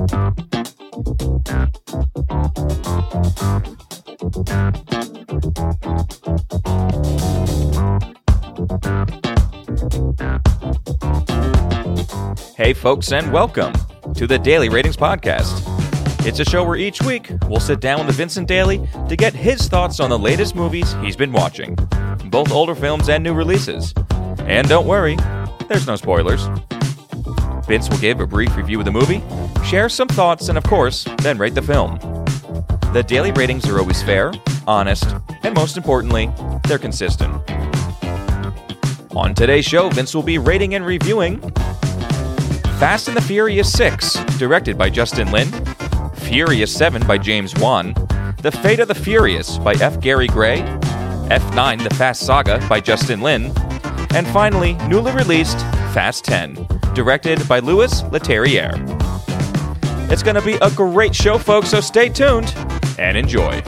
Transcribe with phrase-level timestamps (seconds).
[0.00, 0.06] Hey,
[12.72, 13.74] folks, and welcome
[14.14, 15.66] to the Daily Ratings Podcast.
[16.26, 19.68] It's a show where each week we'll sit down with Vincent Daly to get his
[19.68, 21.74] thoughts on the latest movies he's been watching,
[22.30, 23.92] both older films and new releases.
[24.38, 25.16] And don't worry,
[25.68, 26.48] there's no spoilers.
[27.70, 29.22] Vince will give a brief review of the movie,
[29.64, 32.00] share some thoughts, and of course, then rate the film.
[32.92, 34.32] The daily ratings are always fair,
[34.66, 35.14] honest,
[35.44, 36.32] and most importantly,
[36.64, 37.32] they're consistent.
[39.14, 41.38] On today's show, Vince will be rating and reviewing
[42.80, 45.46] Fast and the Furious 6, directed by Justin Lin,
[46.14, 47.94] Furious 7 by James Wan,
[48.42, 50.00] The Fate of the Furious by F.
[50.00, 50.58] Gary Gray,
[51.30, 53.52] F9 The Fast Saga by Justin Lin,
[54.12, 58.70] and finally, newly released Fast 10, directed by Louis Leterrier.
[60.08, 62.54] It's going to be a great show, folks, so stay tuned
[62.96, 63.60] and enjoy.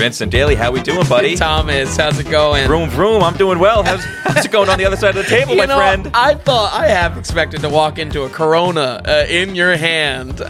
[0.00, 1.36] Vincent Daly, how we doing, buddy?
[1.36, 2.66] Thomas, how's it going?
[2.66, 3.22] Vroom, vroom.
[3.22, 3.82] I'm doing well.
[3.82, 6.10] How's, how's it going on the other side of the table, you my know, friend?
[6.14, 10.38] I thought I have expected to walk into a Corona uh, in your hand,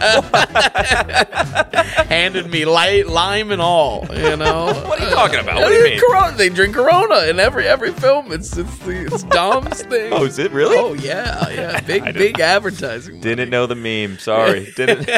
[2.07, 4.07] handed me light, lime and all.
[4.09, 5.57] You know, What are you talking about?
[5.59, 5.99] What do you mean?
[5.99, 6.37] Corona.
[6.37, 8.31] They drink Corona in every every film.
[8.31, 10.13] It's it's the it's Dom's thing.
[10.13, 10.77] Oh, is it really?
[10.77, 11.81] Oh yeah, yeah.
[11.81, 13.19] Big big advertising.
[13.19, 14.17] Didn't know the meme.
[14.17, 14.71] Sorry.
[14.77, 15.09] Didn't.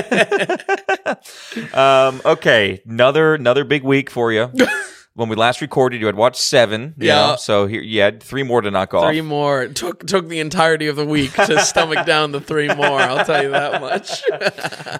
[1.75, 2.81] um, okay.
[2.87, 4.49] Another another big week for you.
[5.15, 6.93] when we last recorded, you had watched seven.
[6.97, 7.15] you Yeah.
[7.31, 9.05] know, so here you had three more to knock off.
[9.11, 12.99] Three more took took the entirety of the week to stomach down the three more.
[12.99, 14.23] I'll tell you that much.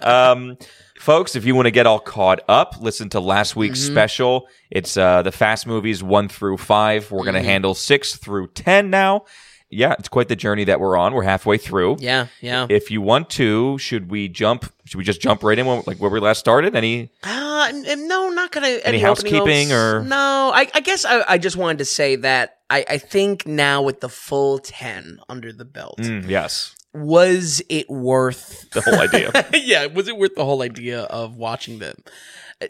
[0.02, 0.58] Um,
[1.00, 3.94] folks, if you want to get all caught up, listen to last week's Mm-hmm.
[3.94, 4.48] special.
[4.70, 7.10] It's uh, the fast movies one through five.
[7.12, 7.26] We're Mm-hmm.
[7.32, 9.26] going to handle six through ten now.
[9.74, 11.14] Yeah, it's quite the journey that we're on.
[11.14, 11.98] We're halfway through.
[12.00, 12.68] yeah, yeah.
[12.70, 14.72] If you want to, should we jump?
[14.86, 16.76] Should we just jump right in, when, like where we last started?
[16.76, 17.10] Any?
[17.24, 18.68] Uh, no, not gonna.
[18.68, 20.52] Any, opening housekeeping or- no?
[20.54, 24.02] I, I guess I, I just wanted to say that I, I think now with
[24.02, 28.70] the full ten under the belt, Mm, yes, was it worth?
[28.72, 29.32] the whole idea.
[29.54, 31.96] yeah, was it worth the whole idea of watching them?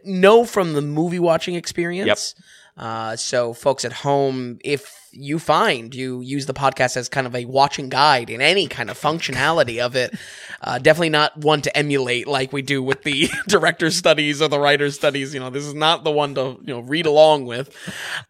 [0.06, 2.36] No, from the movie watching experience.
[2.76, 7.36] Uh, so, folks at home, if you find you use the podcast as kind of
[7.36, 10.16] a watching guide in any kind of functionality of it,
[10.62, 14.60] uh, definitely not one to emulate like we do with the director studies or the
[14.60, 15.36] writer studies.
[15.36, 17.76] You know, this is not the one to you know read along with.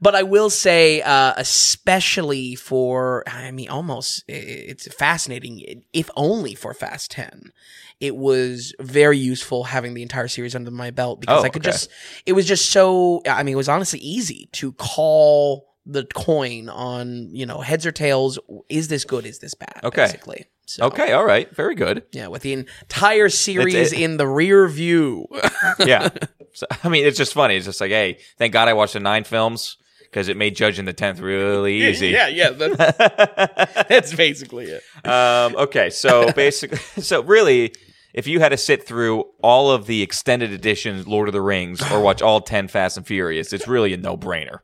[0.02, 6.74] But I will say, uh, especially for, I mean, almost it's fascinating, if only for
[6.74, 7.54] Fast Ten
[8.00, 11.62] it was very useful having the entire series under my belt because Oh, I could
[11.64, 11.72] okay.
[11.72, 11.90] just
[12.26, 17.30] it was just so I mean it was honestly easy to call the coin on
[17.36, 18.40] you know heads or tails
[18.70, 20.04] is this good is this bad Okay.
[20.06, 22.04] basically so okay, all right, very good.
[22.14, 25.28] yeah with the entire series in the rear view
[25.86, 26.08] Yeah,
[26.54, 27.58] so, I mean, it's just funny.
[27.58, 29.76] It's just like, hey, thank God I watched the nine films
[30.14, 32.10] because it made judging the tenth really easy.
[32.10, 32.78] yeah yeah that's,
[33.90, 37.74] that's basically it Um, okay, so basically, so really,
[38.14, 41.82] if you had to sit through all of the extended edition Lord of the Rings
[41.92, 44.60] or watch all ten Fast and Furious, it's really a no-brainer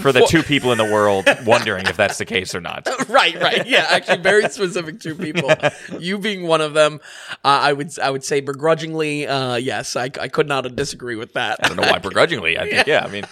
[0.00, 2.88] for the two people in the world wondering if that's the case or not.
[3.08, 3.66] right, right.
[3.66, 5.52] Yeah, actually, very specific two people.
[5.98, 7.00] You being one of them,
[7.44, 11.34] uh, I would I would say begrudgingly, uh, yes, I, I could not disagree with
[11.34, 11.58] that.
[11.62, 12.58] I don't know why begrudgingly.
[12.58, 13.24] I think, yeah, I mean,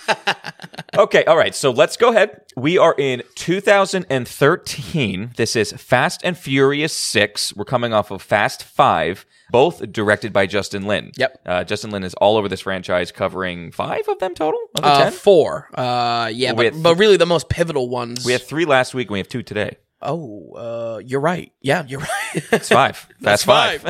[0.96, 1.54] okay, all right.
[1.54, 2.42] So let's go ahead.
[2.56, 5.32] We are in 2013.
[5.36, 7.56] This is Fast and Furious 6.
[7.56, 11.12] We're coming off of Fast 5, both directed by Justin Lin.
[11.16, 11.40] Yep.
[11.46, 14.88] Uh, Justin Lin is all over this franchise, covering five of them total of the
[14.88, 15.12] Uh, 10.
[15.12, 15.68] four.
[15.78, 18.24] Uh, yeah, but, had- but really the most pivotal ones.
[18.24, 19.76] We had three last week and we have two today.
[20.04, 21.52] oh, uh, you're right.
[21.60, 22.00] Yeah, you're
[22.34, 22.44] right.
[22.50, 22.96] It's five.
[23.22, 23.84] Fast That's five.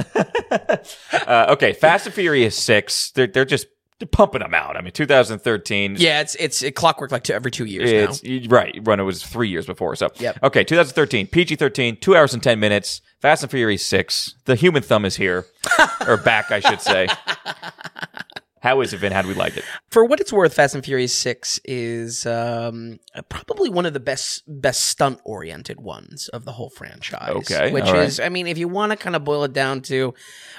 [1.26, 3.12] uh, okay, Fast and Furious 6.
[3.12, 3.66] They're, they're just
[4.10, 4.76] pumping them out.
[4.76, 5.96] I mean, 2013.
[5.98, 8.56] yeah, it's it's it clockwork like every two years It's now.
[8.56, 9.94] right when it was three years before.
[9.96, 10.38] So Yep.
[10.42, 13.00] okay, 2013, PG 13, two hours and ten minutes.
[13.20, 14.34] Fast and Furious six.
[14.46, 15.46] The human thumb is here,
[16.08, 17.06] or back, I should say.
[18.62, 19.10] How is it, Vin?
[19.10, 19.64] How do we like it?
[19.90, 24.44] For what it's worth, Fast and Furious Six is um, probably one of the best
[24.46, 27.30] best stunt oriented ones of the whole franchise.
[27.30, 28.02] Okay, which right.
[28.02, 30.14] is, I mean, if you want to kind of boil it down to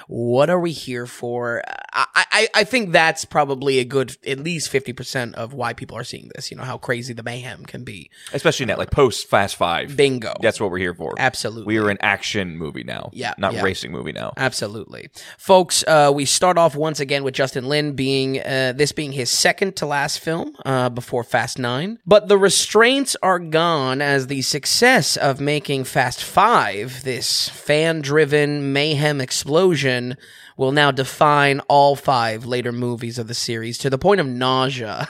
[0.06, 1.62] what are we here for,
[1.94, 5.96] I, I I think that's probably a good at least fifty percent of why people
[5.96, 6.50] are seeing this.
[6.50, 8.10] You know how crazy the mayhem can be.
[8.34, 9.96] Especially now, like post Fast Five.
[9.96, 10.34] Bingo.
[10.42, 11.14] That's what we're here for.
[11.18, 11.64] Absolutely.
[11.64, 13.08] We are an action movie now.
[13.14, 13.62] Yeah, Not yeah.
[13.62, 14.34] racing movie now.
[14.36, 15.08] Absolutely,
[15.38, 15.82] folks.
[15.86, 19.76] Uh, we start off once again with Justin Lin being uh, this being his second
[19.76, 25.16] to last film uh, before Fast Nine, but the restraints are gone as the success
[25.16, 30.16] of making Fast Five, this fan-driven mayhem explosion,
[30.56, 35.08] will now define all five later movies of the series to the point of nausea.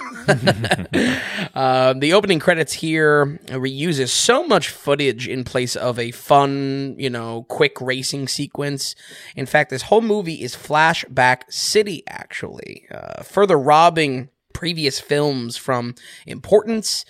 [1.55, 7.11] Uh, the opening credits here reuses so much footage in place of a fun, you
[7.11, 8.95] know, quick racing sequence.
[9.37, 15.95] In fact, this whole movie is flashback city, actually, uh, further robbing previous films from
[16.27, 17.05] importance.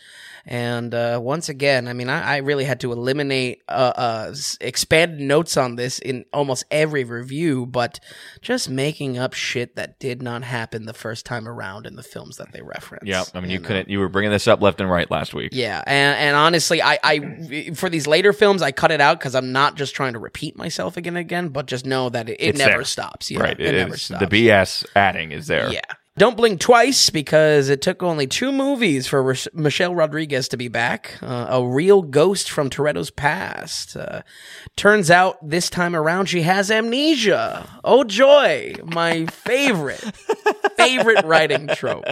[0.46, 5.20] And uh, once again, I mean, I, I really had to eliminate uh, uh, expanded
[5.20, 7.98] notes on this in almost every review, but
[8.42, 12.36] just making up shit that did not happen the first time around in the films
[12.36, 13.06] that they reference.
[13.06, 13.66] Yeah, I mean, you know?
[13.66, 13.88] couldn't.
[13.88, 15.50] You were bringing this up left and right last week.
[15.52, 19.34] Yeah, and, and honestly, I, I for these later films, I cut it out because
[19.34, 22.36] I'm not just trying to repeat myself again and again, but just know that it,
[22.38, 22.84] it never there.
[22.84, 23.30] stops.
[23.30, 23.58] Yeah, right.
[23.58, 24.20] it, it never stops.
[24.28, 25.72] The BS adding is there.
[25.72, 25.80] Yeah.
[26.16, 30.68] Don't blink twice because it took only two movies for Ros- Michelle Rodriguez to be
[30.68, 31.18] back.
[31.20, 33.96] Uh, a real ghost from Toretto's past.
[33.96, 34.22] Uh,
[34.76, 37.68] turns out this time around she has amnesia.
[37.82, 39.98] Oh joy, my favorite,
[40.76, 42.04] favorite writing trope.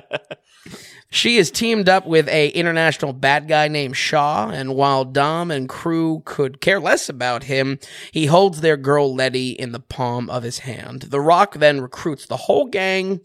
[1.09, 5.69] She is teamed up with a international bad guy named Shaw, and while Dom and
[5.69, 7.79] crew could care less about him,
[8.13, 11.03] he holds their girl Letty in the palm of his hand.
[11.03, 13.21] The Rock then recruits the whole gang,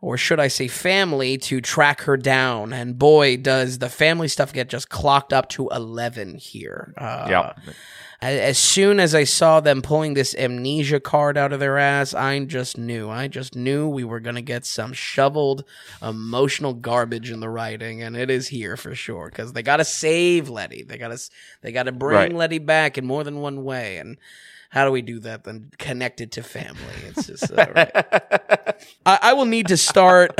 [0.00, 2.72] or should I say family, to track her down.
[2.72, 6.94] And boy, does the family stuff get just clocked up to 11 here.
[6.96, 7.52] Uh, Yeah.
[8.22, 12.38] As soon as I saw them pulling this amnesia card out of their ass, I
[12.40, 13.08] just knew.
[13.08, 15.64] I just knew we were going to get some shoveled
[16.02, 19.86] emotional garbage in the writing, and it is here for sure because they got to
[19.86, 20.82] save Letty.
[20.82, 21.30] They got to
[21.62, 22.34] they got to bring Right.
[22.34, 24.18] Letty back in more than one way, and
[24.70, 25.44] how do we do that?
[25.44, 26.80] Then connect it to family.
[27.08, 27.90] It's just uh, right.
[29.04, 30.32] I, I will need to start.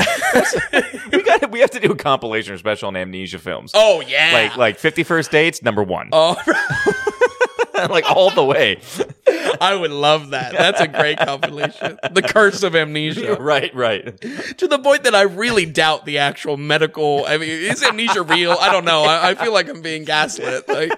[1.11, 1.51] we got.
[1.51, 3.71] We have to do a compilation or special on amnesia films.
[3.75, 6.09] oh yeah, Like like Fifty First Dates, number one.
[6.11, 6.35] oh.
[7.89, 8.79] like all the way.
[9.61, 10.53] I would love that.
[10.53, 11.97] That's a great compilation.
[12.11, 13.35] The curse of amnesia.
[13.39, 14.19] right, right.
[14.57, 17.25] to the point that I really doubt the actual medical.
[17.25, 18.57] I mean, is amnesia real?
[18.59, 19.03] I don't know.
[19.03, 20.67] I, I feel like I'm being gaslit.
[20.67, 20.91] Like,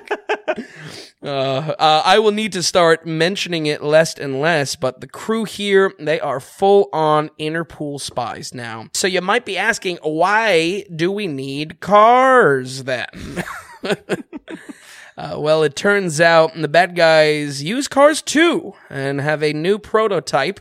[1.21, 4.75] uh, uh, I will need to start mentioning it less and less.
[4.75, 8.87] But the crew here, they are full on Interpol spies now.
[8.93, 13.43] So you might be asking, why do we need cars then?
[15.17, 19.77] Uh, well, it turns out the bad guys use cars too and have a new
[19.77, 20.59] prototype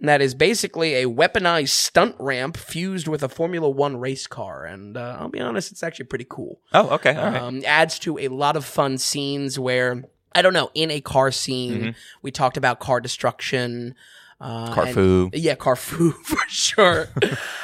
[0.00, 4.64] that is basically a weaponized stunt ramp fused with a Formula One race car.
[4.64, 6.60] And uh, I'll be honest, it's actually pretty cool.
[6.74, 7.14] Oh, okay.
[7.14, 7.40] All right.
[7.40, 10.02] Um, adds to a lot of fun scenes where,
[10.34, 13.94] I don't know, in a car scene, we talked about car destruction.
[14.40, 15.30] Uh, and- Carfu.
[15.34, 17.08] yeah, Carfu for sure.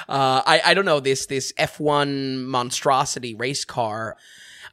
[0.08, 4.17] uh, I I don't know this this F one monstrosity race car.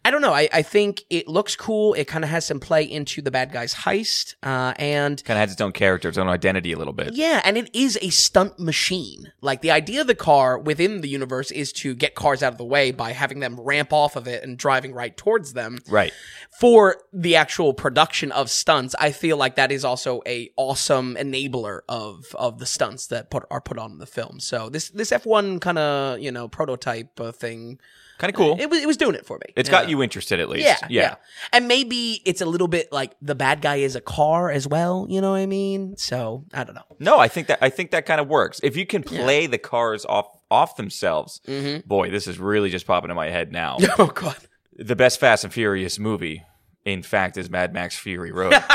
[0.06, 0.34] I don't know.
[0.34, 1.96] I, I think it looks cool.
[1.96, 5.42] It kind of has some play into the bad guy's heist, uh, and Kind of
[5.42, 7.16] has its own character, its own identity a little bit.
[7.16, 9.34] yeah, and it is a stunt machine.
[9.42, 12.58] Like the idea of the car within the universe is to get cars out of
[12.60, 16.14] the way by having them ramp off of it and driving right towards them Right.
[16.60, 21.80] for the actual production of stunts, I feel like that is also a awesome enabler
[21.90, 24.40] of of the stunts that put are put on the film.
[24.40, 27.80] So this this F one kind of you know prototype uh, thing,
[28.18, 28.56] Kind of cool.
[28.60, 29.54] it was it was doing it for me.
[29.58, 30.66] it's got you interested at least.
[30.66, 31.16] Yeah, yeah,
[31.52, 35.06] and maybe it's a little bit like the bad guy is a car as well.
[35.10, 35.98] You know what I mean?
[35.98, 36.86] So I don't know.
[37.00, 38.60] No, I think that I think that kind of works.
[38.64, 41.88] If you can play the cars off off themselves, Mm-hmm.
[41.88, 43.78] boy, this is really just popping in my head now.
[44.00, 44.38] Oh god.
[44.78, 46.44] the best Fast and Furious movie,
[46.86, 48.54] in fact, is Mad Max Fury Road.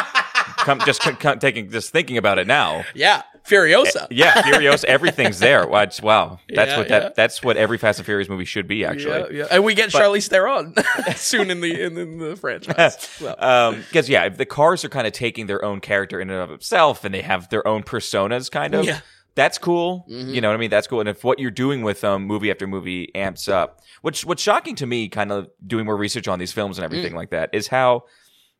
[0.58, 1.00] come, just
[1.40, 2.84] taking just thinking about it now.
[2.94, 4.06] Yeah, Furiosa.
[4.10, 5.66] Yeah, Furious, everything's there.
[5.66, 5.84] Wow,
[6.48, 7.08] that's Yeah, what that yeah.
[7.16, 8.84] that's what every Fast and Furious movie should be.
[8.84, 9.46] Actually, Yeah.
[9.50, 10.74] And we get Charlize Theron
[11.16, 13.08] soon in the in, in the franchise.
[13.20, 16.50] Well, because yeah, the cars are kind of taking their own character in and of
[16.50, 18.84] itself, and they have their own personas, kind of.
[18.84, 18.94] Yeah.
[18.96, 19.04] Mm-hmm.
[19.36, 20.04] That's cool.
[20.08, 20.70] You know what I mean?
[20.70, 20.98] That's cool.
[21.00, 24.74] And if what you're doing with them, movie after movie, amps up, which what's shocking
[24.76, 26.86] to me, kind of doing more research on these films and Mm.
[26.90, 28.04] everything like that, is how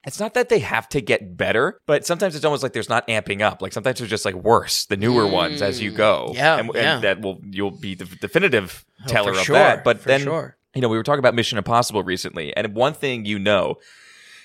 [0.05, 3.07] it's not that they have to get better, but sometimes it's almost like there's not
[3.09, 3.61] amping up.
[3.61, 6.29] Like sometimes they're just like worse, the newer ones as you go.
[6.31, 6.99] Mm, yeah, and, and yeah.
[7.01, 9.83] that will you'll be the definitive Oh, teller of sure, that.
[9.85, 10.57] But then sure.
[10.75, 13.77] you know we were talking about Mission Impossible recently, and one thing you know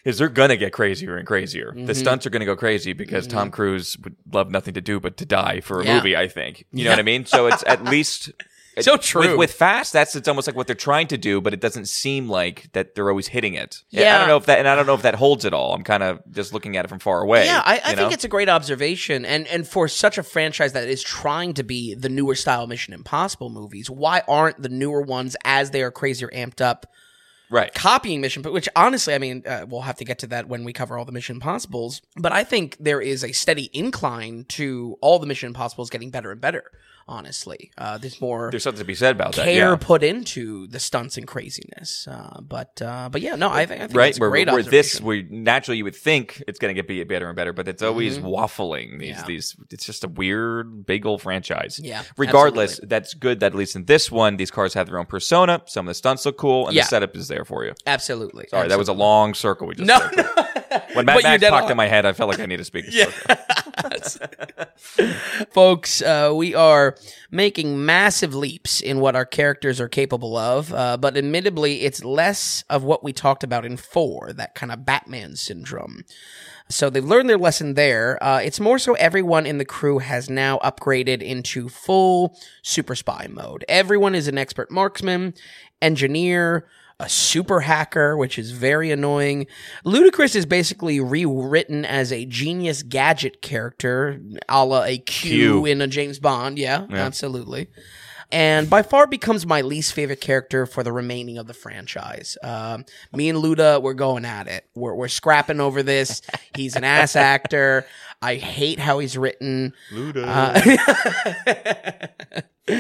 [0.05, 1.71] is they're gonna get crazier and crazier.
[1.71, 1.85] Mm-hmm.
[1.87, 5.17] The stunts are gonna go crazy because Tom Cruise would love nothing to do but
[5.17, 5.95] to die for a Yeah.
[5.97, 6.15] movie.
[6.15, 6.93] I think you know Yeah.
[6.95, 7.25] what I mean.
[7.25, 8.31] So it's at least.
[8.81, 9.37] So true.
[9.37, 12.27] with fast, that's it's almost like what they're trying to do, but it doesn't seem
[12.27, 13.83] like that they're always hitting it.
[13.89, 15.73] Yeah, I don't know if that, and I don't know if that holds at all.
[15.73, 17.45] I'm kind of just looking at it from far away.
[17.45, 18.09] Yeah, I, I think know?
[18.09, 21.95] it's a great observation, and and for such a franchise that is trying to be
[21.95, 26.29] the newer style Mission Impossible movies, why aren't the newer ones as they are crazier
[26.33, 26.85] amped up?
[27.49, 27.73] right.
[27.73, 30.63] copying Mission, but which honestly, I mean, uh, we'll have to get to that when
[30.63, 32.01] we cover all the Mission Impossibles.
[32.15, 36.31] But I think there is a steady incline to all the Mission Impossibles getting better
[36.31, 36.71] and better.
[37.07, 39.45] Honestly, uh, there's more There's something to be said about that.
[39.45, 39.75] care Yeah.
[39.79, 42.07] put into the stunts and craziness.
[42.07, 44.63] Uh, but uh, but yeah, no, I think I think Right, it's where, great where
[44.63, 47.67] this, where naturally you would think it's going to get be- better and better, but
[47.67, 48.99] it's always waffling.
[48.99, 49.19] These, Mm-hmm.
[49.21, 49.25] Yeah.
[49.27, 51.79] these, it's just a weird, big old franchise.
[51.81, 52.87] Yeah, Regardless, absolutely.
[52.89, 55.61] that's good that at least in this one, these cars have their own persona.
[55.67, 56.83] Some of the stunts look cool, and Yeah.
[56.83, 57.73] the setup is there for you.
[57.85, 58.47] Absolutely.
[58.49, 60.23] Sorry, that was a long circle we just No, no.
[60.95, 62.85] When you're Max popped in my head, I felt like I need to speak.
[62.91, 63.11] Yeah.
[65.51, 66.95] Folks, uh, we are
[67.31, 72.63] making massive leaps in what our characters are capable of, uh, but admittedly, it's less
[72.69, 76.03] of what we talked about in four, that kind of Batman syndrome.
[76.69, 78.21] So they've learned their lesson there.
[78.23, 83.27] Uh, it's more so everyone in the crew has now upgraded into full super spy
[83.29, 83.63] mode.
[83.69, 85.35] Everyone is an expert marksman,
[85.81, 86.67] engineer,
[86.99, 89.47] a super hacker, which is very annoying.
[89.85, 95.65] Ludacris is basically rewritten as a genius gadget character, a la a Q, Q.
[95.65, 96.57] in a James Bond.
[96.57, 97.67] Yeah, absolutely.
[98.31, 102.37] And by far becomes my least favorite character for the remaining of the franchise.
[102.41, 104.67] Um, me and Luda, we're going at it.
[104.73, 106.21] We're, we're scrapping over this.
[106.55, 107.85] He's an ass actor.
[108.25, 109.73] I hate how he's written.
[109.93, 110.59] Uh,
[112.67, 112.73] uh,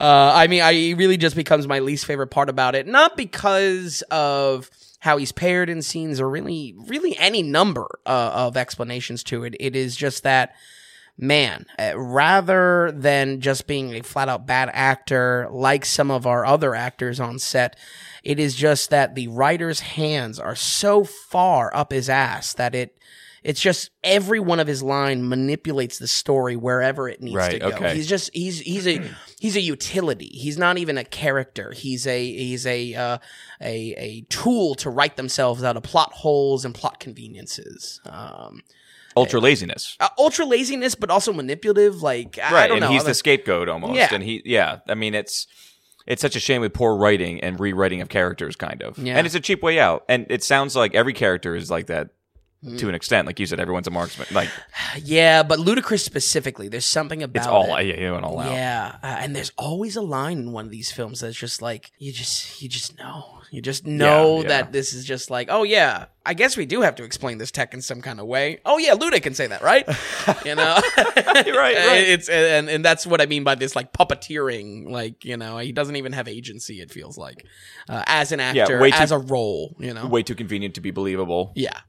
[0.00, 2.86] I mean, I he really just becomes my least favorite part about it.
[2.86, 4.68] Not because of
[4.98, 9.56] how he's paired in scenes or really, really any number uh, of explanations to it.
[9.58, 10.54] It is just that,
[11.16, 16.44] man, uh, rather than just being a flat out bad actor like some of our
[16.44, 17.76] other actors on set,
[18.22, 22.98] it is just that the writer's hands are so far up his ass that it.
[23.42, 27.58] It's just every one of his line manipulates the story wherever it needs Right, to
[27.58, 27.66] go.
[27.68, 27.94] okay.
[27.94, 29.02] He's just he's he's a
[29.40, 30.26] he's a utility.
[30.28, 31.72] He's not even a character.
[31.72, 33.18] He's a he's a uh,
[33.60, 38.00] a a tool to write themselves out of plot holes and plot conveniences.
[38.06, 38.62] Um,
[39.16, 39.96] Ultra laziness.
[40.00, 42.00] uh, ultra laziness, but also manipulative.
[42.02, 42.92] Like I, I right don't and know.
[42.92, 44.08] he's the scapegoat almost Yeah.
[44.14, 45.46] and he yeah i mean it's
[46.06, 49.18] it's such a shame with poor writing and rewriting of characters kind of Yeah.
[49.18, 52.08] and it's a cheap way out and it sounds like every character is like that
[52.64, 52.78] Mm.
[52.78, 54.48] to an extent like you said everyone's a marksman like
[55.02, 56.68] yeah, but Ludacris specifically.
[56.68, 57.86] There's something about it's all it.
[57.86, 60.92] yeah, yeah, all out Yeah, uh, and there's always a line in one of these
[60.92, 64.48] films that's just like you just you just know you just know yeah.
[64.48, 67.50] that this is just like oh yeah I guess we do have to explain this
[67.50, 68.60] tech in some kind of way.
[68.64, 69.84] Oh yeah, Luda can say that, right?
[70.44, 70.80] you know,
[71.16, 71.16] right,
[71.56, 72.04] right.
[72.06, 74.88] It's and and that's what I mean by this like puppeteering.
[74.88, 76.80] Like you know, he doesn't even have agency.
[76.80, 77.44] It feels like
[77.88, 79.74] uh, as an actor, too- as a role.
[79.80, 81.80] You know, way too convenient to be believable yeah.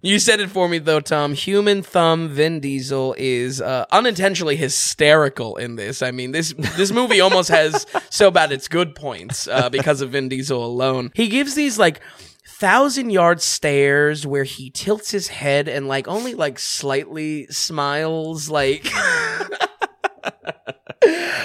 [0.00, 1.34] You said it for me though, Tom.
[1.34, 6.02] Human Thumb Vin Diesel is uh, unintentionally hysterical in this.
[6.02, 10.10] I mean, this this movie almost has so bad it's good points uh, because of
[10.10, 11.10] Vin Diesel alone.
[11.14, 12.00] He gives these like
[12.46, 18.86] thousand yard stares where he tilts his head and like only like slightly smiles like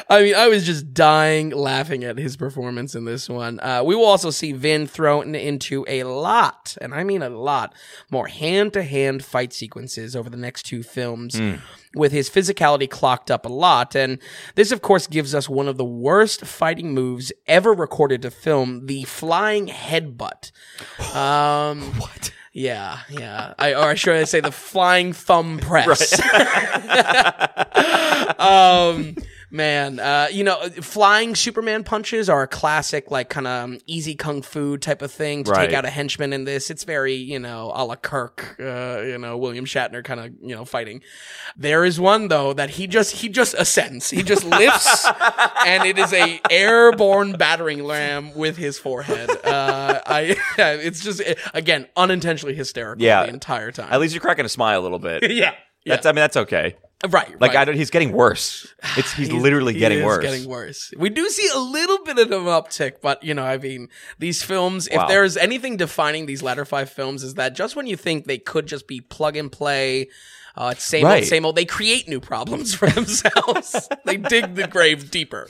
[0.10, 3.60] I mean, I was just dying laughing at his performance in this one.
[3.60, 7.74] Uh, we will also see Vin thrown into a lot, and I mean a lot,
[8.12, 11.40] more hand to hand fight sequences over the next two films.
[11.96, 13.96] With his physicality clocked up a lot.
[13.96, 14.20] And
[14.56, 18.88] this, of course, gives us one of the worst fighting moves ever recorded to film
[18.88, 20.52] the flying headbutt.
[21.16, 22.34] Um, what?
[22.58, 23.54] Yeah, yeah.
[23.60, 26.14] I, or should I should say the flying thumb press?
[28.40, 29.18] um,
[29.52, 34.42] man, uh, you know, flying Superman punches are a classic, like kind of easy kung
[34.42, 35.68] fu type of thing to Right.
[35.68, 36.70] take out a henchman in this.
[36.70, 40.56] It's very, you know, a la Kirk, uh, you know, William Shatner kind of, you
[40.56, 41.02] know, fighting.
[41.56, 45.06] There is one though that he just he just ascends, he just lifts,
[45.66, 49.30] and it is a airborne battering ram with his forehead.
[49.46, 51.22] Uh, I, it's just
[51.54, 53.24] again unintentionally hysterical Yeah.
[53.26, 53.88] the entire time.
[53.92, 55.54] at least you're cracking a smile a little bit yeah.
[55.86, 56.76] that's i mean that's okay
[57.10, 57.58] Right, Like right.
[57.62, 58.74] I don't, he's getting worse.
[58.98, 60.24] It's he's, literally he getting is worse.
[60.24, 60.94] Getting worse.
[60.98, 64.44] We do see a little bit of an uptick, but you know, I mean, these
[64.44, 64.88] films.
[64.92, 65.04] Wow.
[65.04, 68.38] If there's anything defining these latter five films, is that just when you think they
[68.38, 70.10] could just be plug and play.
[70.58, 71.18] Uh, same Right.
[71.18, 71.58] old, same old.
[71.58, 73.90] They create new problems for themselves.
[74.06, 75.50] they dig the grave deeper.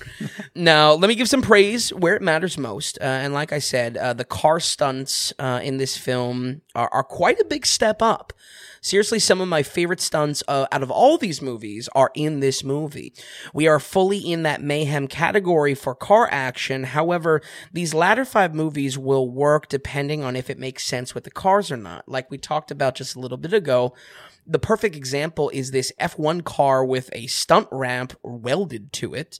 [0.56, 2.98] Now, let me give some praise where it matters most.
[3.00, 7.04] Uh, and like I said, uh, the car stunts uh, in this film are, are
[7.04, 8.34] quite a big step up.
[8.86, 12.64] Seriously, some of my favorite stunts uh, out of all these movies are in this
[12.64, 13.16] movie.
[13.52, 16.84] We are fully in that mayhem category for car action.
[16.84, 17.42] However,
[17.74, 21.72] these latter five movies will work depending on if it makes sense with the cars
[21.72, 22.08] or not.
[22.08, 23.96] Like we talked about just a little bit ago,
[24.46, 29.40] the perfect example is this F1 car with a stunt ramp welded to it.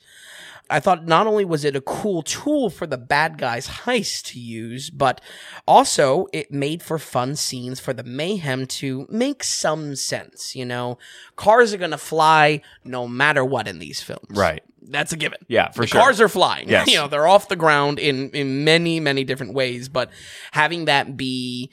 [0.70, 4.40] I thought not only was it a cool tool for the bad guys' heist to
[4.40, 5.22] use, but
[5.68, 10.56] also it made for fun scenes for the mayhem to make some sense.
[10.56, 10.98] You know,
[11.36, 14.28] cars are going to fly no matter what in these films.
[14.30, 14.64] Right.
[14.82, 15.40] That's a given.
[15.48, 16.02] Yeah, for the sure.
[16.02, 16.70] Cars are flying.
[16.70, 16.88] Yes.
[16.96, 20.10] You know, they're off the ground in, in many, many different ways, but
[20.52, 21.72] having that be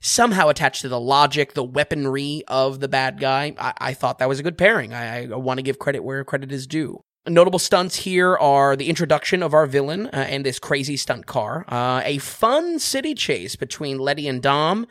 [0.00, 4.28] somehow attached to the logic, the weaponry of the bad guy, I, I thought that
[4.28, 4.94] was a good pairing.
[4.94, 7.04] I, I want to give credit where credit is due.
[7.28, 11.66] Notable stunts here are the introduction of our villain uh, and this crazy stunt car,
[11.68, 14.86] uh, a fun city chase between Letty and Dom,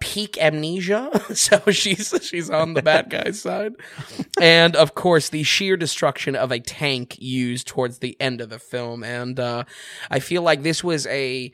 [0.00, 3.74] peak amnesia, so she's she's on the bad guy's side,
[4.40, 8.58] and of course the sheer destruction of a tank used towards the end of the
[8.58, 9.04] film.
[9.04, 9.62] And uh,
[10.10, 11.52] I feel like this was a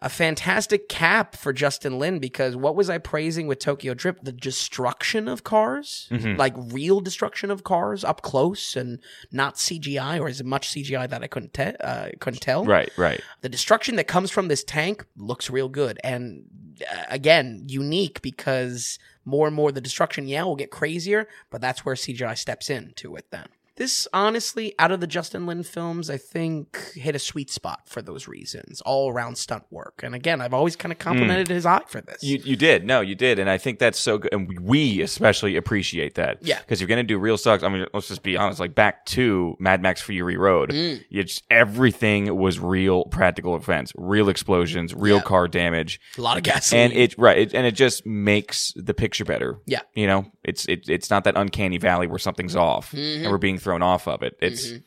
[0.00, 4.24] a fantastic cap for Justin Lin because what was I praising with Tokyo Drift?
[4.24, 8.98] The destruction of cars, like real destruction of cars up close and
[9.32, 12.64] not CGI, or as much CGI that I couldn't te- uh, couldn't tell?
[12.64, 13.20] Right, right.
[13.40, 16.44] The destruction that comes from this tank looks real good, and
[16.82, 21.84] uh, again, unique because more and more the destruction, yeah, will get crazier, but that's
[21.84, 23.30] where CGI steps in to it.
[23.30, 27.82] Then this, honestly, out of the Justin Lin films, I think hit a sweet spot
[27.88, 30.00] for those reasons, all around stunt work.
[30.02, 32.22] And again, I've always kind of complimented his eye for this.
[32.22, 35.56] You you did no, you did, and I think that's so good, and we especially
[35.56, 36.38] appreciate that.
[36.42, 36.58] Yeah.
[36.60, 37.64] because you're gonna do real stunts.
[37.64, 38.60] I mean, let's just be honest.
[38.60, 41.04] Like back to Mad Max Fury Road, Mm.
[41.12, 45.22] just, everything was real practical events, real explosions, real Yeah.
[45.22, 46.90] car damage, a lot of gasoline.
[46.90, 49.58] and it right, it, and it just makes the picture better.
[49.66, 49.80] Yeah.
[49.94, 53.24] you know, it's it, it's not that uncanny valley where something's off Mm-hmm.
[53.24, 54.36] and we're being thrown off of it.
[54.40, 54.68] It's.
[54.68, 54.78] Mm-hmm.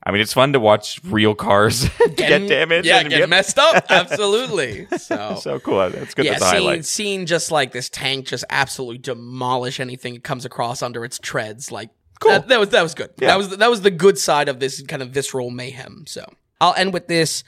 [0.00, 2.86] I mean, it's fun to watch real cars get damaged.
[2.86, 3.84] Yeah, and get messed up.
[3.90, 4.86] Absolutely.
[4.96, 5.90] So, So cool.
[5.90, 6.24] That's good.
[6.24, 11.04] yeah, seeing, seeing just like this tank just absolutely demolish anything it comes across under
[11.04, 11.90] its treads, like
[12.20, 12.32] Cool.
[12.32, 13.10] That, that was that was good.
[13.18, 13.28] Yeah.
[13.28, 16.04] That was that was the good side of this kind of visceral mayhem.
[16.06, 16.24] So
[16.60, 17.44] I'll end with this.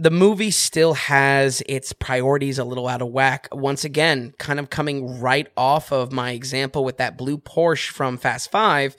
[0.00, 3.48] The movie still has its priorities a little out of whack.
[3.50, 8.16] Once again, kind of coming right off of my example with that blue Porsche from
[8.16, 8.94] Fast Five.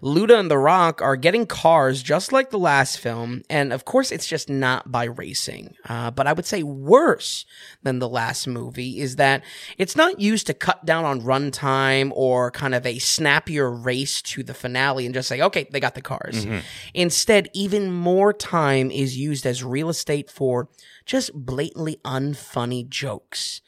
[0.00, 4.10] Luda and The Rock are getting cars just like the last film, and of course,
[4.10, 5.74] it's just not by racing.
[5.86, 7.44] Uh, but I would say worse
[7.82, 9.44] than the last movie is that
[9.76, 14.42] it's not used to cut down on runtime or kind of a snappier race to
[14.42, 16.46] the finale and just say, okay, they got the cars.
[16.94, 20.68] Instead, even more time is used as real estate for
[21.04, 23.60] just blatantly unfunny jokes.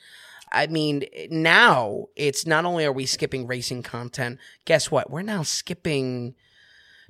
[0.52, 5.10] I mean, now it's not only are we skipping racing content, guess what?
[5.10, 6.36] We're now skipping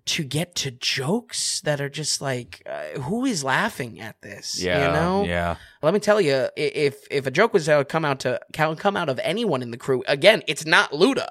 [0.06, 4.62] to get to jokes that are just like, uh, who is laughing at this?
[4.62, 5.24] Yeah, you know.
[5.24, 5.56] yeah.
[5.82, 9.08] Let me tell you, if if a joke was to come out to come out
[9.08, 11.28] of anyone in the crew, again, it's not Luda.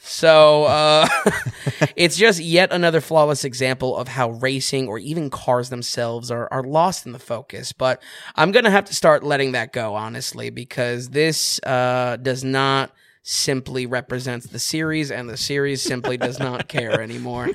[0.00, 1.06] So uh,
[1.96, 6.62] it's just yet another flawless example of how racing or even cars themselves are, are
[6.62, 7.72] lost in the focus.
[7.72, 8.02] But
[8.34, 13.86] I'm gonna have to start letting that go, honestly, because this uh, does not simply
[13.86, 17.50] represents the series, and the series simply does not care anymore.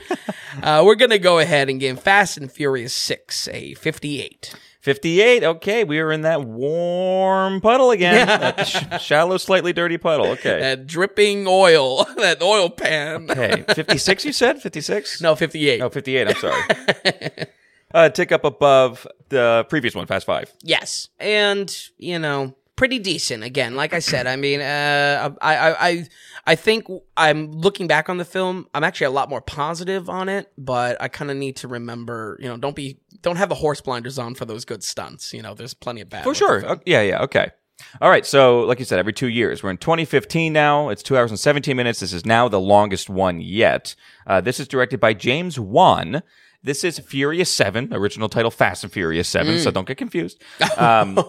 [0.61, 4.55] Uh, we're gonna go ahead and give Fast and Furious Six a 58.
[4.85, 5.43] 58.
[5.43, 8.27] Okay, we are in that warm puddle again.
[8.45, 10.27] That sh- shallow, slightly dirty puddle.
[10.27, 10.59] Okay.
[10.59, 13.31] That dripping oil, that oil pan.
[13.31, 13.65] Okay.
[13.73, 14.61] 56, you said?
[14.61, 15.21] 56?
[15.21, 15.81] No, 58.
[15.81, 16.27] Oh, 58.
[16.27, 16.61] I'm sorry.
[17.95, 20.53] uh, tick up above the previous one, Fast Five.
[20.61, 21.09] Yes.
[21.19, 23.43] And, you know, pretty decent.
[23.43, 26.07] Again, like I said, I mean, uh, I, I, I,
[26.47, 28.67] I think I'm looking back on the film.
[28.73, 32.37] I'm actually a lot more positive on it, but I kind of need to remember,
[32.39, 35.33] you know, don't be, don't have the horse blinders on for those good stunts.
[35.33, 36.23] You know, there's plenty of bad.
[36.23, 36.79] For sure.
[36.85, 37.21] Yeah, yeah.
[37.23, 37.51] Okay.
[38.01, 38.25] All right.
[38.25, 39.63] So, like you said, every two years.
[39.63, 40.89] We're in 2015 now.
[40.89, 41.99] It's two hours and 17 minutes.
[41.99, 43.95] This is now the longest one yet.
[44.25, 46.21] Uh, this is directed by James Wan.
[46.65, 49.63] This is Furious 7, original title Fast and Furious 7, Mm.
[49.63, 50.41] so don't get confused.
[50.77, 51.19] Um,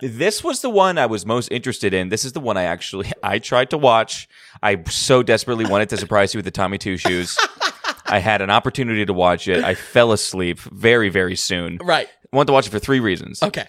[0.00, 2.08] this was the one I was most interested in.
[2.10, 4.28] This is the one I actually I tried to watch.
[4.62, 7.36] I so desperately wanted to surprise you with the Tommy Two shoes.
[8.06, 9.64] I had an opportunity to watch it.
[9.64, 11.78] I fell asleep very, very soon.
[11.82, 12.08] Right.
[12.32, 13.42] wanted to watch it for three reasons.
[13.42, 13.66] Okay.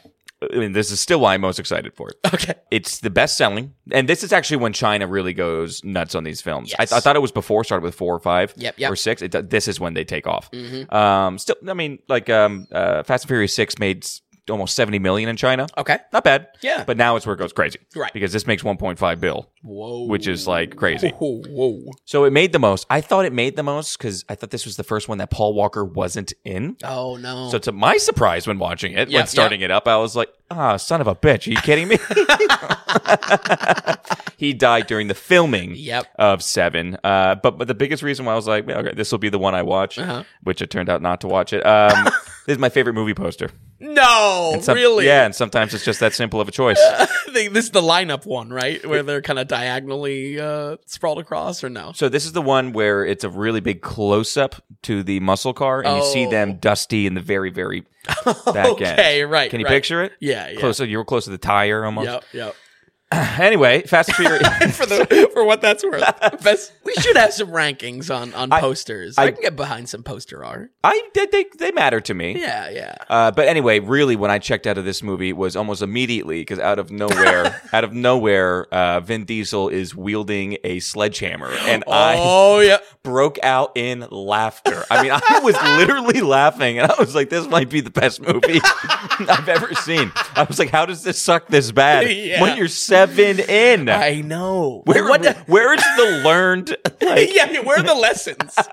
[0.53, 2.15] I mean, this is still why I'm most excited for it.
[2.33, 2.55] Okay.
[2.71, 6.41] It's the best selling, and this is actually when China really goes nuts on these
[6.41, 6.73] films.
[6.73, 6.91] I, Yes.
[6.91, 8.91] I thought it was before, started with four or five, Yep, yep.
[8.91, 9.21] or six.
[9.21, 10.49] It, this is when they take off.
[10.91, 14.99] Um, still, I mean, like um, uh, Fast and Furious Six made s- almost seventy
[14.99, 15.67] million in China.
[15.77, 15.97] Okay.
[16.11, 16.47] Not bad.
[16.61, 16.83] Yeah.
[16.85, 18.11] but now it's where it goes crazy, Right.
[18.13, 20.05] Because this makes one point five bill, Whoa.
[20.07, 21.09] which is like crazy.
[21.09, 21.41] Whoa.
[21.49, 21.91] Whoa.
[22.05, 22.85] So it made the most.
[22.89, 25.29] I thought it made the most because I thought this was the first one that
[25.31, 26.77] Paul Walker wasn't in.
[26.83, 27.49] Oh no.
[27.51, 30.29] So to my surprise, when watching it, Yeah, when starting it up, I was like,
[30.51, 31.47] "Ah, son of a bitch!
[31.47, 31.97] Are you kidding me?"
[34.37, 36.07] he died during the filming Yep.
[36.19, 36.97] of Seven.
[37.03, 39.39] Uh, but but the biggest reason why I was like, "Okay, this will be the
[39.39, 40.23] one I watch," Uh-huh.
[40.43, 41.65] which it turned out not to watch it.
[41.65, 42.09] Um,
[42.45, 43.49] this is my favorite movie poster.
[43.79, 44.57] no.
[44.61, 45.05] Some- really?
[45.05, 46.79] Yeah, and sometimes it's just that simple of a choice.
[47.33, 48.85] They- this is the lineup one, right?
[48.85, 51.91] Where they're kind of diagonally uh, sprawled across, or no?
[51.95, 55.53] So this is the one where it's a really big close up to the muscle
[55.53, 56.29] car, and you see Oh.
[56.29, 57.85] them dusty in the very very
[58.25, 59.21] back okay.
[59.21, 59.31] end.
[59.31, 59.49] Right.
[59.49, 59.71] Can you right.
[59.73, 60.11] picture it?
[60.19, 60.49] Yeah.
[60.49, 60.59] Yeah.
[60.59, 60.79] Close.
[60.79, 62.05] You were close to the tire almost.
[62.07, 62.23] Yep.
[62.33, 62.55] Yep.
[63.43, 64.47] Anyway, Fast and Furious.
[64.77, 66.03] for the for what that's worth.
[66.43, 69.17] Best, we should have some rankings on on I- posters.
[69.17, 70.71] I, I- can get behind some poster art.
[70.83, 71.31] I did.
[71.31, 72.39] They, they matter to me.
[72.39, 72.95] Yeah, yeah.
[73.09, 76.41] Uh, but anyway, really, when I checked out of this movie, it was almost immediately
[76.41, 81.83] because out of nowhere, out of nowhere, uh, Vin Diesel is wielding a sledgehammer, and
[81.87, 82.77] I oh yeah.
[83.03, 84.83] broke out in laughter.
[84.91, 88.21] I mean, I was literally laughing, and I was like, "This might be the best
[88.21, 92.41] movie I've ever seen." I was like, "How does this suck this bad Yeah.
[92.41, 94.81] when you're seven in?" I know.
[94.85, 95.23] where, what?
[95.23, 96.75] the- where is the learned?
[97.01, 98.53] Like, yeah, yeah, where are the lessons?
[98.55, 98.63] The-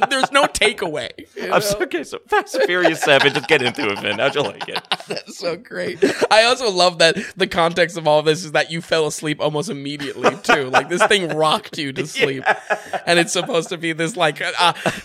[0.00, 1.10] the- there's no takeaway.
[1.36, 3.32] you so, okay, so Fast and Furious Seven.
[3.32, 4.18] Just get into it, Vin.
[4.18, 4.80] How'd you like it?
[5.08, 6.02] That's so great.
[6.30, 9.70] I also love that the context of all this is that you fell asleep almost
[9.70, 10.70] immediately too.
[10.70, 12.44] Like this thing rocked you to sleep,
[13.06, 14.52] and it's supposed to be this like a,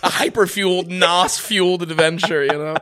[0.04, 2.44] a hyper fueled, NOS fueled adventure.
[2.44, 2.76] You know.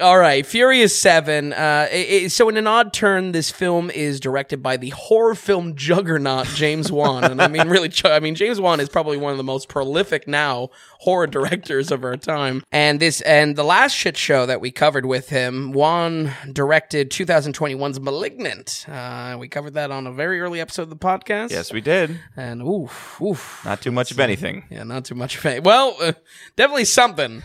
[0.00, 1.52] All right, Furious Seven.
[1.52, 4.90] Uh, i- i- so in an odd turn, this film is directed by the
[5.20, 9.18] horror film juggernaut James Wan, and I mean really, I mean James Wan is probably
[9.18, 12.62] one of the most prolific now horror directors of our time.
[12.72, 18.00] And this and the last shit show that we covered with him, Wan directed 2021's
[18.00, 18.86] *Malignant*.
[18.88, 21.50] Uh, we covered that on a very early episode of the podcast.
[21.50, 22.18] Yes, we did.
[22.34, 24.64] and oof, oof, Not too much of anything.
[24.70, 25.62] yeah, not too much of it.
[25.62, 26.12] Well, uh,
[26.56, 27.42] definitely something,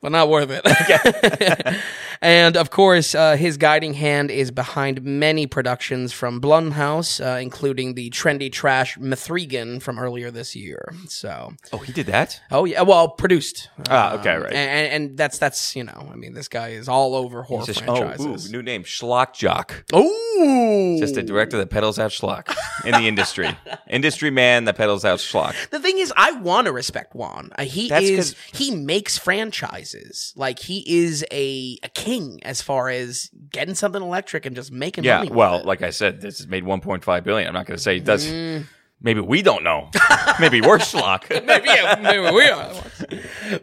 [0.00, 0.64] but not worth it.
[2.22, 7.94] and of course, uh, his guiding hand is behind many productions from Blumhouse, uh, including
[7.94, 10.94] the trendy trash M3GAN from earlier this year.
[11.08, 12.40] So, Oh, he did that.
[12.50, 13.68] oh yeah, well, produced.
[13.90, 14.52] Ah, okay, Um, right.
[14.52, 17.72] And, and that's that's you know, I mean, this guy is all over horror oh,
[17.72, 18.48] franchises.
[18.48, 19.84] ooh, new name, Schlock Jock.
[19.94, 22.54] Ooh, Just a director that peddles out schlock
[22.84, 23.48] in the industry.
[23.90, 25.54] industry man that peddles out schlock.
[25.70, 27.50] The thing is, I want to respect Wan.
[27.58, 30.32] Uh, he That's is he makes franchises.
[30.36, 35.04] Like he is a a king as far as getting something electric and just making
[35.04, 35.28] Yeah, money.
[35.30, 35.66] with well, it.
[35.66, 37.48] like I said, this has made 1.5 billion.
[37.48, 38.26] I'm not going to say it does.
[38.26, 38.66] Mm.
[39.04, 39.90] Maybe we don't know.
[40.40, 41.28] Maybe we're schlock.
[41.46, 42.72] maybe, yeah, maybe we are.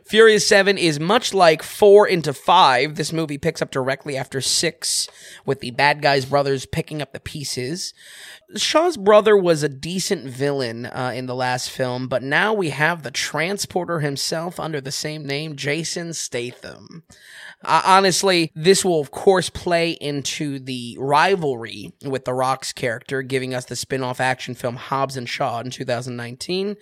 [0.05, 2.95] Furious 7 is much like 4 into 5.
[2.95, 5.07] This movie picks up directly after 6,
[5.45, 7.93] with the bad guys' brothers picking up the pieces.
[8.57, 13.03] Shaw's brother was a decent villain uh, in the last film, but now we have
[13.03, 17.03] the transporter himself under the same name, Jason Statham.
[17.63, 23.53] Uh, honestly, this will of course play into the rivalry with The Rock's character, giving
[23.53, 26.77] us the spin off action film Hobbs and Shaw in 2019.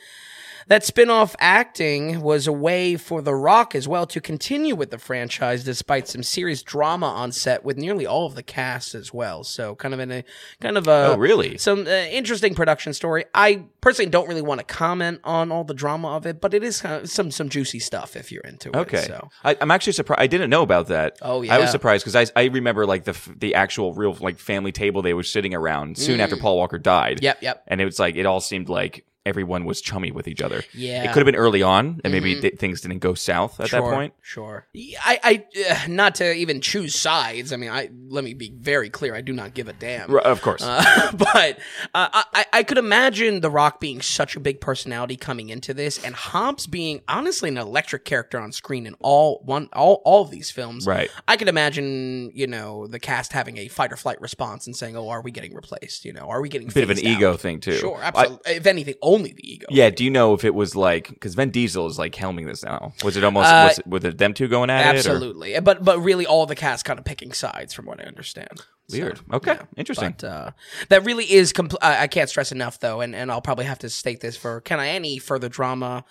[0.67, 4.91] That spin off acting was a way for The Rock as well to continue with
[4.91, 9.13] the franchise despite some serious drama on set with nearly all of the cast as
[9.13, 9.45] well.
[9.45, 10.23] So, kind of in a
[10.59, 11.57] kind of a Oh, really?
[11.57, 13.23] some uh, interesting production story.
[13.33, 16.63] I personally don't really want to comment on all the drama of it, but it
[16.63, 18.75] is kind of some some juicy stuff if you're into it.
[18.75, 19.03] Okay.
[19.03, 20.19] So, I, I'm actually surprised.
[20.21, 21.17] I didn't know about that.
[21.21, 21.57] Oh, I yeah.
[21.59, 25.01] was surprised because I, I remember like the f- the actual real like family table
[25.01, 27.19] they were sitting around soon after Paul Walker died.
[27.19, 27.23] Mm.
[27.23, 27.63] Yep, yep.
[27.67, 30.63] And it was like it all seemed like everyone was chummy with each other.
[30.73, 30.99] Yeah.
[30.99, 31.09] Mm-hmm.
[31.09, 33.81] It could have been early on, and maybe th- things didn't go south at that
[33.83, 34.13] point.
[34.21, 34.65] Sure.
[34.75, 37.51] I, I, uh, not to even choose sides.
[37.51, 39.13] I mean, I let me be very clear.
[39.13, 40.09] I do not give a damn.
[40.09, 40.63] R- of course.
[40.63, 41.59] Uh, but
[41.93, 46.03] uh, I, I could imagine The Rock being such a big personality coming into this,
[46.03, 50.31] and Hobbs being honestly an electric character on screen in all one all all of
[50.31, 50.85] these films.
[50.85, 51.11] Right.
[51.27, 54.95] I could imagine, you know, the cast having a fight or flight response and saying,
[54.95, 56.05] "Oh, are we getting replaced?
[56.05, 57.73] You know, are we getting A Bit of an out?" ego thing too.
[57.73, 58.53] Sure, I- absolutely.
[58.53, 59.65] if anything, only only the ego.
[59.69, 59.89] Yeah.
[59.89, 62.93] Do you know if it was like because Vin Diesel is like helming this now?
[63.03, 64.99] Was it almost Uh, was it, was it them two going at it?
[64.99, 68.61] Absolutely, but but really, all the cast kind of picking sides, from what I understand.
[68.89, 69.19] So, Weird.
[69.33, 69.53] Okay.
[69.53, 69.63] yeah.
[69.75, 70.15] Interesting.
[70.17, 70.51] But uh,
[70.87, 71.51] that really is.
[71.51, 74.37] Compl- I, I can't stress enough, though, and, and I'll probably have to state this
[74.37, 76.05] for can I any further drama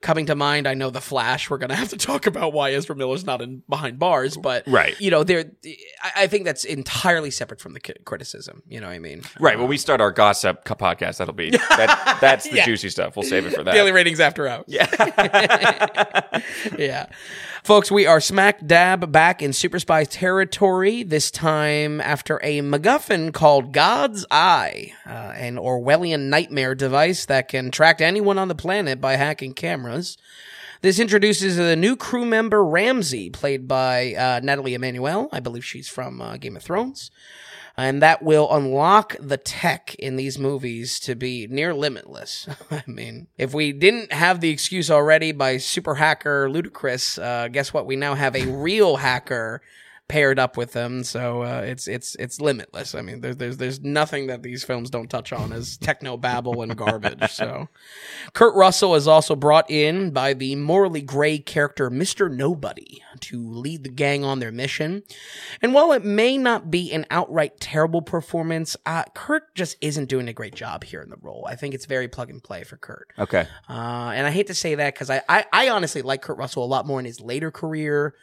[0.00, 0.66] coming to mind.
[0.68, 1.48] I know the Flash.
[1.50, 4.98] We're gonna have to talk about why Ezra Miller's not in behind bars, but Right.
[5.00, 5.44] You know, there.
[6.16, 8.62] I, think that's entirely separate from the criticism.
[8.68, 9.22] You know what I mean?
[9.40, 9.58] Right.
[9.58, 12.64] When we start our gossip podcast, that'll be that, that's the Yeah.
[12.64, 13.16] juicy stuff.
[13.16, 13.74] We'll save it for that.
[13.74, 14.64] Daily ratings after hours.
[14.68, 16.40] yeah.
[16.78, 17.06] yeah.
[17.64, 23.32] Folks, we are smack dab back in Super Spy territory, this time after a MacGuffin
[23.32, 29.00] called God's Eye, uh, an Orwellian nightmare device that can track anyone on the planet
[29.00, 29.85] by hacking cameras.
[30.82, 35.28] This introduces a new crew member, Ramsey, played by uh, Nathalie Emmanuel.
[35.32, 37.10] I believe she's from uh, Game of Thrones.
[37.78, 42.48] And that will unlock the tech in these movies to be near limitless.
[42.70, 47.74] I mean, if we didn't have the excuse already by super hacker Ludacris, uh, guess
[47.74, 47.84] what?
[47.84, 49.60] We now have a real hacker
[50.08, 51.02] paired up with them.
[51.04, 52.94] So uh, it's it's it's limitless.
[52.94, 56.62] I mean, there's there's there's nothing that these films don't touch on as techno babble
[56.62, 57.22] and garbage.
[57.36, 57.68] So,
[58.32, 63.82] Kurt Russell is also brought in by the morally gray character Mister Nobody to lead
[63.82, 65.02] the gang on their mission.
[65.60, 70.28] And while it may not be an outright terrible performance, uh, Kurt just isn't doing
[70.28, 71.46] a great job here in the role.
[71.48, 73.12] I think it's very plug and play for Kurt.
[73.18, 73.46] Okay.
[73.68, 76.64] Uh, and I hate to say that because I, I, I honestly like Kurt Russell
[76.64, 78.14] a lot more in his later career.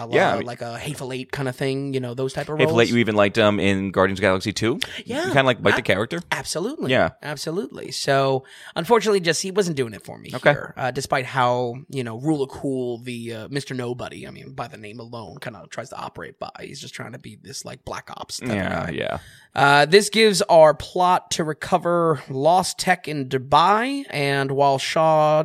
[0.00, 2.32] A lot, Yeah, I mean- like a Hateful Eight kind of thing, you know, those
[2.32, 2.72] type of roles.
[2.72, 4.78] late you even liked um in Guardians of the Galaxy 2?
[5.04, 5.16] Yeah.
[5.26, 6.20] You kind of like like the character?
[6.30, 6.92] Absolutely.
[6.92, 7.10] Yeah.
[7.22, 7.90] Absolutely.
[7.90, 8.44] So,
[8.76, 10.52] unfortunately, just he wasn't doing it for me Okay.
[10.52, 10.74] here.
[10.76, 14.26] Uh, despite how you know rule of cool the uh, Mister Nobody.
[14.26, 16.50] I mean, by the name alone, kind of tries to operate by.
[16.60, 18.38] He's just trying to be this like black ops.
[18.38, 18.92] Type Yeah, guy.
[18.92, 19.18] yeah.
[19.54, 25.44] Uh, this gives our plot to recover lost tech in Dubai, and while Shaw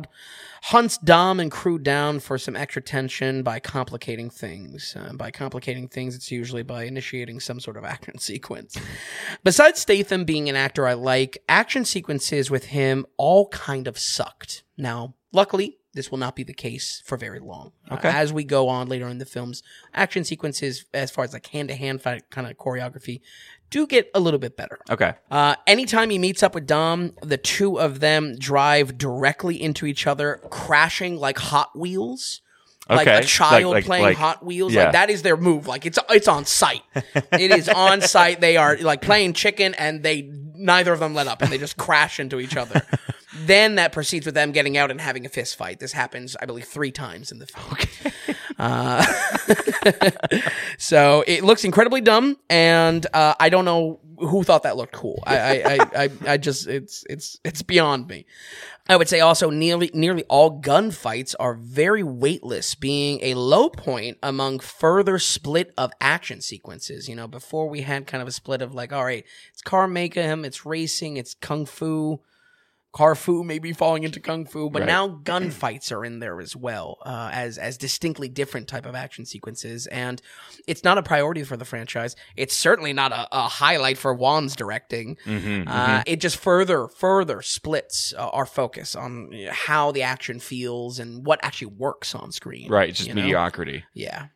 [0.68, 4.96] hunts Dom and crew down for some extra tension by complicating things.
[4.98, 8.74] Uh, by complicating things, it's usually by initiating some sort of action sequence.
[9.42, 14.62] Besides Statham being an actor I like, action sequences with him all kind of sucked.
[14.78, 17.72] Now, luckily, this will not be the case for very long.
[17.90, 18.08] Uh, Okay.
[18.10, 19.62] as we go on later in the films,
[19.94, 23.20] action sequences, as far as like hand to hand fight kind of choreography,
[23.70, 24.78] do get a little bit better.
[24.90, 25.14] Okay.
[25.30, 30.06] Uh, anytime he meets up with Dom, the two of them drive directly into each
[30.06, 32.40] other, crashing like Hot Wheels.
[32.86, 34.82] Like a child Like- like- playing like- Hot Wheels, yeah.
[34.84, 35.66] like that is their move.
[35.66, 36.82] Like it's it's on site.
[37.32, 38.42] it is on site.
[38.42, 41.76] They are like playing chicken, and they neither of them let up, and they just
[41.76, 42.82] crash into each other.
[43.46, 45.80] then that proceeds with them getting out and having a fist fight.
[45.80, 48.36] This happens, I believe, three times in the film.
[48.58, 49.04] Uh,
[50.78, 55.22] so it looks incredibly dumb, and uh, I don't know who thought that looked cool.
[55.26, 58.26] I, I, I, I, I just it's it's it's beyond me.
[58.88, 64.18] I would say also nearly nearly all gunfights are very weightless, being a low point
[64.22, 67.08] among further split of action sequences.
[67.08, 69.88] You know, before we had kind of a split of like, all right, it's car
[69.88, 72.20] mayhem, it's racing, it's kung fu.
[72.94, 74.86] Carfu maybe falling into kung fu, but Right.
[74.86, 79.26] now gunfights are in there as well uh, as as distinctly different type of action
[79.26, 80.22] sequences, and
[80.66, 82.14] it's not a priority for the franchise.
[82.36, 85.16] It's certainly not a, a highlight for Wan's directing.
[85.26, 90.02] Mm-hmm, Uh, it just further further splits uh, our focus on you know, how the
[90.02, 92.70] action feels and what actually works on screen.
[92.70, 92.90] Right.
[92.90, 93.22] It's just you know?
[93.22, 93.84] mediocrity.
[93.92, 94.26] Yeah.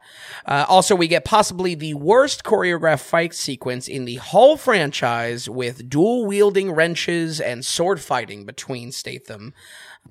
[0.47, 5.89] Uh, also, we get possibly the worst choreographed fight sequence in the whole franchise with
[5.89, 9.55] dual wielding wrenches and sword fighting between Statham.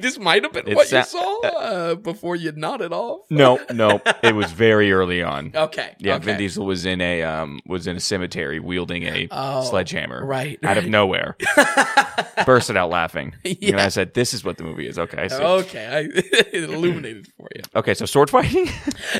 [0.00, 3.22] this might have been It what sa- you saw uh, before you nodded off.
[3.28, 4.00] No, no.
[4.22, 5.52] it was very early on.
[5.62, 5.94] Okay.
[5.98, 6.24] Yeah, okay.
[6.26, 10.24] Vin Diesel was in a um was in a cemetery wielding a Oh, sledgehammer.
[10.24, 10.90] right, Out of right.
[10.90, 11.36] nowhere.
[12.46, 13.34] Bursted out laughing.
[13.44, 14.98] And I said, This is what the movie is.
[14.98, 15.22] Okay.
[15.22, 15.42] I see.
[15.42, 15.98] Okay, I,
[16.56, 17.62] it illuminated for you.
[17.74, 18.68] Okay, so sword fighting?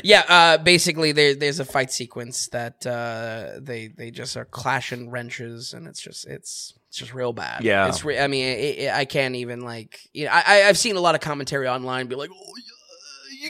[0.03, 5.09] Yeah, uh, basically there there's a fight sequence that uh, they they just are clashing
[5.09, 7.63] wrenches, and it's just it's it's just real bad.
[7.63, 7.87] Yeah.
[7.87, 10.77] it's re- I mean it, it, I can't even like you know I I- I've
[10.77, 12.53] seen a lot of commentary online be like oh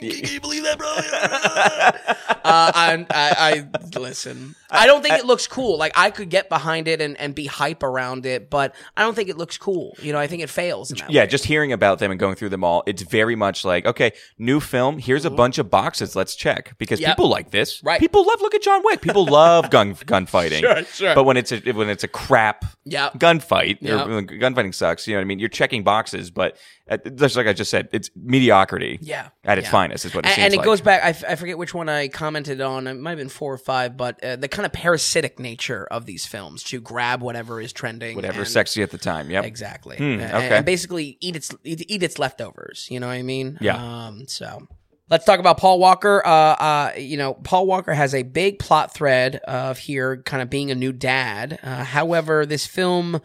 [0.00, 0.88] can you believe that bro?
[2.44, 4.54] uh, and I, I listen.
[4.74, 5.78] I don't think it looks cool.
[5.78, 9.14] Like I could get behind it and, and be hype around it, but I don't
[9.14, 9.96] think it looks cool.
[10.02, 10.92] You know, I think it fails.
[11.08, 11.26] Yeah, way.
[11.26, 14.60] just hearing about them and going through them all, it's very much like, okay, new
[14.60, 16.76] film, here's a bunch of boxes, let's check.
[16.78, 17.10] Because Yep.
[17.16, 17.82] people like this.
[17.82, 17.98] Right.
[18.00, 19.00] People love look at John Wick.
[19.00, 20.60] People love gun gunfighting.
[20.60, 21.14] Sure, sure.
[21.14, 23.10] But when it's a when it's a crap Yeah.
[23.16, 24.38] gunfight, Yep.
[24.40, 25.38] gunfighting sucks, you know what I mean?
[25.38, 26.56] You're checking boxes, but
[26.90, 29.70] uh, just like I just said, it's mediocrity Yeah, at its yeah.
[29.72, 30.64] finest is what it and, seems and it like.
[30.66, 31.02] goes back.
[31.02, 32.86] I, f- I forget which one I commented commented on.
[32.86, 36.06] It might have been four or five, but uh, the kind of parasitic nature of
[36.06, 39.30] these films to grab whatever is trending, Whatever's and- sexy at the time.
[39.30, 39.44] Yep.
[39.44, 39.96] Exactly.
[39.96, 40.56] Hmm, okay.
[40.56, 42.88] And basically eat its eat, eat its leftovers.
[42.90, 43.58] You know what I mean?
[43.60, 43.76] Yeah.
[44.06, 44.26] Um.
[44.28, 44.66] So.
[45.10, 46.26] Let's talk about Paul Walker.
[46.26, 50.48] Uh, uh, you know, Paul Walker has a big plot thread of here kind of
[50.48, 51.58] being a new dad.
[51.62, 53.20] Uh, however, this film,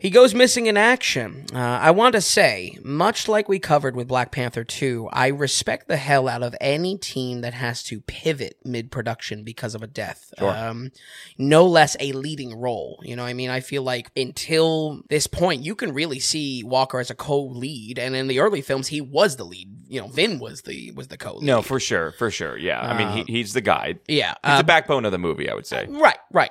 [0.00, 1.46] he goes missing in action.
[1.54, 5.88] Uh, I want to say, much like we covered with Black Panther 2, I respect
[5.88, 9.86] the hell out of any team that has to pivot mid production because of a
[9.86, 10.32] death.
[10.38, 10.50] Sure.
[10.50, 10.90] Um,
[11.38, 13.00] no less a leading role.
[13.02, 13.50] You know what I mean?
[13.50, 18.14] I feel like until this point, you can really see Walker as a co-lead, and
[18.16, 19.68] in the early films, he was the lead.
[19.88, 21.44] You know, Vin was the was the co-lead.
[21.46, 22.56] No, for sure, for sure.
[22.58, 22.80] Yeah.
[22.80, 24.00] I mean, he, he's the guide.
[24.08, 25.86] yeah, He's uh, the backbone of the movie, I would say.
[25.88, 26.50] right, right.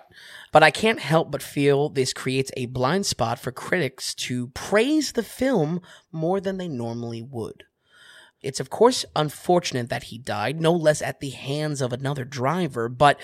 [0.53, 5.11] But I can't help but feel this creates a blind spot for critics to praise
[5.11, 7.65] the film more than they normally would.
[8.43, 12.87] It's of course unfortunate that he died, no less at the hands of another driver,
[12.87, 13.19] but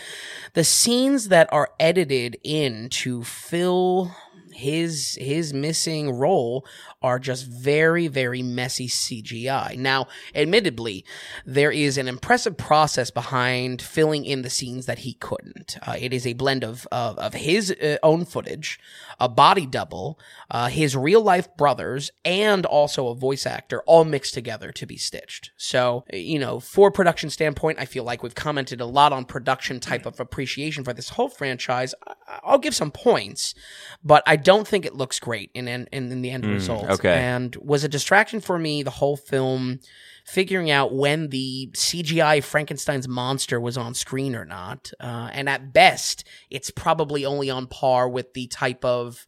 [0.53, 4.15] the scenes that are edited in to fill
[4.51, 6.65] his his missing role
[7.01, 9.77] are just very very messy CGI.
[9.77, 11.05] Now, admittedly,
[11.45, 15.77] there is an impressive process behind filling in the scenes that he couldn't.
[15.81, 18.79] Uh, it is a blend of of, of his uh, own footage,
[19.19, 20.19] a body double,
[20.51, 24.97] uh, his real life brothers, and also a voice actor all mixed together to be
[24.97, 25.51] stitched.
[25.57, 29.79] So, you know, for production standpoint, I feel like we've commented a lot on production
[29.79, 31.93] type of appreciation for this whole franchise.
[32.43, 33.55] I'll give some points,
[34.03, 36.88] but I don't think it looks great in in, in the end result.
[36.89, 37.19] Okay.
[37.19, 39.79] and was a distraction for me the whole film
[40.25, 44.91] figuring out when the CGI Frankenstein's monster was on screen or not.
[44.99, 49.25] Uh, and at best, it's probably only on par with the type of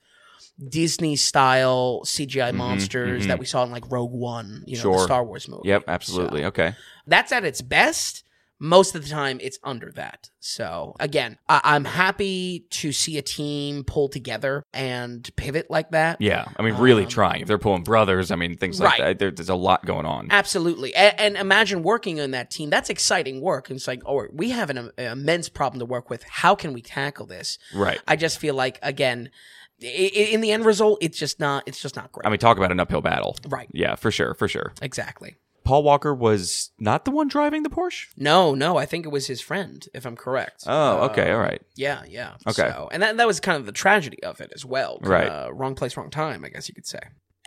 [0.70, 3.28] Disney style CGI monsters mhm.
[3.28, 5.68] that we saw in like Rogue One, you know, the Star Wars movie.
[5.70, 6.42] Yep, absolutely.
[6.42, 6.76] So, Okay.
[7.08, 8.24] that's at its best.
[8.64, 10.30] Most of the time, it's under that.
[10.40, 16.22] So again, I- I'm happy to see a team pull together and pivot like that.
[16.22, 16.46] Yeah.
[16.58, 17.42] I mean, really Um, trying.
[17.42, 19.18] If they're pulling brothers, I mean, things like that.
[19.18, 20.28] There, there's a lot going on.
[20.30, 20.94] Absolutely.
[20.94, 22.70] And, and imagine working on that team.
[22.70, 23.70] That's exciting work.
[23.72, 26.24] And it's like, oh, we have an im- immense problem to work with.
[26.24, 27.58] How can we tackle this?
[27.74, 28.00] Right.
[28.08, 29.32] I just feel like, again,
[29.80, 32.28] in the end result, it's just not, it's just not great.
[32.28, 33.36] I mean, talk about an uphill battle.
[33.50, 33.68] right.
[33.74, 34.74] Yeah, for sure, for sure.
[34.84, 35.38] Exactly.
[35.64, 38.08] Paul Walker was not the one driving the Porsche?
[38.18, 40.64] No, no, I think it was his friend, if I'm correct.
[40.66, 41.62] Oh, okay, Uh, all right.
[41.76, 42.34] Yeah, yeah.
[42.48, 42.70] Okay.
[42.70, 44.98] So, and that, that was kind of the tragedy of it as well.
[45.02, 45.28] Right.
[45.28, 47.00] Uh, wrong place, wrong time, I guess you could say.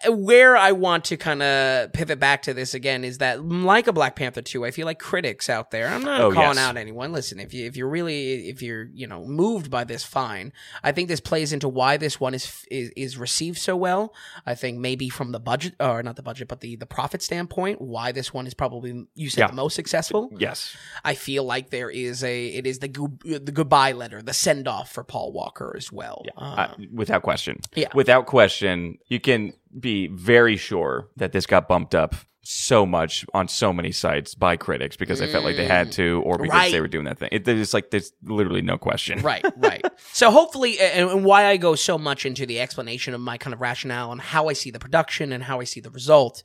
[0.06, 3.92] Where I want to kind of pivot back to this again is that, like a
[3.92, 6.58] Black Panther 2, I feel like critics out there, I'm not Oh, calling yes.
[6.58, 7.10] out anyone.
[7.12, 10.52] Listen, if, you, if you're really, if you're, you know, moved by this, fine.
[10.82, 14.12] I think this plays into why this one is, is, is received so well.
[14.44, 17.80] I think maybe from the budget, or not the budget, but the, the profit standpoint,
[17.80, 19.46] why this one is probably, you said, Yeah.
[19.46, 20.28] the most successful.
[20.36, 20.76] Yes.
[21.02, 22.88] I feel like there is a it is the
[23.24, 26.24] the goodbye letter, the send off for Paul Walker as well.
[26.36, 27.60] Uh, Uh, without question.
[27.74, 27.88] Yeah.
[27.94, 32.14] Without question, you can be very sure that this got bumped up
[32.46, 36.22] so much on so many sites by critics because they felt like they had to
[36.24, 36.52] or because.
[36.52, 36.72] Right.
[36.72, 37.30] they were doing that thing.
[37.32, 39.20] It, it's like there's literally no question.
[39.22, 39.84] right, right.
[40.12, 43.54] So hopefully, and, and why I go so much into the explanation of my kind
[43.54, 46.42] of rationale and how I see the production and how I see the result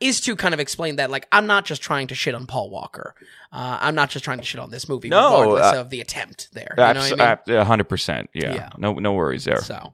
[0.00, 2.70] is to kind of explain that like I'm not just trying to shit on Paul
[2.70, 3.14] Walker.
[3.52, 6.00] Uh, I'm not just trying to shit on this movie, No, regardless uh, of the
[6.00, 6.74] attempt there.
[6.76, 7.84] You know what I mean?
[7.84, 8.28] 100%.
[8.32, 8.54] Yeah.
[8.54, 8.70] Yeah.
[8.78, 9.60] No no worries there.
[9.60, 9.92] So,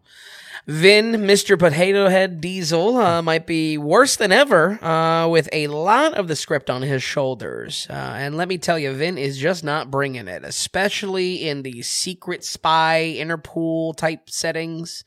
[0.68, 1.58] Vin, Mr.
[1.58, 6.36] Potato Head Diesel, uh, might be worse than ever uh, with a lot of the
[6.36, 7.86] script on his shoulders.
[7.88, 11.80] Uh, and let me tell you, Vin is just not bringing it, especially in the
[11.80, 15.04] secret spy, Interpol type settings.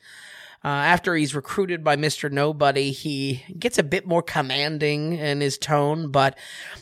[0.63, 2.31] Uh, after he's recruited by Mr.
[2.31, 6.37] Nobody, he gets a bit more commanding in his tone, but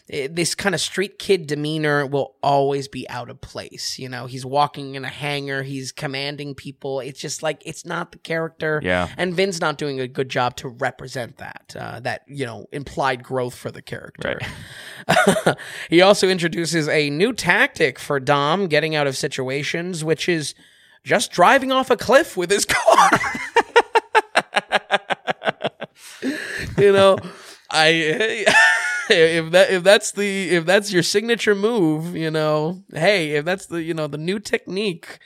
[0.09, 3.97] eh, this kind of street kid demeanor will always be out of place.
[3.97, 6.99] You know, he's walking in a hangar, he's commanding people.
[6.99, 8.81] It's just like, it's not the character.
[8.83, 9.07] Yeah.
[9.17, 13.23] And Vin's not doing a good job to represent that, uh, that, you know, implied
[13.23, 14.39] growth for the character.
[15.89, 20.53] he also introduces a new tactic for Dom getting out of situations, which is
[21.10, 23.10] just driving off a cliff with his car.
[26.78, 27.17] you know,
[27.72, 27.88] I
[29.10, 33.65] if that if that's the if that's your signature move, you know, hey, if that's
[33.65, 35.17] the you know the new technique,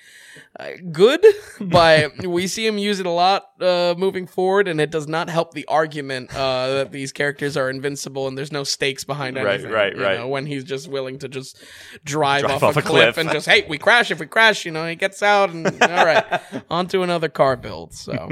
[0.91, 1.25] good,
[1.61, 5.29] but we see him use it a lot uh, moving forward, and it does not
[5.29, 9.45] help the argument uh, that these characters are invincible and there's no stakes behind Right,
[9.55, 9.71] anything.
[9.71, 10.19] right, you right.
[10.19, 11.61] know, when he's just willing to just
[12.03, 13.17] drive, Drive off, off a, a cliff, cliff.
[13.17, 14.65] and just hey, we crash if we crash.
[14.65, 17.93] You know, he gets out and all right, on to another car build.
[17.93, 18.29] So.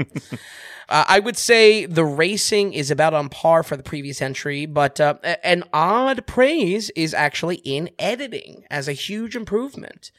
[0.88, 5.00] Uh, I would say the racing is about on par for the previous entry, but
[5.00, 10.10] uh, an odd praise is actually in editing as a huge improvement.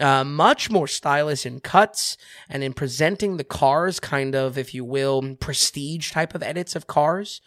[0.00, 2.16] Uh, much more stylish in cuts
[2.48, 6.86] and in presenting the cars, kind of, if you will, prestige type of edits of
[6.86, 7.42] cars.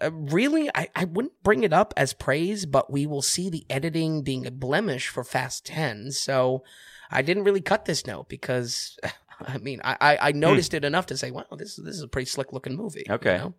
[0.00, 3.66] Uh, really, I, I wouldn't bring it up as praise, but we will see the
[3.68, 6.12] editing being a blemish for Fast 10.
[6.12, 6.62] So
[7.10, 8.96] I didn't really cut this note because.
[9.46, 12.08] I mean, I, I, I noticed it enough to say, wow, this this is a
[12.08, 13.04] pretty slick looking movie.
[13.08, 13.38] you Okay.
[13.38, 13.54] know?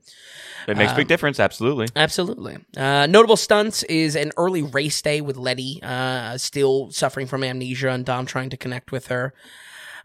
[0.68, 1.40] It makes a Um, big difference.
[1.40, 1.88] Absolutely.
[1.96, 2.58] Absolutely.
[2.78, 7.90] Uh, notable stunts is an early race day with Letty, uh, still suffering from amnesia,
[7.90, 9.34] and Dom trying to connect with her.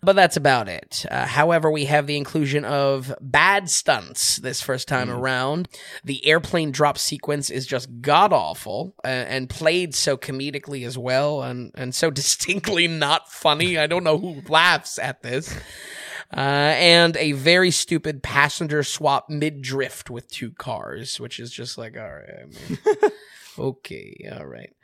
[0.02, 1.04] But that's about it.
[1.10, 5.68] Uh, however, we have the inclusion of bad stunts this first time around.
[6.04, 11.42] The airplane drop sequence is just god awful uh, and played so comedically as well
[11.42, 13.78] and, and so distinctly not funny.
[13.78, 15.56] I don't know who laughs at this.
[16.34, 21.78] Uh, and a very stupid passenger swap mid drift with two cars, which is just
[21.78, 22.78] like, all right, I mean,
[23.58, 24.75] okay, all right.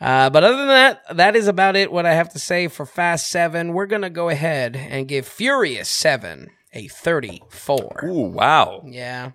[0.00, 1.92] Uh, but other than that, that is about it.
[1.92, 5.88] What I have to say for Fast Seven, we're gonna go ahead and give Furious
[5.88, 8.04] Seven a thirty-four.
[8.04, 8.82] Ooh, wow.
[8.86, 9.32] Yeah,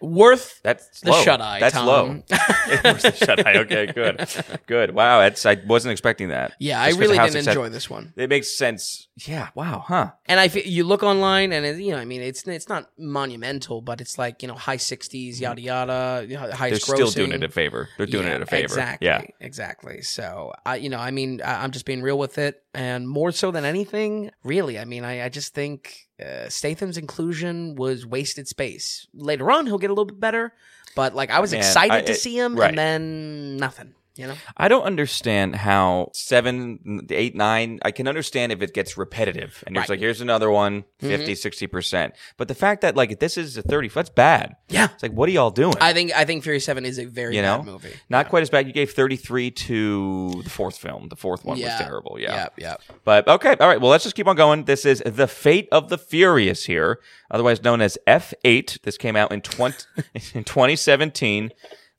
[0.00, 1.22] worth That's the low.
[1.22, 1.60] shut eye.
[1.60, 1.86] That's Tom.
[1.86, 2.06] low.
[2.84, 3.58] Was the shut eye.
[3.58, 4.26] Okay, good,
[4.66, 4.94] good.
[4.94, 6.54] Wow, that's I wasn't expecting that.
[6.58, 8.12] Yeah, I Just of really didn't success- enjoy this one.
[8.16, 9.08] It makes sense.
[9.26, 9.48] Yeah.
[9.54, 9.84] Wow.
[9.86, 10.12] Huh.
[10.26, 12.90] And I, fe- you look online, and it, you know, I mean, it's it's not
[12.98, 15.44] monumental, but it's like you know, high sixties, mm-hmm.
[15.44, 17.88] yada yada, you know, They're highest still doing it a favor.
[17.96, 18.64] They're doing Yeah, it a favor.
[18.64, 19.06] Exactly.
[19.06, 19.22] Yeah.
[19.40, 20.02] Exactly.
[20.02, 23.32] So I, you know, I mean, I, I'm just being real with it, and more
[23.32, 24.78] so than anything, really.
[24.78, 29.06] I mean, I, I just think uh, Statham's inclusion was wasted space.
[29.14, 30.52] Later on, he'll get a little bit better,
[30.96, 32.68] but like I was Man, excited I- to it- see him, right.
[32.70, 33.94] and then nothing.
[34.18, 34.34] You know.
[34.56, 37.78] I don't understand how seven, eight, nine.
[37.82, 39.88] I can understand if it gets repetitive and Right.
[39.88, 41.08] like, here's another one, mm-hmm.
[41.08, 42.12] 50, 60%.
[42.36, 44.56] But the fact that like this is a 30, that's bad.
[44.68, 44.88] Yeah.
[44.92, 45.74] It's like, what are y'all doing?
[45.80, 47.94] I think I think Fury Seven is a very you know, bad movie.
[48.10, 48.66] not quite as bad.
[48.66, 51.08] You gave 33 to the fourth film.
[51.08, 51.78] The fourth one Yeah.
[51.78, 52.18] was terrible.
[52.18, 52.34] Yeah.
[52.34, 52.48] Yeah.
[52.58, 52.76] Yeah.
[53.04, 53.80] But okay, all right.
[53.80, 54.64] Well, let's just keep on going.
[54.64, 56.98] This is The Fate of the Furious here,
[57.30, 58.82] otherwise known as F8.
[58.82, 59.76] This came out in 20,
[60.34, 61.52] in 2017.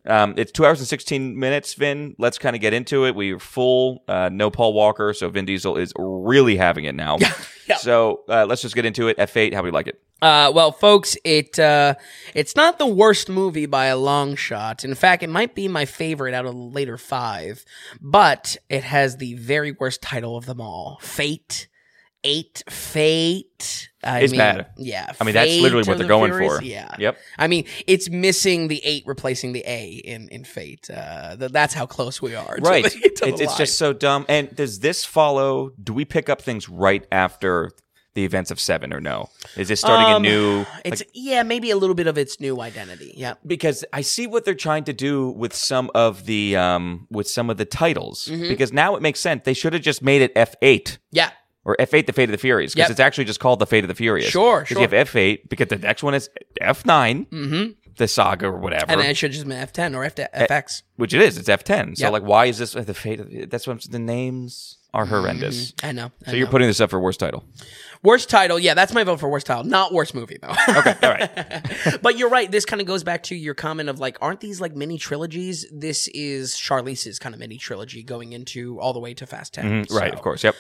[0.10, 2.16] Um, it's two hours and 16 minutes, Vin.
[2.18, 3.16] Let's kind of get into it.
[3.16, 7.18] We're full, uh, no Paul Walker, so Vin Diesel is really having it now.
[7.70, 7.78] Yeah.
[7.78, 9.18] So uh, let's just get into it.
[9.20, 10.02] F8, how do we like it?
[10.24, 11.94] Uh, well, folks, it uh,
[12.34, 14.84] it's not the worst movie by a long shot.
[14.84, 17.64] In fact, it might be my favorite out of the later five,
[18.02, 21.69] but it has the very worst title of them all: Fate.
[22.24, 23.90] Eight Fate.
[24.04, 24.68] I It's mean, bad.
[24.78, 26.64] Yeah, I mean, that's literally what they're the going Furious, for.
[26.64, 26.96] Yeah.
[26.98, 27.18] Yep.
[27.38, 30.90] I mean, it's missing the eight, replacing the A in in Fate.
[30.90, 32.58] Uh, th- that's how close we are.
[32.62, 32.84] Right.
[32.92, 34.26] the- it's, it's just so dumb.
[34.30, 35.72] And does this follow?
[35.82, 37.72] Do we pick up things right after
[38.16, 39.30] the events of Seven or no?
[39.58, 40.66] Is this starting Um, a new.
[40.86, 43.14] It's yeah, maybe a little bit of its new identity.
[43.18, 43.34] Yeah.
[43.46, 47.50] because I see what they're trying to do with some of the um with some
[47.50, 48.48] of the titles Mm-hmm.
[48.48, 49.42] because now it makes sense.
[49.44, 51.32] They should have just made it F eight Yeah.
[51.70, 52.92] Or F eight, the Fate of the Furious, because Yep.
[52.92, 54.30] it's actually just called the Fate of the Furious.
[54.30, 54.78] Sure, sure.
[54.78, 57.72] You have F eight because the next one is F 9 mm-hmm.
[57.98, 58.86] the saga or whatever.
[58.88, 60.82] And then it should just be F10 or F- FX.
[61.00, 61.38] Which it is.
[61.38, 61.96] It's F ten.
[61.96, 62.12] So Yep.
[62.14, 63.20] like, why is this the Fate?
[63.20, 65.74] Of, that's what the names are horrendous.
[65.84, 66.12] I know.
[66.26, 66.52] I So you're know.
[66.52, 67.44] putting this up for worst title.
[68.02, 68.58] worst title.
[68.58, 69.64] Yeah, that's my vote for worst title.
[69.64, 70.56] Not worst movie though.
[70.80, 72.00] Okay, all right.
[72.02, 72.50] but you're right.
[72.50, 75.66] This kind of goes back to your comment of like, aren't these like mini trilogies?
[75.72, 79.66] This is Charlize's kind of mini trilogy going into all the way to Fast 10
[79.86, 80.44] Mm, right, So- of course.
[80.44, 80.56] Yep.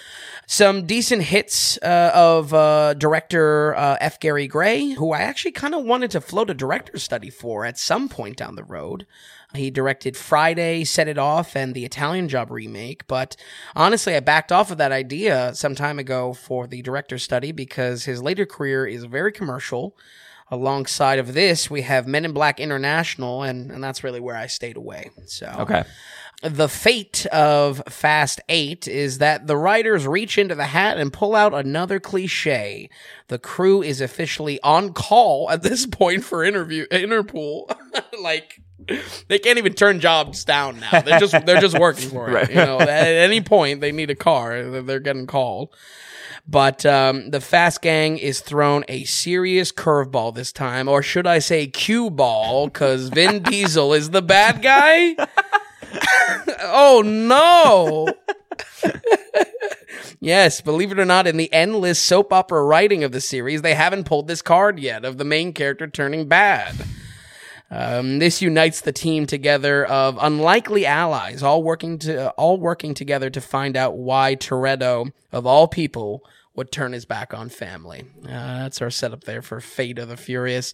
[0.46, 4.20] Some decent hits uh, of uh, director uh, F.
[4.20, 7.80] Gary Gray, who I actually kind of wanted to float a director study for at
[7.80, 9.08] some point down the road.
[9.56, 13.08] He directed Friday, Set It Off, and the Italian Job remake.
[13.08, 13.36] But
[13.76, 18.06] honestly, I backed off of that idea some time ago for the director's study because
[18.06, 19.98] his later career is very commercial.
[20.52, 24.48] Alongside of this, we have Men in Black International, and, and that's really where I
[24.48, 25.10] stayed away.
[25.26, 25.84] So Okay.
[26.44, 31.36] the fate of Fast 8 is that the writers reach into the hat and pull
[31.36, 32.90] out another cliche.
[33.28, 37.72] The crew is officially on call at this point for interview Interpol.
[38.22, 38.60] like
[39.28, 41.02] they can't even turn jobs down now.
[41.02, 42.34] They're just they're just working for it.
[42.40, 42.50] Right.
[42.50, 45.76] You know, at any point they need a car, they're getting called.
[46.48, 51.40] But um, the Fast Gang is thrown a serious curveball this time, or should I
[51.40, 55.16] say cue ball, because Vin Diesel is the bad guy.
[56.62, 58.08] oh no!
[60.20, 63.74] Yes, believe it or not, in the endless soap opera writing of the series, they
[63.74, 66.76] haven't pulled this card yet of the main character turning bad.
[67.72, 73.30] Um, this unites the team together of unlikely allies, all working to all working together
[73.30, 76.24] to find out why Toretto, of all people,
[76.60, 78.04] would turn his back on family.
[78.26, 78.28] Uh,
[78.60, 80.74] that's our setup there for Fate of the Furious.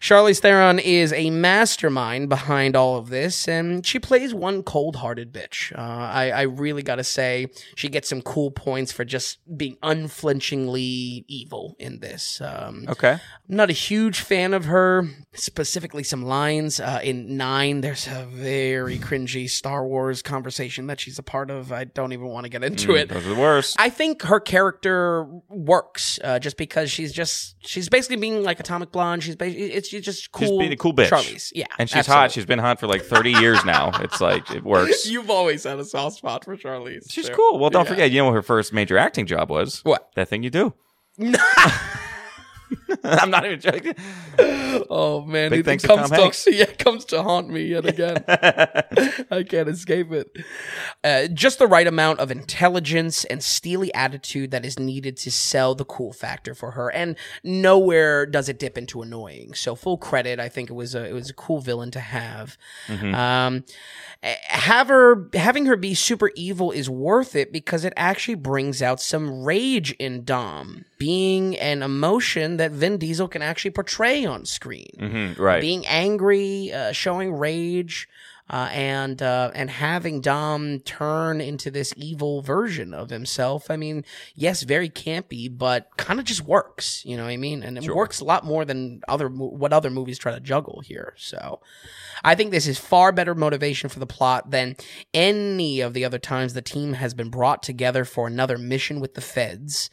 [0.00, 5.72] Charlize Theron is a mastermind behind all of this, and she plays one cold-hearted bitch.
[5.72, 11.24] Uh, I, I really gotta say, she gets some cool points for just being unflinchingly
[11.28, 12.40] evil in this.
[12.40, 13.12] Um, Okay.
[13.12, 16.80] I'm not a huge fan of her, specifically some lines.
[16.80, 21.70] Uh, in Nine, there's a very cringy Star Wars conversation that she's a part of.
[21.72, 23.08] I don't even want to get into it.
[23.08, 23.76] Those are the worst.
[23.78, 28.92] I think her character works uh, just because she's just she's basically being like Atomic
[28.92, 29.22] Blonde.
[29.22, 30.48] She's ba- it's she's just cool.
[30.48, 31.08] She's being a cool bitch.
[31.08, 32.20] Charlize, yeah, and she's absolutely.
[32.20, 32.32] hot.
[32.32, 33.90] She's been hot for like 30 years now.
[34.00, 35.06] It's like, it works.
[35.10, 37.10] You've always had a soft spot for Charlize.
[37.10, 37.34] She's too.
[37.34, 37.58] cool.
[37.58, 37.90] Well, don't Yeah.
[37.90, 39.80] forget, you know what her first major acting job was?
[39.84, 40.10] What?
[40.14, 40.74] That thing you do.
[43.04, 43.94] I'm not even joking.
[44.90, 46.46] Oh man, Big it to comes Hanks.
[46.50, 48.24] yeah, it comes to haunt me yet again.
[48.28, 50.30] I can't escape it.
[51.02, 55.74] Uh, just the right amount of intelligence and steely attitude that is needed to sell
[55.74, 59.54] the cool factor for her, and nowhere does it dip into annoying.
[59.54, 60.38] So full credit.
[60.38, 62.58] I think it was a it was a cool villain to have.
[62.88, 63.64] Um,
[64.22, 68.82] eh, have her having her be super evil is worth it because it actually brings
[68.82, 74.44] out some rage in Dom, being an emotion that Vin Diesel can actually portray on
[74.44, 75.60] screen Mhm, right.
[75.60, 78.08] being angry, uh, showing rage,
[78.52, 83.70] uh, and uh, and having Dom turn into this evil version of himself.
[83.70, 87.04] I mean, yes, very campy, but kind of just works.
[87.04, 87.62] You know what I mean?
[87.62, 87.94] And it Sure.
[87.94, 91.14] works a lot more than other what other movies try to juggle here.
[91.16, 91.60] So.
[92.22, 94.76] I think this is far better motivation for the plot than
[95.14, 99.14] any of the other times the team has been brought together for another mission with
[99.14, 99.88] the feds.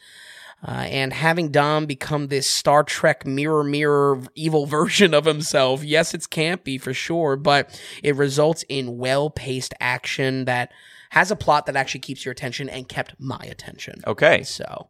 [0.63, 6.13] Uh, and having Dom become this Star Trek mirror mirror evil version of himself, yes,
[6.13, 10.71] it's campy for sure, but it results in well paced action that
[11.09, 14.01] has a plot that actually keeps your attention and kept my attention.
[14.05, 14.43] Okay.
[14.43, 14.89] So,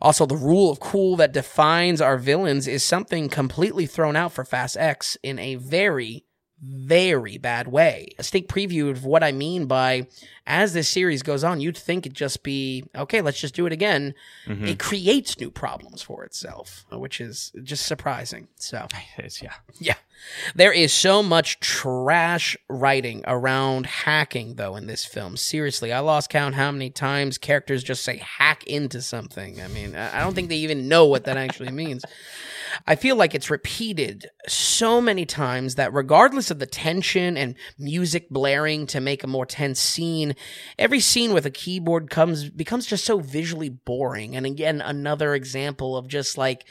[0.00, 4.44] also, the rule of cool that defines our villains is something completely thrown out for
[4.44, 6.24] Fast X in a very,
[6.62, 8.08] very bad way.
[8.18, 10.06] A sneak preview of what I mean by
[10.46, 13.72] as this series goes on, you'd think it'd just be okay, let's just do it
[13.72, 14.14] again.
[14.46, 14.66] Mm-hmm.
[14.66, 18.48] It creates new problems for itself, which is just surprising.
[18.56, 18.86] So,
[19.18, 19.54] It's, yeah.
[19.78, 19.96] yeah.
[20.54, 25.36] There is so much trash writing around hacking, though, in this film.
[25.36, 29.60] Seriously, I lost count how many times characters just say hack into something.
[29.60, 32.04] I mean, I I don't think they even know what that actually means.
[32.86, 38.30] I feel like it's repeated so many times that regardless of the tension and music
[38.30, 40.34] blaring to make a more tense scene,
[40.78, 44.36] every scene with a keyboard comes becomes just so visually boring.
[44.36, 46.64] And again, another example of just like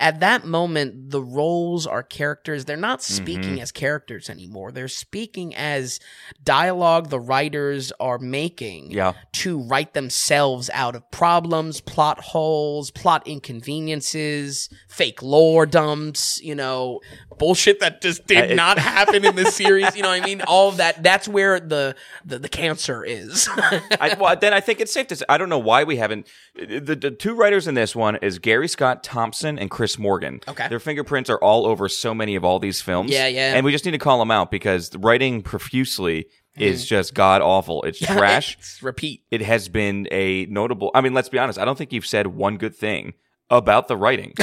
[0.00, 2.64] at that moment the roles are characters.
[2.64, 3.14] They're not mm-hmm.
[3.14, 4.72] speaking as characters anymore.
[4.72, 6.00] They're speaking as
[6.42, 9.12] dialogue the writers are making Yeah.
[9.34, 17.00] to write themselves out of problems, plot holes, plot inconveniences, fake lore dumps, you know,
[17.38, 19.94] bullshit that just did Uh, not happen in the series.
[19.96, 20.40] You know what I mean?
[20.42, 21.02] All of that.
[21.02, 23.48] That's where the the, the cancer is.
[23.56, 26.28] I, well, then I think it's safe to say I don't know why we haven't.
[26.54, 30.40] The, the two writers in this one is Gary Scott Thompson and Chris Morgan.
[30.48, 30.68] Okay.
[30.68, 33.10] their fingerprints are all over so many of all these films.
[33.10, 33.54] Yeah, yeah.
[33.54, 36.26] And we just need to call them out because writing profusely
[36.56, 36.62] Mm-hmm.
[36.68, 37.82] is just god awful.
[37.82, 38.56] It's trash.
[38.60, 39.24] It's repeat.
[39.32, 40.92] it has been a notable.
[40.94, 41.58] I mean, let's be honest.
[41.58, 43.14] I don't think you've said one good thing
[43.50, 44.34] about the writing.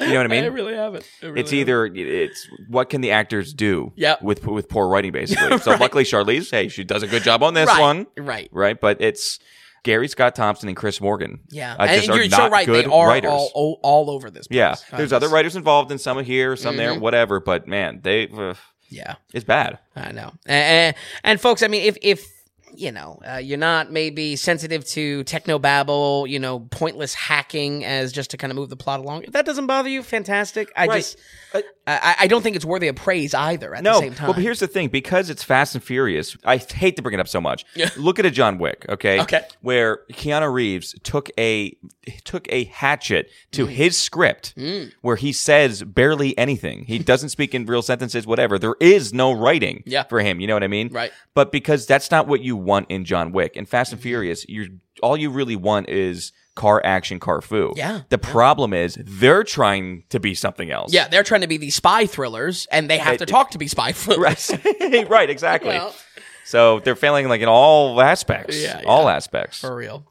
[0.00, 0.44] You know what I mean?
[0.44, 1.04] I really haven't.
[1.22, 1.60] I really it's haven't.
[1.60, 4.16] either it's what can the actors do Yeah.
[4.22, 5.58] with with poor writing basically.
[5.62, 8.48] So luckily Charlize, hey, she does a good job on this right, one, Right.
[8.52, 8.80] right?
[8.80, 9.38] But it's
[9.84, 11.40] Gary Scott Thompson and Chris Morgan.
[11.50, 11.74] Yeah.
[11.78, 12.66] uh, just and are you're not so right.
[12.66, 13.30] good They are writers.
[13.30, 14.46] all, all all over this.
[14.46, 14.56] Place.
[14.56, 17.00] yeah, there's other writers involved in some here, some there, Mhm.
[17.00, 17.40] whatever.
[17.40, 18.54] But man, they uh,
[18.88, 19.16] Yeah.
[19.34, 19.78] it's bad.
[19.96, 20.32] I know.
[20.46, 22.26] And, and folks, I mean, if if
[22.74, 28.12] you know uh, you're not maybe sensitive to techno babble, you know, pointless hacking as
[28.12, 30.72] just to kind of move the plot along, if that doesn't bother you, fantastic.
[30.76, 30.96] I Right.
[30.96, 31.18] just
[31.54, 33.74] Uh, I, I don't think it's worthy of praise either.
[33.74, 36.36] At No, the same time, well, but here's the thing: because it's Fast and Furious,
[36.44, 37.64] I hate to bring it up so much.
[37.96, 39.20] Look at a John Wick, okay?
[39.22, 39.42] Okay.
[39.62, 41.76] Where Keanu Reeves took a
[42.24, 43.50] took a hatchet Mm.
[43.52, 44.54] to his script,
[45.00, 46.84] where he says barely anything.
[46.86, 48.58] He doesn't speak in real sentences, whatever.
[48.58, 50.04] There is no writing Yeah.
[50.04, 50.40] for him.
[50.40, 50.88] You know what I mean?
[50.92, 51.12] Right.
[51.34, 53.56] But because that's not what you want in John Wick.
[53.56, 54.66] In Fast and Furious, you're
[55.02, 57.72] all you really want is car action, car foo.
[57.76, 58.02] Yeah.
[58.10, 60.92] The problem is they're trying to be something else.
[60.92, 63.58] yeah, they're trying to be these spy thrillers, and they have to It- talk to
[63.58, 64.50] be spy thrillers.
[64.80, 65.08] Right.
[65.10, 65.30] right.
[65.30, 65.70] Exactly.
[65.70, 65.94] Well,
[66.44, 68.60] So they're failing like in all aspects.
[68.60, 68.88] Yeah, yeah.
[68.88, 69.60] All aspects.
[69.60, 70.04] For real.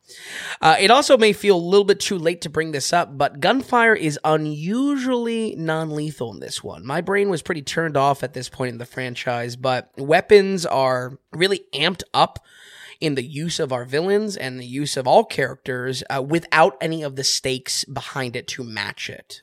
[0.62, 3.40] Uh, it also may feel a little bit too late to bring this up, but
[3.42, 6.86] gunfire is unusually non lethal in this one.
[6.86, 11.20] My brain was pretty turned off at this point in the franchise, but weapons are
[11.34, 12.40] really amped up
[13.02, 17.02] in the use of our villains and the use of all characters uh, without any
[17.02, 19.42] of the stakes behind it to match it.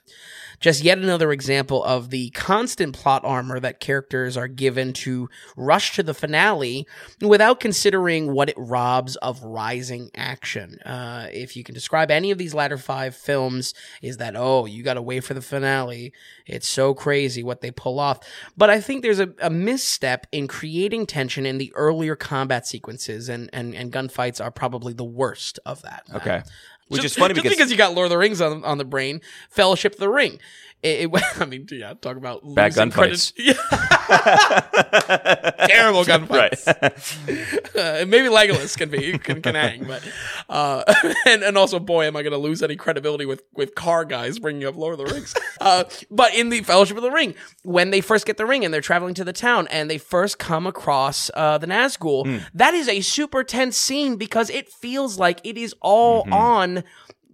[0.60, 5.94] Just yet another example of the constant plot armor that characters are given to rush
[5.96, 6.86] to the finale
[7.20, 10.80] without considering what it robs of rising action.
[10.80, 14.82] Uh, if you can describe any of these latter five films, is that, oh, you
[14.82, 16.12] gotta wait for the finale.
[16.46, 18.20] It's so crazy what they pull off.
[18.56, 23.28] But I think there's a, a misstep in creating tension in the earlier combat sequences,
[23.28, 26.04] and, and, and gunfights are probably the worst of that.
[26.14, 26.42] Okay.
[26.88, 28.84] Which Just- is funny because, because you got Lord of the Rings on, on the
[28.84, 29.20] brain,
[29.50, 30.38] Fellowship of the Ring.
[30.82, 33.32] It, it- I mean, yeah, talk about Bad losing gunfights.
[33.38, 33.97] Yeah.
[34.08, 36.66] Terrible gunfights.
[37.76, 38.02] right.
[38.02, 40.02] Uh, maybe Legolas can be can, can hang, but
[40.48, 40.82] uh,
[41.26, 44.38] and and also, boy, am I going to lose any credibility with with car guys
[44.38, 45.34] bringing up Lord of the Rings.
[45.60, 47.34] Uh, but in the Fellowship of the Ring,
[47.64, 50.38] when they first get the ring and they're traveling to the town and they first
[50.38, 55.40] come across uh, the Nazgul, that is a super tense scene because it feels like
[55.42, 56.84] it is all on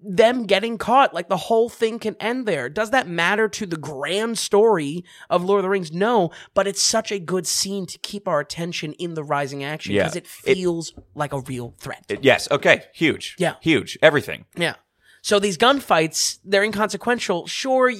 [0.07, 1.15] them getting caught.
[1.15, 2.69] Like the whole thing can end there.
[2.69, 5.93] Does that matter to the grand story of Lord of the Rings?
[5.93, 9.95] No, but it's such a good scene to keep our attention in the rising action
[9.95, 12.05] because it It- feels like a real threat.
[12.23, 12.49] yes.
[12.51, 12.85] Okay.
[12.93, 13.35] Huge.
[13.39, 13.55] Yeah.
[13.61, 13.99] Huge.
[14.03, 14.45] Everything.
[14.57, 14.75] yeah.
[15.23, 17.47] So these gunfights, they're inconsequential.
[17.47, 17.91] Sure,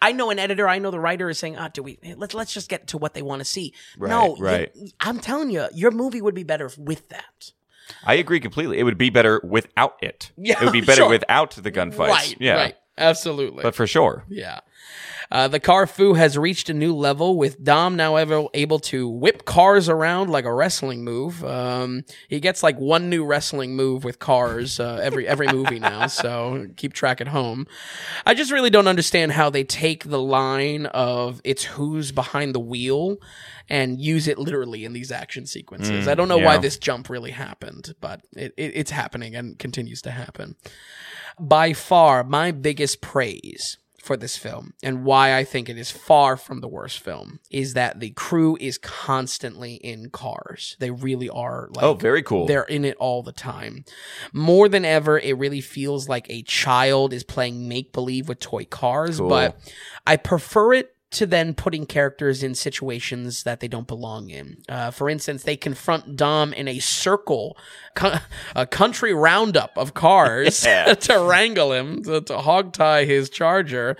[0.00, 2.54] I know an editor, I know the writer is saying, "Ah, do we let's let's
[2.54, 4.70] just get to what they want to see." no, you- right.
[5.00, 7.50] I'm telling you, your movie would be better with that.
[8.04, 8.78] I agree completely.
[8.78, 10.30] It would be better without it.
[10.36, 11.08] Yeah, It would be better sure.
[11.08, 12.08] without the gunfights.
[12.08, 12.36] Right.
[12.40, 12.54] Yeah.
[12.54, 12.74] Right.
[12.98, 13.62] Absolutely.
[13.62, 14.24] But for sure.
[14.28, 14.60] Yeah.
[15.30, 19.06] Uh, the car foo has reached a new level with Dom now ever able to
[19.06, 21.44] whip cars around like a wrestling move.
[21.44, 26.06] Um, he gets like one new wrestling move with cars uh, every every movie now,
[26.22, 27.66] so keep track at home.
[28.24, 32.60] I just really don't understand how they take the line of "it's who's behind the
[32.60, 33.18] wheel"
[33.68, 36.08] and use it literally in these action sequences.
[36.08, 40.00] I don't know why this jump really happened, but it, it, it's happening and continues
[40.02, 40.56] to happen
[41.40, 46.38] by far my biggest praise for this film and why I think it is far
[46.38, 50.76] from the worst film is that the crew is constantly in cars.
[50.78, 52.46] They really are like Oh, very cool.
[52.46, 53.84] they're in it all the time.
[54.32, 58.64] More than ever, it really feels like a child is playing make believe with toy
[58.64, 59.28] cars, Cool.
[59.28, 59.58] but
[60.06, 64.58] I prefer it to then putting characters in situations that they don't belong in.
[64.68, 67.56] Uh, for instance, they confront Dom in a circle,
[67.94, 68.18] co-
[68.54, 70.92] a country roundup of cars Yeah.
[70.94, 73.96] to wrangle him, to, to hog tie his charger.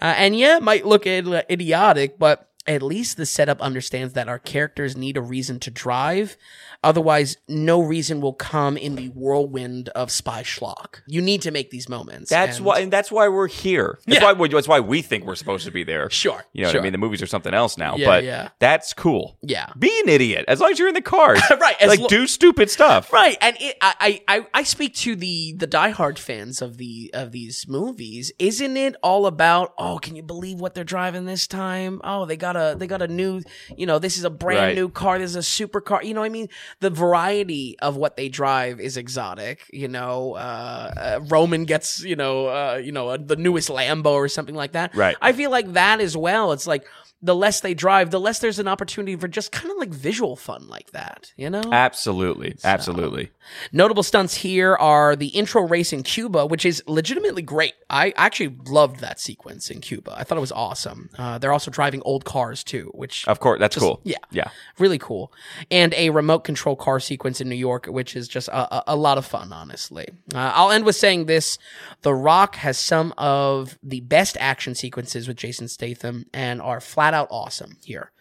[0.00, 4.28] Uh, and yeah, it might look id- idiotic, but at least the setup understands that
[4.28, 6.36] our characters need a reason to drive.
[6.84, 11.00] Otherwise, no reason will come in the whirlwind of spy schlock.
[11.08, 12.30] You need to make these moments.
[12.30, 12.78] That's and- why.
[12.80, 13.98] And that's why we're here.
[14.06, 14.26] That's Yeah.
[14.26, 14.32] why.
[14.34, 16.08] We, that's why we think we're supposed to be there.
[16.18, 16.44] Sure.
[16.52, 16.80] You know sure.
[16.80, 16.92] what I mean?
[16.92, 18.48] The movies are something else now, Yeah, but yeah.
[18.58, 19.38] that's cool.
[19.42, 19.66] Yeah.
[19.78, 21.40] Be an idiot as long as you're in the cars.
[21.58, 23.12] Right, like lo- do stupid stuff.
[23.12, 27.32] Right, and it, I, I, I speak to the the diehard fans of the of
[27.32, 28.32] these movies.
[28.38, 29.74] Isn't it all about?
[29.78, 32.00] Oh, can you believe what they're driving this time?
[32.04, 33.40] Oh, they got a they got a new,
[33.76, 34.74] you know, this is a brand Right.
[34.74, 35.18] new car.
[35.18, 36.02] This is a super car.
[36.02, 36.48] You know, what I mean,
[36.80, 39.64] the variety of what they drive is exotic.
[39.72, 44.12] You know, uh, uh, Roman gets you know, uh, you know, uh, the newest Lambo
[44.12, 44.94] or something like that.
[44.94, 45.16] Right.
[45.22, 46.52] I feel like that as well.
[46.52, 46.84] It's like.
[47.20, 50.36] The less they drive, the less there's an opportunity for just kind of like visual
[50.36, 51.62] fun like that, you know?
[51.72, 52.54] Absolutely.
[52.62, 53.30] Absolutely.
[53.72, 57.74] Notable stunts here are the intro race in Cuba, which is legitimately great.
[57.90, 60.14] I actually loved that sequence in Cuba.
[60.16, 61.10] I thought it was awesome.
[61.18, 63.58] Uh, they're also driving old cars too, which Of course.
[63.58, 64.00] That's cool.
[64.04, 64.18] yeah.
[64.30, 64.50] Yeah.
[64.78, 65.32] really cool.
[65.70, 68.96] And a remote control car sequence in New York, which is just a, a, a
[68.96, 70.06] lot of fun, honestly.
[70.32, 71.58] Uh, I'll end with saying this
[72.02, 77.07] The Rock has some of the best action sequences with Jason Statham and are flat
[77.14, 78.12] out awesome here.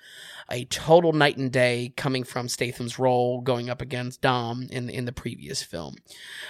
[0.50, 5.04] A total night and day coming from Statham's role going up against Dom in in
[5.06, 5.96] the previous film.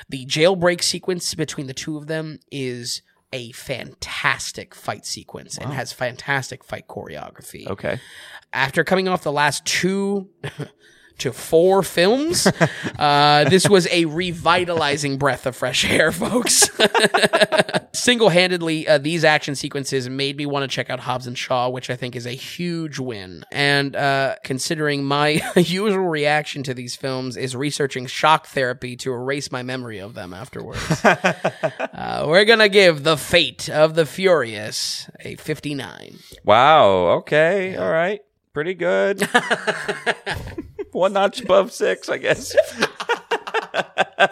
[0.07, 3.01] The jailbreak sequence between the two of them is
[3.33, 7.99] a fantastic fight sequence and has fantastic fight choreography Okay.
[8.53, 10.29] after coming off the last two
[11.19, 12.47] to four films,
[12.99, 16.69] uh, this was a revitalizing breath of fresh air, folks.
[17.93, 21.69] Single handedly, uh, these action sequences made me want to check out Hobbs and Shaw,
[21.69, 23.43] which I think is a huge win.
[23.51, 29.51] And uh, considering my usual reaction to these films is researching shock therapy to erase
[29.51, 35.09] my memory of them afterwards, uh, we're going to give The Fate of the Furious
[35.21, 36.19] a 59.
[36.43, 36.87] Wow.
[37.17, 37.75] Okay.
[37.75, 38.21] All right.
[38.53, 39.27] Pretty good.
[40.91, 42.55] One notch above six, I guess.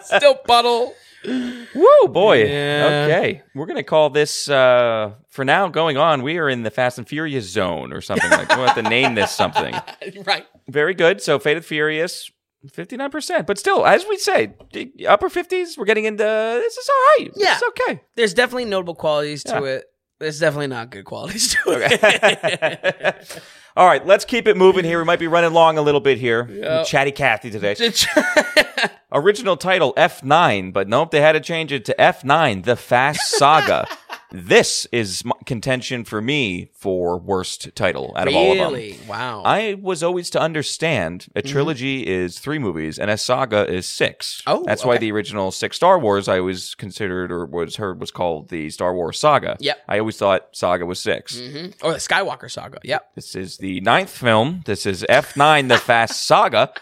[0.02, 0.94] Still puddle.
[1.24, 2.44] Woo, boy.
[2.44, 3.06] Yeah.
[3.08, 3.42] Okay.
[3.54, 6.98] We're going to call this, uh, for now, going on, we are in the Fast
[6.98, 9.74] and Furious zone or something like We'll have to name this something.
[10.24, 10.46] right.
[10.68, 11.20] Very good.
[11.20, 12.30] So, Fate of the Furious,
[12.68, 13.46] 59%.
[13.46, 17.30] But still, as we say, the upper 50s, we're getting into, this is all right.
[17.36, 17.54] Yeah.
[17.54, 18.00] It's okay.
[18.14, 19.64] There's definitely notable qualities to Yeah.
[19.64, 19.84] it.
[20.18, 23.42] There's definitely not good qualities to it.
[23.76, 24.04] all right.
[24.06, 24.98] Let's keep it moving here.
[24.98, 26.48] We might be running long a little bit here.
[26.50, 26.86] Yep.
[26.86, 27.76] Chatty Cathy today.
[29.12, 33.86] Original title F9, but nope, they had to change it to F9, The Fast Saga.
[34.32, 38.72] this is contention for me for worst title out of all of them.
[38.72, 38.98] really?
[39.08, 39.42] Wow.
[39.44, 44.42] I was always to understand a trilogy is three movies and a saga is six.
[44.46, 48.10] Oh, that's why the original six Star Wars I was considered or was heard was
[48.10, 49.56] called the Star Wars saga.
[49.60, 49.78] Yep.
[49.88, 51.74] I always thought saga was 6 Mhm.
[51.84, 52.78] Or the Skywalker saga.
[52.82, 53.14] Yep.
[53.14, 54.62] This is the ninth film.
[54.66, 56.72] This is F9, The Fast Saga.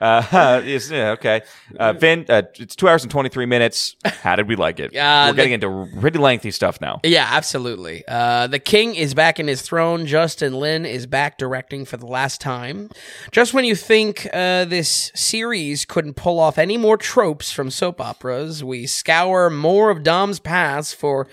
[0.00, 1.42] Uh, yeah, okay.
[1.78, 3.96] Uh, Vin, uh, it's two hours and 23 minutes.
[4.04, 4.94] How did we like it?
[5.00, 7.00] Uh, We're the- getting into pretty lengthy stuff now.
[7.04, 8.04] Yeah, absolutely.
[8.06, 10.06] Uh, the king is back in his throne.
[10.06, 12.90] Justin Lin is back directing for the last time.
[13.32, 18.00] Just when you think uh, this series couldn't pull off any more tropes from soap
[18.00, 21.26] operas, we scour more of Dom's past for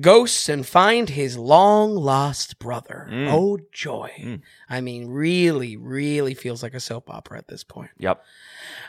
[0.00, 3.08] ghosts and find his long lost brother.
[3.12, 4.40] Oh, joy.
[4.68, 7.90] I mean, really, really feels like a soap opera at this point.
[7.98, 8.22] Yep.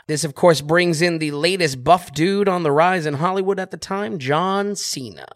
[0.06, 3.70] This, of course, brings in the latest buff dude on the rise in Hollywood at
[3.70, 5.26] the time, John Cena.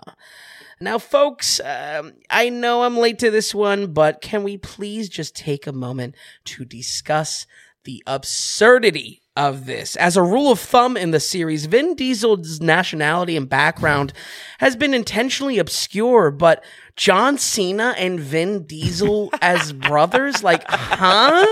[0.80, 5.36] Now, folks, um, I know I'm late to this one, but can we please just
[5.36, 6.14] take a moment
[6.46, 7.46] to discuss
[7.84, 9.96] the absurdity of this?
[9.96, 14.12] As a rule of thumb in the series, Vin Diesel's nationality and background
[14.58, 16.64] has been intentionally obscure, but
[16.96, 20.42] John Cena and Vin Diesel as brothers?
[20.42, 21.46] Like, huh?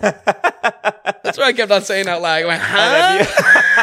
[0.00, 2.42] That's what I kept on saying out loud.
[2.42, 3.24] I went, huh?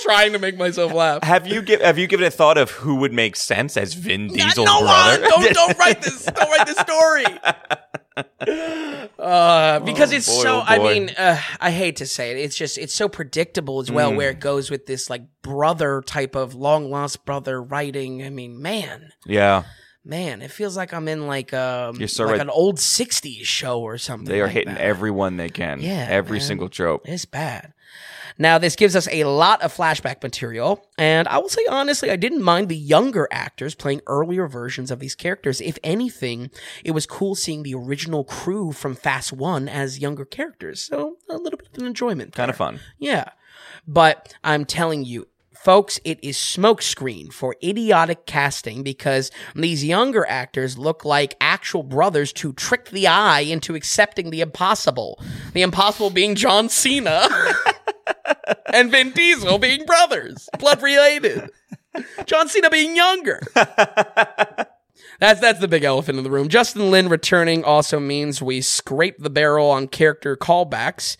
[0.00, 1.22] Trying to make myself laugh.
[1.22, 4.28] Have you give, have you given a thought of who would make sense as Vin
[4.28, 5.24] Diesel's no, brother?
[5.24, 6.24] uh, don't don't write this.
[6.24, 7.24] Don't write this story.
[9.18, 10.56] Uh, because it's boy, so.
[10.60, 12.38] oh I mean, uh, I hate to say it.
[12.38, 14.12] It's just it's so predictable as well.
[14.12, 14.16] Mm.
[14.16, 18.22] Where it goes with this like brother type of long lost brother writing.
[18.22, 19.64] I mean, man, yeah,
[20.04, 22.40] man, it feels like I'm in like um like right.
[22.40, 24.28] an old '60s show or something.
[24.28, 24.80] they are like hitting that.
[24.80, 25.80] everyone they can.
[25.80, 26.46] Yeah, every man.
[26.46, 27.02] single trope.
[27.08, 27.72] It's bad.
[28.38, 32.16] Now, this gives us a lot of flashback material, and I will say honestly, I
[32.16, 35.60] didn't mind the younger actors playing earlier versions of these characters.
[35.60, 36.50] If anything,
[36.84, 41.36] it was cool seeing the original crew from Fast 1 as younger characters, so a
[41.36, 42.34] little bit of an enjoyment.
[42.34, 42.80] Kind of fun.
[42.98, 43.30] Yeah.
[43.86, 45.26] But I'm telling you,
[45.60, 52.32] folks, it is smokescreen for idiotic casting because these younger actors look like actual brothers
[52.32, 55.20] to trick the eye into accepting the impossible.
[55.52, 57.28] The impossible being John Cena
[58.72, 61.50] and Vin Diesel being brothers, blood related.
[62.26, 63.40] John Cena being younger.
[65.18, 66.48] That's that's the big elephant in the room.
[66.48, 71.18] Justin Lin returning also means we scrape the barrel on character callbacks.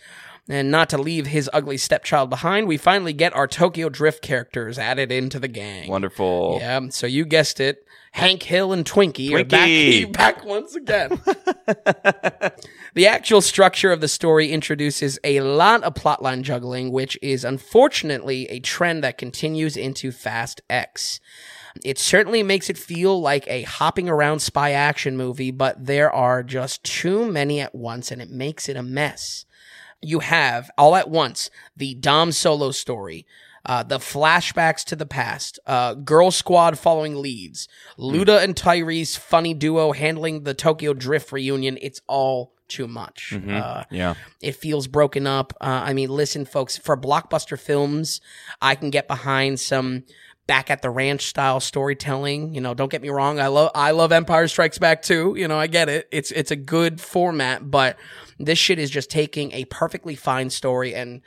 [0.51, 4.80] And not to leave his ugly stepchild behind, we finally get our Tokyo Drift characters
[4.80, 5.88] added into the gang.
[5.88, 6.59] Wonderful.
[6.61, 7.86] Yeah, so you guessed it.
[8.12, 11.11] Hank Hill and Twinkie, are back, back once again.
[12.94, 18.46] the actual structure of the story introduces a lot of plotline juggling, which is unfortunately
[18.48, 21.20] a trend that continues into Fast X.
[21.84, 26.42] It certainly makes it feel like a hopping around spy action movie, but there are
[26.42, 29.46] just too many at once and it makes it a mess.
[30.03, 33.26] You have all at once the Dom Solo story,
[33.66, 39.53] uh, the flashbacks to the past, uh, Girl Squad following leads, Luda and Tyrese funny
[39.55, 41.78] duo handling the Tokyo Drift reunion.
[41.82, 43.34] It's all too much.
[43.48, 44.14] Uh, Yeah.
[44.40, 45.53] it feels broken up.
[45.61, 48.20] Uh, I mean, listen, folks, for blockbuster films,
[48.62, 50.05] I can get behind some
[50.51, 52.53] back at the ranch style storytelling.
[52.53, 53.38] You know, don't get me wrong.
[53.38, 55.36] I love I love Empire Strikes Back too.
[55.38, 56.09] You know, I get it.
[56.11, 57.96] It's it's a good format, but
[58.40, 61.22] this shit is just taking a perfectly fine story and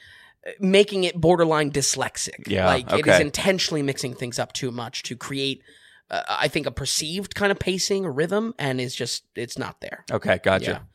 [0.45, 2.47] uh, making it borderline dyslexic.
[2.47, 5.63] Yeah, like it is intentionally mixing things up too much to create.
[6.11, 9.79] Uh, I think a perceived kind of pacing or rhythm, and it's just it's not
[9.79, 10.03] there.
[10.11, 10.41] Okay.
[10.43, 10.85] Gotcha.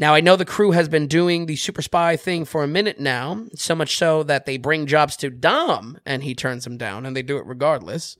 [0.00, 2.98] Now, I know the crew has been doing the super spy thing for a minute
[2.98, 7.04] now, so much so that they bring jobs to Dom and he turns them down,
[7.04, 8.16] and they do it regardless.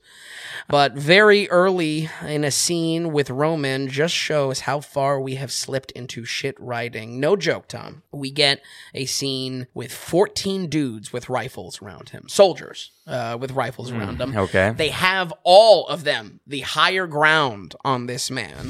[0.67, 5.89] But very early in a scene with Roman just shows how far we have slipped
[5.93, 7.19] into shit writing.
[7.19, 8.03] No joke, Tom.
[8.11, 8.61] We get
[8.93, 14.37] a scene with 14 dudes with rifles around him, soldiers uh, with rifles around them.
[14.37, 14.71] Okay.
[14.77, 18.69] They have all of them the higher ground on this man.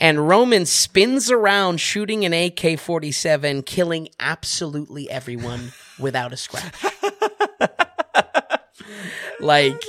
[0.00, 6.74] And Roman spins around shooting an AK 47, killing absolutely everyone without a scratch.
[9.40, 9.82] like,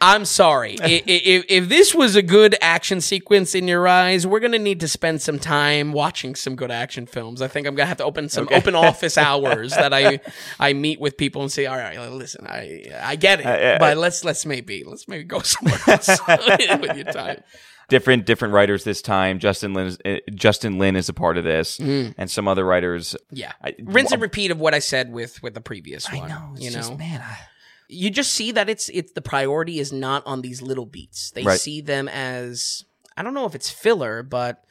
[0.00, 0.76] I'm sorry.
[0.82, 4.58] I- i- if, if this was a good action sequence in your eyes, we're gonna
[4.58, 7.40] need to spend some time watching some good action films.
[7.40, 10.20] I think I'm gonna have to open some open office hours that I
[10.58, 13.96] I meet with people and say, all right, listen, I I get it, uh, but
[13.96, 17.42] let's let's maybe let's maybe go somewhere else with your time.
[17.92, 19.38] Different different writers this time.
[19.38, 23.14] Justin Lin is, uh, Justin Lin is a part of this, and some other writers.
[23.30, 26.30] Yeah, I- rinse and repeat of what I said with with the previous one.
[26.54, 27.20] it's you know, just, man.
[27.20, 27.36] I,
[27.88, 31.30] you just see that it's it's the priority is not on these little beats.
[31.32, 31.60] They Right.
[31.60, 32.84] see them as
[33.16, 34.64] I don't know if it's filler, but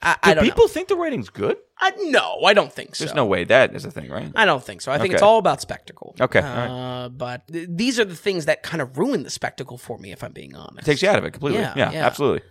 [0.00, 0.68] I, do I don't people know.
[0.68, 1.56] think the writing's good?
[1.80, 3.04] I, no, I don't think so.
[3.04, 4.30] There's no way that is a thing, right?
[4.36, 4.92] I don't think so.
[4.92, 6.14] I think it's all about spectacle.
[6.20, 9.98] Okay, uh, but th- these are the things that kind of ruin the spectacle for
[9.98, 10.80] me, if I'm being honest.
[10.80, 11.60] It Takes you out of it completely.
[11.60, 12.06] Yeah, Yeah, yeah.
[12.06, 12.42] absolutely.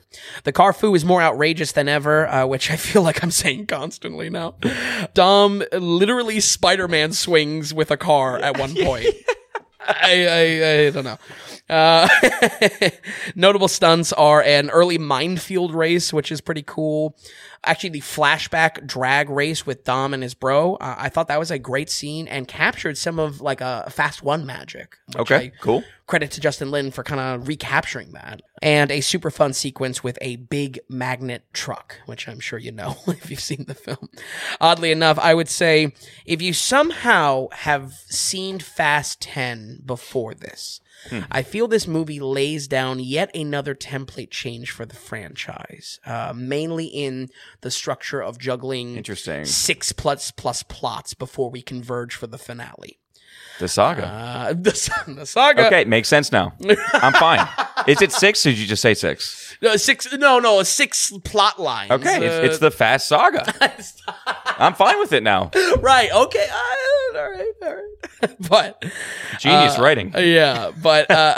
[0.43, 4.29] The Carfu is more outrageous than ever, uh, which I feel like I'm saying constantly
[4.29, 4.55] now.
[5.13, 9.07] Dom literally Spider-Man swings with a car at one point.
[9.79, 11.17] I, I, I don't know.
[11.69, 12.07] Uh,
[13.35, 17.15] notable stunts are an early minefield race, which is pretty cool.
[17.63, 20.75] Actually, the flashback drag race with Dom and his bro.
[20.75, 24.23] Uh, I thought that was a great scene and captured some of like a fast
[24.23, 24.97] one magic.
[25.15, 25.83] Okay, I- cool.
[26.05, 28.41] credit to Justin Lin for kind of recapturing that.
[28.61, 32.97] And a super fun sequence with a big magnet truck, which I'm sure you know
[33.07, 34.09] if you've seen the film.
[34.59, 35.93] Oddly enough, I would say
[36.25, 40.81] if you somehow have seen Fast 10 before this,
[41.31, 46.85] I feel this movie lays down yet another template change for the franchise, uh, mainly
[46.85, 47.29] in
[47.61, 49.45] the structure of juggling Interesting.
[49.45, 52.99] six plus plus plots before we converge for the finale.
[53.59, 54.05] The saga.
[54.07, 55.67] Uh, the, the saga.
[55.67, 56.53] okay, makes sense now.
[56.93, 57.47] I'm fine.
[57.91, 58.45] Is it six?
[58.45, 59.55] Or did you just say six?
[59.61, 60.11] No, six.
[60.13, 61.91] No, no, six plot lines.
[61.91, 63.45] Okay, Uh, it's, it's the fast saga.
[64.59, 65.51] I'm fine with it now.
[65.79, 66.11] right.
[66.11, 66.47] Okay.
[66.51, 67.51] Uh, all right.
[67.63, 68.35] All right.
[68.49, 68.83] but
[69.39, 70.13] Genius uh, writing.
[70.17, 71.35] Yeah, but uh,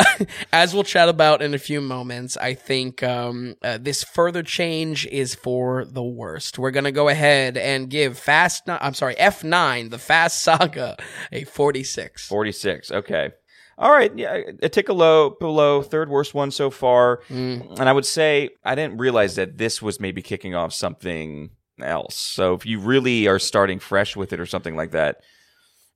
[0.51, 5.05] as we'll chat about in a few moments, I think um, uh, this further change
[5.07, 6.57] is for the worst.
[6.59, 8.67] We're gonna go ahead and give Fast.
[8.67, 10.97] Ni- I'm sorry, F nine, the Fast Saga,
[11.31, 12.27] a forty six.
[12.27, 12.91] 46.
[12.91, 13.31] Okay.
[13.79, 14.11] All right.
[14.15, 14.41] Yeah.
[14.61, 17.21] A tick low below third worst one so far.
[17.29, 17.79] Mm.
[17.79, 21.51] And I would say I didn't realize that this was maybe kicking off something
[21.81, 22.15] else.
[22.15, 25.21] So if you really are starting fresh with it or something like that,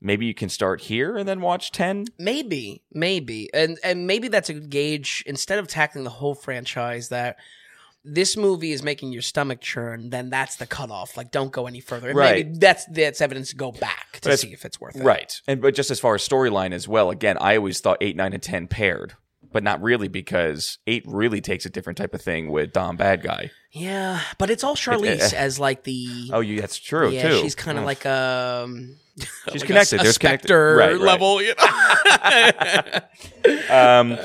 [0.02, 2.06] maybe you can start here and then watch 10.
[2.18, 7.38] Maybe, maybe, and and maybe that's a gauge instead of tackling the whole franchise that
[8.04, 10.10] this movie is making your stomach churn.
[10.10, 11.16] Then that's the cutoff.
[11.16, 12.10] Like, don't go any further.
[12.10, 12.60] And Maybe Right.
[12.60, 15.04] that's that's evidence to go back to But see if it's worth it.
[15.04, 15.40] Right.
[15.48, 18.34] And but just as far as storyline as well, again, I always thought 8, 9,
[18.34, 19.14] and 10 paired.
[19.52, 23.22] But not really because 8 really takes a different type of thing with Dom Bad
[23.22, 23.52] Guy.
[23.74, 26.30] Yeah, but it's all Charlize as like the.
[26.32, 27.42] Oh, you that's true yeah, too.
[27.42, 27.88] she's kind of Oh.
[27.88, 28.96] like um.
[29.52, 29.98] She's like connected.
[29.98, 31.00] A, a There's connected- Spectre right, right.
[31.00, 33.00] level, you know.
[33.70, 34.18] Um,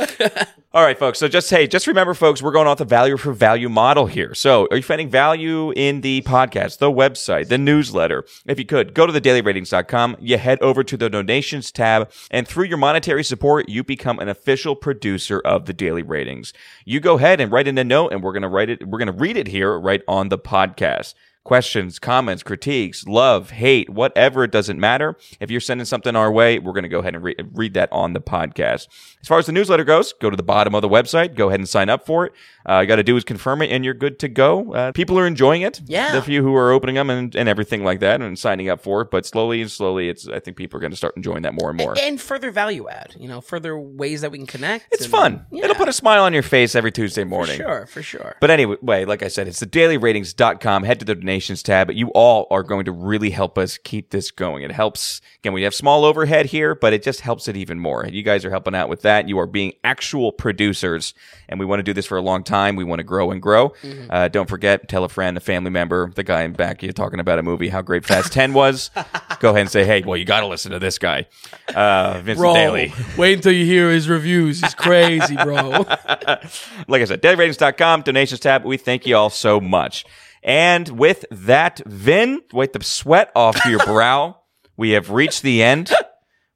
[0.73, 1.19] all right, folks.
[1.19, 4.33] So just hey, just remember, folks, we're going off the value for value model here.
[4.35, 8.25] So are you finding value in the podcast, the website, the newsletter?
[8.47, 10.17] If you could, go to the dailyratings.com.
[10.21, 14.29] You head over to the donations tab, and through your monetary support, you become an
[14.29, 16.53] official producer of the Daily Ratings.
[16.85, 18.87] You go ahead and write in a note, and we're gonna write it.
[18.87, 21.15] We're gonna read it here right on the podcast
[21.49, 25.17] questions, comments, critiques, love, hate, whatever, it doesn't matter.
[25.41, 27.89] If you're sending something our way, we're going to go ahead and re- read that
[27.91, 28.87] on the podcast.
[29.23, 31.59] As far as the newsletter goes, go to the bottom of the website, go ahead
[31.59, 32.33] and sign up for it.
[32.69, 34.75] Uh, you got to do is confirm it, and you're good to go.
[34.75, 35.81] Uh, people are enjoying it.
[35.87, 36.13] Yeah.
[36.13, 39.01] The few who are opening them and, and everything like that and signing up for
[39.01, 41.55] it, but slowly and slowly, it's I think people are going to start enjoying that
[41.55, 41.95] more and more.
[41.99, 44.89] and further value add, you know, further ways that we can connect.
[44.93, 45.47] It's and- fun.
[45.51, 47.57] Yeah, It'll put a smile on your face every Tuesday for morning.
[47.57, 48.37] sure, for sure.
[48.43, 50.83] But anyway, like I said, it's the dailyratings.com.
[50.85, 51.87] Head to the donations tab.
[51.87, 54.63] But you all are going to really help us keep this going.
[54.63, 55.21] It helps.
[55.41, 58.07] Again, we have small overhead here, but it just helps it even more.
[58.07, 59.29] You guys are helping out with that.
[59.29, 61.15] You are being actual producers,
[61.49, 62.77] and we want to do this for a long time.
[62.77, 63.73] We want to grow and grow.
[64.11, 67.21] Uh, don't forget, tell a friend, a family member, the guy in back you talking
[67.21, 68.91] about a movie, how great Fast 10 was.
[69.41, 71.27] Go ahead and say, hey, well, you got to listen to this guy,
[71.75, 72.93] uh, Vincent Bro, Daly.
[73.17, 74.61] wait until you hear his reviews.
[74.61, 75.71] He's crazy, bro.
[76.89, 78.65] like I said, dailyratings.com, donations tab.
[78.65, 80.05] We thank you all so much.
[80.49, 84.41] And with that, Vin, wipe the sweat off your brow.
[84.79, 85.93] We have reached the end.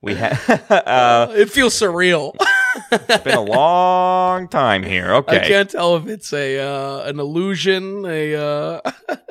[0.00, 2.34] We have uh, it feels surreal.
[2.90, 5.12] it's been a long time here.
[5.16, 8.04] Okay, I can't tell if it's a uh, an illusion.
[8.06, 8.80] A uh,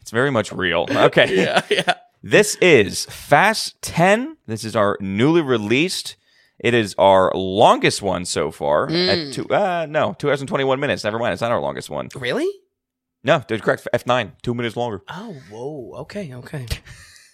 [0.00, 0.86] it's very much real.
[0.90, 1.94] Okay, yeah, yeah.
[2.22, 4.36] this is Fast Ten.
[4.46, 6.16] This is our newly released
[6.58, 9.08] It is our longest one so far Mm.
[9.28, 9.46] at two.
[9.48, 11.04] Uh, no, two hours and twenty one minutes.
[11.04, 12.08] Never mind, it's not our longest one.
[12.16, 12.48] Really?
[13.28, 13.86] No, they're correct.
[13.92, 15.02] F nine, two minutes longer.
[15.08, 16.00] Oh, whoa.
[16.02, 16.66] Okay, okay.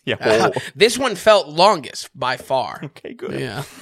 [0.06, 0.16] Yeah.
[0.20, 2.78] Uh, this one felt longest by far.
[2.84, 3.40] okay, good.
[3.40, 3.62] Yeah.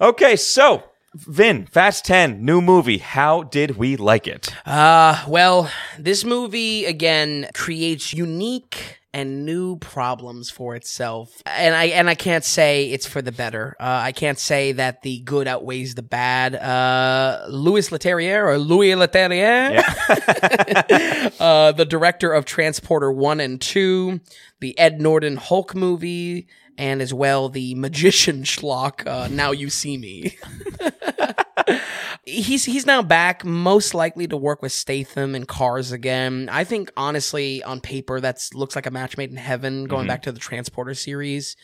[0.00, 0.82] Okay, so
[1.14, 2.98] Vin, Fast Ten, new movie.
[2.98, 4.48] How did we like it?
[4.66, 11.42] Uh, well, this movie again creates unique and new problems for itself.
[11.46, 13.76] And I and I can't say it's for the better.
[13.78, 16.54] Uh, I can't say that the good outweighs the bad.
[16.54, 19.82] Uh, Louis Leterrier or Louis Leterrier,
[21.40, 24.20] uh, the director of Transporter 1 and 2,
[24.60, 26.48] the Ed Norton Hulk movie,
[26.78, 30.38] and as well the magician schlock, uh, Now You See Me.
[32.24, 36.48] He's he's now back, most likely to work with Statham and Cars again.
[36.50, 39.84] I think honestly, on paper, that looks like a match made in heaven.
[39.84, 41.56] Going back to the Transporter series,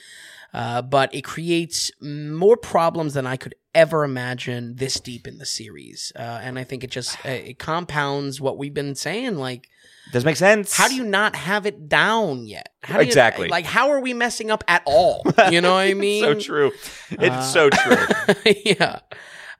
[0.55, 5.46] uh, but it creates more problems than I could ever imagine this deep in the
[5.46, 9.36] series, uh, and I think it just uh, it compounds what we've been saying.
[9.36, 9.68] Like,
[10.12, 10.76] Does make sense?
[10.76, 12.70] how do you not have it down yet?
[12.82, 13.49] How do you- Exactly.
[13.49, 15.22] like, how are we messing up at all?
[15.51, 16.22] You know what I mean?
[16.24, 16.72] so true.
[17.11, 18.53] It's Uh, so true.
[18.64, 19.01] yeah.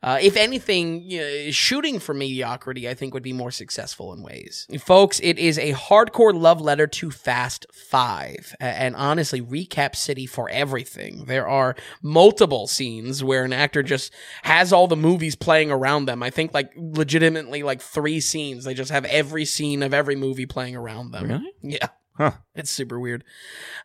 [0.03, 4.23] Uh, if anything, you know, shooting for mediocrity, I think, would be more successful in
[4.23, 4.67] ways.
[4.81, 10.49] Folks, it is a hardcore love letter to Fast Five, and honestly, recap city for
[10.51, 11.25] everything.
[11.25, 16.23] There are multiple scenes where an actor just has all the movies playing around them.
[16.23, 18.65] I think, like, legitimately, like three scenes.
[18.65, 21.29] They just have every scene of every movie playing around them.
[21.29, 21.53] Really?
[21.63, 21.89] Yeah.
[22.19, 22.33] Huh.
[22.57, 23.23] It's super weird.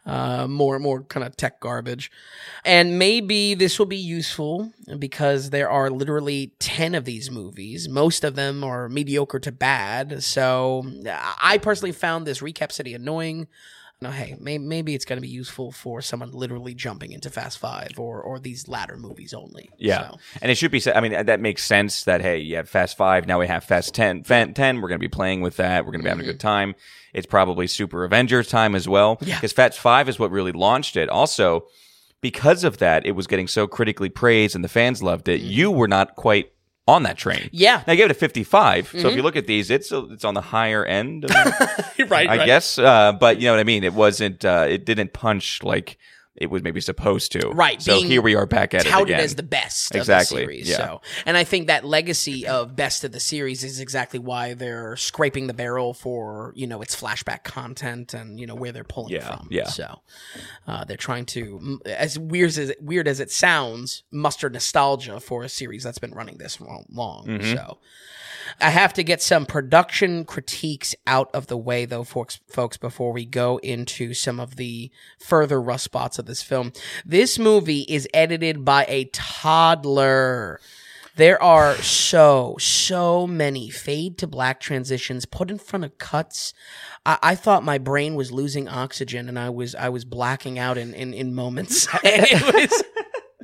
[0.05, 2.11] Uh, more more kind of tech garbage.
[2.65, 7.88] And maybe this will be useful because there are literally 10 of these movies.
[7.88, 10.23] Most of them are mediocre to bad.
[10.23, 10.84] So
[11.41, 13.47] I personally found this Recap City annoying.
[14.03, 17.57] No, hey, may- maybe it's going to be useful for someone literally jumping into Fast
[17.57, 19.69] Five or, or these latter movies only.
[19.77, 20.79] Yeah, So, and it should be.
[20.79, 22.03] said- I mean, that makes sense.
[22.03, 23.27] That hey, you have Fast Five.
[23.27, 24.23] Now we have Fast 10.
[24.23, 24.81] Fa- Ten.
[24.81, 25.85] We're going to be playing with that.
[25.85, 26.47] We're going to be having a good mm-hmm.
[26.47, 26.75] time.
[27.13, 29.17] It's probably Super Avengers time as well.
[29.21, 29.35] Yeah.
[29.35, 31.09] because Fast Five is what really launched it.
[31.09, 31.65] Also,
[32.19, 35.41] because of that, it was getting so critically praised and the fans loved it.
[35.41, 35.49] Mm-hmm.
[35.49, 36.51] You were not quite
[36.88, 37.49] on that train.
[37.51, 37.84] yeah.
[37.88, 38.89] Now I gave it a 55.
[38.89, 41.25] So if you look at these, it's it's on the higher end.
[41.25, 41.31] Of,
[42.09, 43.84] right, I guess, uh, but you know what I mean.
[43.84, 44.43] It wasn't.
[44.43, 45.97] Uh, it didn't punch like
[46.36, 47.49] it was maybe supposed to.
[47.49, 49.19] Right, So here we are back at it touted again.
[49.23, 50.69] as the best Exactly, of the series.
[50.69, 50.77] yeah.
[50.77, 54.95] So, and I think that legacy of best of the series is exactly why they're
[54.95, 59.13] scraping the barrel for you know its flashback content and you know where they're pulling
[59.13, 59.47] Yeah, from.
[59.51, 59.67] yeah.
[59.67, 60.01] So,
[60.67, 65.43] uh, they're trying to, as weird as it, weird as it sounds, muster nostalgia for
[65.43, 66.86] a series that's been running this long.
[66.89, 67.27] long.
[67.27, 67.53] Mm-hmm.
[67.55, 67.77] So.
[68.59, 73.11] I have to get some production critiques out of the way, though, folks, folks, before
[73.11, 76.73] we go into some of the further rough spots of this film.
[77.05, 80.59] This movie is edited by a toddler.
[81.15, 86.55] There are so, so many fade to black transitions put in front of cuts.
[87.05, 90.77] I, I thought my brain was losing oxygen and I was I was blacking out
[90.77, 91.87] in, in, in moments.
[92.03, 92.83] it was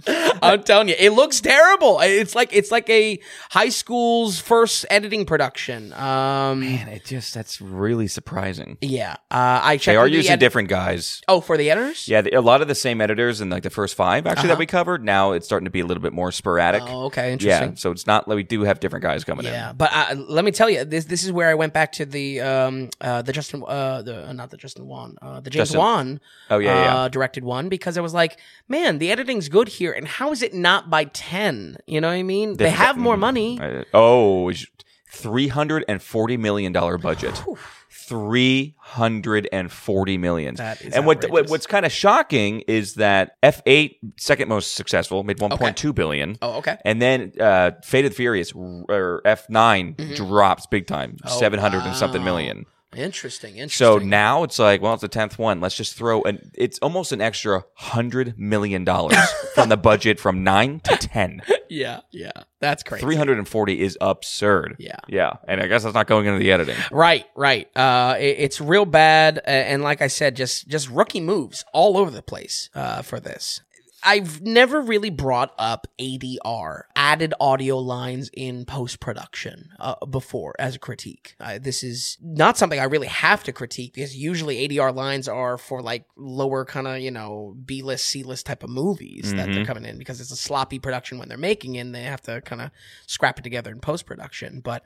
[0.42, 2.00] I'm telling you, it looks terrible.
[2.02, 3.20] It's like it's like a
[3.52, 5.94] high school's first editing production.
[5.94, 8.78] Um, Man, it just that's really surprising.
[8.82, 9.86] yeah, uh, I checked.
[9.86, 11.22] They are the using different guys.
[11.28, 12.08] Oh, for the editors.
[12.08, 14.48] Yeah, the, a lot of the same editors in like the first five actually Uh-huh.
[14.50, 15.04] that we covered.
[15.04, 16.84] Now it's starting to be a little bit more sporadic.
[16.86, 17.76] Oh, okay, yeah, interesting.
[17.76, 19.54] so it's not like we do have different guys coming in.
[19.54, 22.06] Yeah, but uh, let me tell you, this this is where I went back to
[22.06, 25.70] the um uh the Justin uh the uh, not the Justin Wan uh the James
[25.70, 26.20] Justin- Wan
[26.50, 26.96] Oh, yeah, yeah.
[26.96, 28.38] uh, directed one because I was like,
[28.68, 31.78] man, the editing's good here, and how is it not by ten?
[31.88, 32.58] You know what I mean?
[32.58, 33.58] They They've have more money.
[33.58, 33.62] in.
[33.62, 34.52] Uh, oh,
[35.12, 37.42] three hundred and forty million dollar budget.
[37.92, 40.56] Three hundred and forty million.
[40.56, 44.74] That is and what, what what's kind of shocking is that F eight, second most
[44.74, 46.38] successful, made one point two billion.
[46.42, 46.78] Oh, okay.
[46.86, 51.28] And then uh, Fate of the Furious or F 9 drops big time, Mm-hmm.
[51.28, 52.66] Oh, seven hundred and something million.
[52.96, 53.58] Interesting.
[53.58, 53.86] Interesting.
[53.86, 55.62] So now it's like, well, it's the tenth one.
[55.62, 56.52] Let's just throw an.
[56.56, 59.16] It's almost an extra hundred million dollars
[59.56, 61.42] from the budget from nine to ten.
[61.70, 63.02] yeah, yeah, that's crazy.
[63.02, 64.76] Three hundred and forty is absurd.
[64.80, 64.96] Yeah.
[65.08, 66.78] yeah, and I guess that's not going into the editing.
[66.92, 67.70] Right, right.
[67.78, 72.10] Uh, it- it's real bad, and like I said, just just rookie moves all over
[72.10, 73.62] the place uh, for this.
[74.04, 80.76] I've never really brought up ADR, added audio lines in post production, uh, before as
[80.76, 81.36] a critique.
[81.40, 85.58] Uh, this is not something I really have to critique because usually ADR lines are
[85.58, 89.52] for like lower kind of you know B list, C list type of movies that
[89.52, 92.22] they're coming in because it's a sloppy production when they're making it and they have
[92.22, 92.72] to kind of
[93.08, 94.62] scrap it together in post production.
[94.62, 94.84] But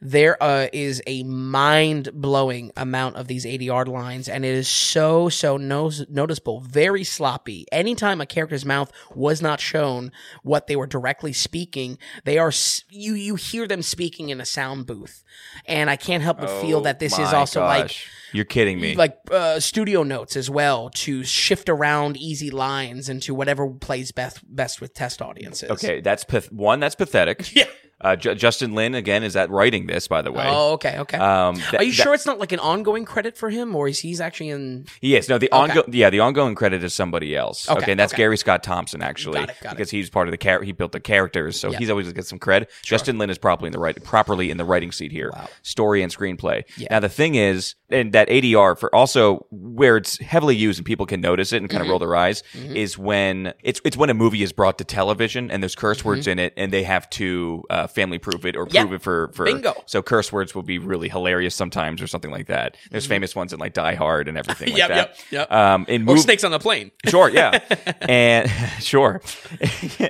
[0.00, 5.28] there uh, is a mind blowing amount of these ADR lines, and it is so
[5.28, 7.66] so no- noticeable, very sloppy.
[7.70, 10.10] Anytime a character character's mouth was not shown
[10.42, 11.98] what they were directly speaking.
[12.24, 12.52] They are
[12.90, 15.22] you you hear them speaking in a sound booth,
[15.66, 17.96] and I can't help but feel Oh that this is my also like.
[18.32, 18.94] You're kidding me.
[18.94, 24.40] like uh, studio notes as well to shift around easy lines into whatever plays best
[24.54, 25.70] best with test audiences.
[25.70, 26.80] okay, that's one.
[26.80, 27.50] That's pathetic.
[27.58, 27.64] Yeah.
[28.00, 30.44] Uh, Ju- Justin Lin again is that writing this, by the way.
[30.46, 31.18] Oh, okay, okay.
[31.18, 33.98] Um, th- Are you sure it's not like an ongoing credit for him, or is
[33.98, 34.86] he's actually in?
[35.00, 35.56] Yes, no, the Okay.
[35.56, 37.68] ongoing yeah, the ongoing credit is somebody else.
[37.68, 38.22] Okay, Okay, and that's okay.
[38.22, 39.76] Gary Scott Thompson actually, Got it, got it.
[39.76, 41.78] because he's part of the char- he built the characters, so Yeah.
[41.78, 42.66] he's always get some cred.
[42.84, 45.48] Justin Lin is probably in the right properly in the writing seat here, Wow.
[45.62, 46.62] story and screenplay.
[46.76, 46.86] Yeah.
[46.92, 51.06] Now the thing is, and that ADR for also where it's heavily used and people
[51.06, 51.86] can notice it and kind Mm-hmm.
[51.86, 55.50] of roll their eyes is when it's it's when a movie is brought to television
[55.50, 58.66] and there's curse words in it and they have to uh, family proof it or
[58.66, 58.74] Mm-hmm.
[58.74, 58.82] Yeah.
[58.82, 59.74] prove it for for Bingo.
[59.86, 62.76] so curse words will be really hilarious sometimes or something like that.
[62.90, 65.14] There's famous ones in like Die Hard and everything like Yep, that.
[65.14, 65.34] Mm-hmm.
[65.34, 65.52] yep, yep.
[65.52, 66.90] Um, in Or snakes on the plane.
[67.08, 67.58] Sure, yeah,
[68.02, 69.20] and sure,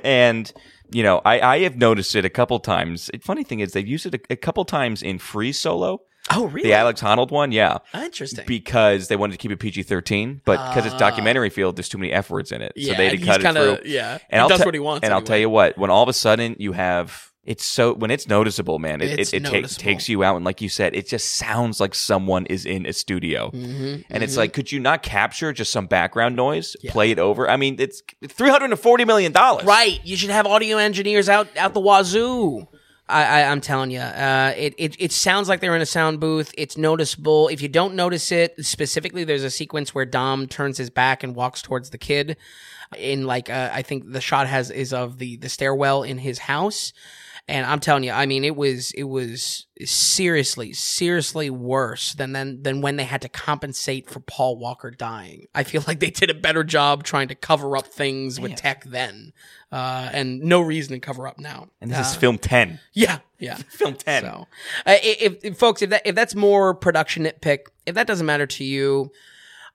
[0.03, 0.51] and
[0.91, 3.09] you know, I I have noticed it a couple times.
[3.21, 6.01] Funny thing is, they've used it a, a couple times in Free Solo,
[6.31, 6.69] Oh, really?
[6.69, 8.45] the Alex Honnold one, yeah, Interesting.
[8.47, 11.97] because they wanted to keep it PG thirteen, but because it's documentary field, there's too
[11.97, 12.97] many F words in it, so Ah.
[12.97, 13.89] They had to cut it kinda- through.
[13.91, 15.89] yeah, he and I'll does te- what he wants And I'll tell you what, when
[15.89, 17.28] all of a sudden you have.
[17.49, 19.01] It's so when it's noticeable, man.
[19.01, 19.81] It It's it, it ta- noticeable.
[19.83, 22.93] takes you out, and like you said, it just sounds like someone is in a
[22.93, 23.49] studio.
[23.49, 27.49] Mm-hmm, And it's like, could you not capture just some background noise, play it over?
[27.49, 29.99] I mean, it's three hundred and forty million dollars, Right.
[30.03, 32.67] You should have audio engineers out out the wazoo.
[33.11, 36.19] I, I, I'm telling you, uh, it, it it sounds like they're in a sound
[36.19, 36.53] booth.
[36.55, 37.47] It's noticeable.
[37.47, 41.33] If you don't notice it specifically, there's a sequence where Dom turns his back and
[41.35, 42.37] walks towards the kid.
[42.97, 46.37] In like, uh, I think the shot has is of the the stairwell in his
[46.37, 46.93] house,
[47.49, 52.61] and I'm telling you, I mean, it was it was seriously seriously worse than than
[52.63, 55.47] than when they had to compensate for Paul Walker dying.
[55.55, 58.83] I feel like they did a better job trying to cover up things with tech
[58.85, 59.33] then,
[59.71, 61.67] uh, and no reason to cover up now.
[61.81, 62.79] And this Uh, is film ten.
[62.93, 63.55] yeah, yeah.
[63.69, 64.23] Film ten.
[64.23, 64.47] So,
[64.85, 68.45] uh, if, if folks, if that if that's more production nitpick, if that doesn't matter
[68.47, 69.11] to you,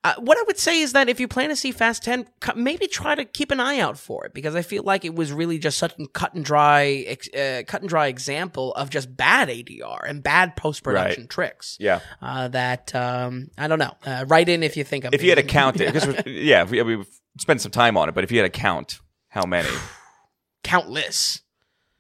[0.05, 2.87] uh, what I would say is that if you plan to see Fast Ten, maybe
[2.87, 5.59] try to keep an eye out for it because I feel like it was really
[5.59, 10.07] just such a cut and dry, uh, cut and dry example of just bad ADR
[10.09, 11.31] and bad post production Right.
[11.31, 11.77] tricks.
[11.81, 12.01] Yeah.
[12.23, 13.95] Uh, that um, I don't know.
[14.05, 16.65] Uh, write in if you think I'm If you had to count it, because yeah,
[16.65, 17.09] we, we've
[17.41, 19.69] spent some time on it, but if you had to count how many,
[20.63, 21.41] countless.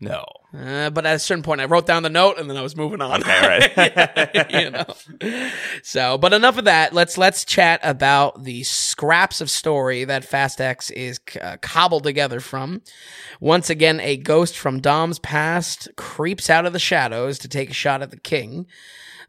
[0.00, 0.24] no.
[0.56, 2.76] Uh, but at a certain point, I wrote down the note and then I was
[2.76, 3.22] moving on.
[3.22, 4.50] Okay, right.
[4.50, 4.84] you know.
[5.82, 6.92] So, but enough of that.
[6.92, 12.38] Let's let's chat about the scraps of story that Fast X is uh, cobbled together
[12.38, 12.82] from.
[13.40, 17.74] Once again, a ghost from Dom's past creeps out of the shadows to take a
[17.74, 18.66] shot at the king.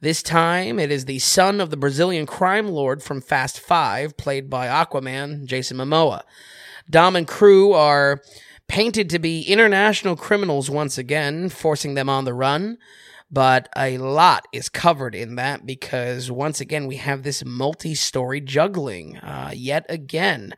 [0.01, 4.47] This time, it is the son of the Brazilian crime lord from Fast Five, played
[4.49, 6.21] by Aquaman Jason Momoa.
[6.87, 8.21] Dom and crew are
[8.67, 12.77] painted to be international criminals once again, forcing them on the run.
[13.31, 19.17] But a lot is covered in that because once again we have this multi-story juggling.
[19.17, 20.53] Uh, yet again,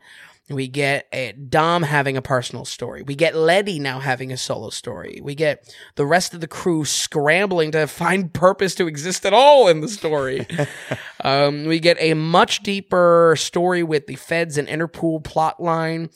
[0.50, 3.02] we get Dom having a personal story.
[3.02, 5.20] We get Letty now having a solo story.
[5.22, 9.68] We get the rest of the crew scrambling to find purpose to exist at all
[9.68, 10.46] in the story.
[11.24, 16.08] um, we get a much deeper story with the Feds and Interpol plot line.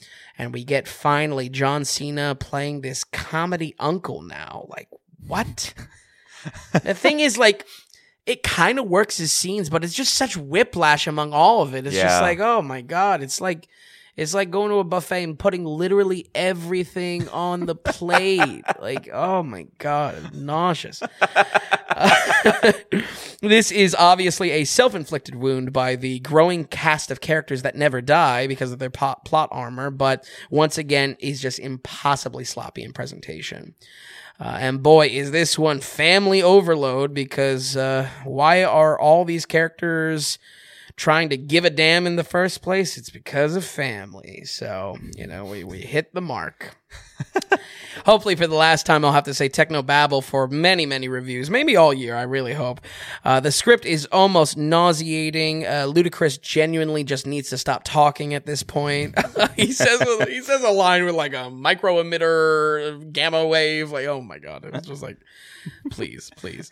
[0.42, 4.66] And we get finally John Cena playing this comedy uncle now.
[4.68, 4.88] Like,
[5.24, 5.72] what?
[6.72, 7.64] the thing is, like,
[8.26, 11.86] it kind of works as scenes, but it's just such whiplash among all of it.
[11.86, 12.08] It's Yeah.
[12.08, 13.68] just like, oh my god, it's like
[14.16, 18.62] it's like going to a buffet and putting literally everything on the plate.
[18.80, 21.02] like, oh my god, nauseous.
[23.40, 28.46] this is obviously a self-inflicted wound by the growing cast of characters that never die
[28.46, 33.74] because of their plot, plot armor, but once again is just impossibly sloppy in presentation.
[34.38, 40.38] Uh, and boy, is this one family overload because uh, why are all these characters
[40.96, 42.96] trying to give a damn in the first place?
[42.96, 44.44] It's because of family.
[44.44, 46.76] So, you know, we, we hit the mark.
[48.06, 51.50] Hopefully, for the last time, I'll have to say Techno Babble for many, many reviews,
[51.50, 52.16] maybe all year.
[52.16, 52.80] I really hope.
[53.24, 55.66] Uh, the script is almost nauseating.
[55.66, 59.14] Uh, Ludacris genuinely just needs to stop talking at this point.
[59.56, 63.92] he says he says a line with like a micro emitter, gamma wave.
[63.92, 65.18] Like, oh my god, it was just like,
[65.90, 66.70] please, please.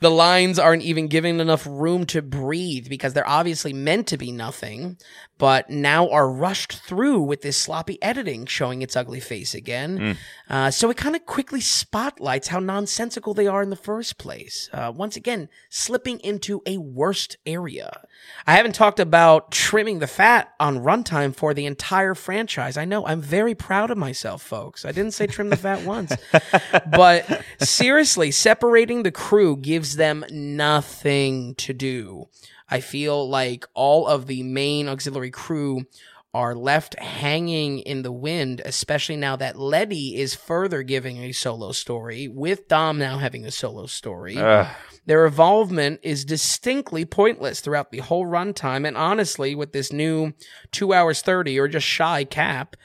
[0.00, 4.32] The lines aren't even given enough room to breathe because they're obviously meant to be
[4.32, 4.98] nothing,
[5.38, 10.16] but now are rushed through with this sloppy editing showing its ugly face again.
[10.50, 14.18] Uh, Uh, so it kind of quickly spotlights how nonsensical they are in the first
[14.18, 14.68] place.
[14.72, 18.00] Uh, once again, slipping into a worst area.
[18.48, 22.76] I haven't talked about trimming the fat on runtime for the entire franchise.
[22.76, 24.84] I know I'm very proud of myself, folks.
[24.84, 26.12] I didn't say trim the fat once,
[26.90, 32.28] but seriously, separating the crew gives them nothing to do.
[32.68, 35.86] I feel like all of the main auxiliary crew
[36.34, 41.72] are left hanging in the wind, especially now that Letty is further giving a solo
[41.72, 44.36] story, with Dom now having a solo story.
[44.36, 44.66] Ugh.
[45.06, 50.34] Their involvement is distinctly pointless throughout the whole runtime, and honestly, with this new
[50.72, 52.76] two hours 30 or just shy cap,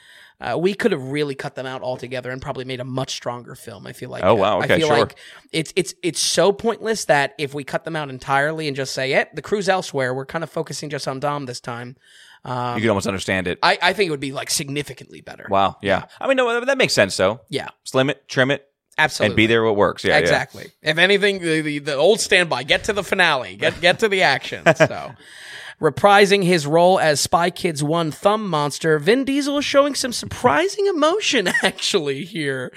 [0.41, 3.55] uh, we could have really cut them out altogether and probably made a much stronger
[3.55, 3.85] film.
[3.85, 4.23] I feel like.
[4.23, 4.59] Oh, wow.
[4.59, 4.97] Okay, I feel sure.
[4.97, 5.17] like
[5.51, 9.09] it's it's it's so pointless that if we cut them out entirely and just say,
[9.09, 11.95] "Yeah, the crew's elsewhere," we're kind of focusing just on Dom this time.
[12.43, 13.59] Um, you can almost understand it.
[13.61, 15.47] I, I think it would be like significantly better.
[15.49, 15.77] wow.
[15.81, 16.05] Yeah.
[16.19, 17.41] I mean, no, that makes sense though.
[17.49, 19.31] Yeah, Slim it, trim it, absolutely.
[19.31, 20.03] and be there what works.
[20.03, 20.13] Yeah.
[20.13, 20.19] yeah.
[20.19, 20.71] exactly.
[20.81, 24.23] If anything, the, the, the old standby, get to the finale, get get to the
[24.23, 24.63] action.
[24.75, 25.13] So,
[25.81, 30.85] reprising his role as Spy Kids One Thumb Monster, Vin Diesel is showing some surprising
[30.85, 32.71] emotion actually here,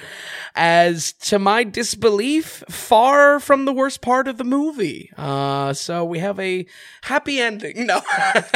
[0.55, 5.11] as to my disbelief, far from the worst part of the movie.
[5.17, 6.67] Uh, so we have a
[7.03, 7.87] happy ending.
[7.95, 8.01] No,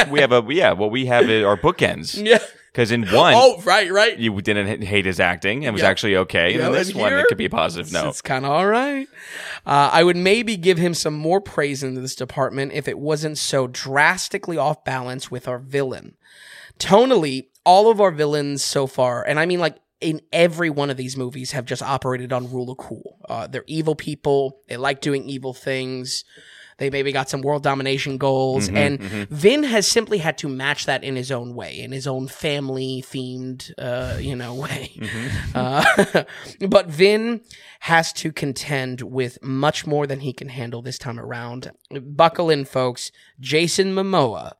[0.09, 0.71] We have a yeah.
[0.71, 2.39] Well, we have it, our bookends yeah.
[2.79, 4.17] Because in one Oh, right, right.
[4.17, 5.89] you didn't hate his acting and was Yeah.
[5.89, 6.53] actually okay.
[6.53, 8.07] And in this one, it could be a positive note.
[8.07, 9.05] It's kind of all right.
[9.65, 13.37] Uh, I would maybe give him some more praise in this department if it wasn't
[13.37, 16.15] so drastically off balance with our villain.
[16.79, 20.95] Tonally, all of our villains so far, and I mean like in every one of
[20.95, 23.17] these movies, have just operated on rule of cool.
[23.27, 24.61] Uh, they're evil people.
[24.69, 26.23] They like doing evil things.
[26.79, 31.03] They maybe got some world domination goals, and Vin has simply had to match that
[31.03, 34.97] in his own way, in his own family themed, uh, you know, way.
[35.53, 36.23] Uh,
[36.67, 37.41] but Vin
[37.81, 41.71] has to contend with much more than he can handle this time around.
[41.91, 43.11] Buckle in, folks.
[43.39, 44.53] Jason Momoa.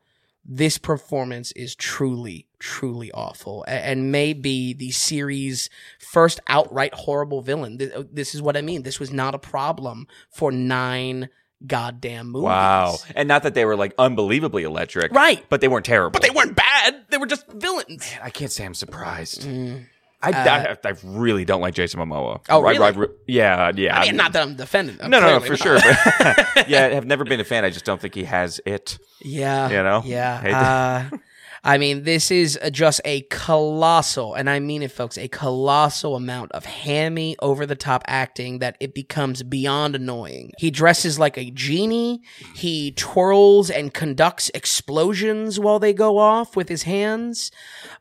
[0.52, 5.70] This performance is truly, truly awful, and may be the series'
[6.00, 7.78] first outright horrible villain.
[8.12, 8.82] This is what I mean.
[8.82, 11.30] This was not a problem for nine
[11.66, 12.46] goddamn movies.
[12.46, 12.96] Wow.
[13.16, 15.12] And not that they were like unbelievably electric.
[15.12, 15.44] Right.
[15.50, 16.12] But they weren't terrible.
[16.12, 17.06] But they weren't bad.
[17.10, 18.10] They were just villains.
[18.22, 19.42] I can't say I'm surprised.
[19.42, 19.86] Mm.
[20.22, 22.42] I, I, I really don't like Jason Momoa.
[22.50, 22.92] Oh, I- I really?
[23.08, 24.00] re- yeah, yeah.
[24.00, 25.60] I mean, not that I'm defending no, no, no, for not.
[25.60, 25.80] sure.
[25.80, 27.64] But yeah, I've never been a fan.
[27.64, 28.98] I just don't think he has it.
[29.22, 29.70] Yeah.
[29.70, 30.02] You know?
[30.04, 31.10] Yeah.
[31.12, 31.18] Uh,
[31.64, 36.52] I mean, this is just a colossal, and I mean it, folks, a colossal amount
[36.54, 40.52] of hammy, over the top acting that it becomes beyond annoying.
[40.58, 42.22] He dresses like a genie.
[42.56, 47.52] He twirls and conducts explosions while they go off with his hands.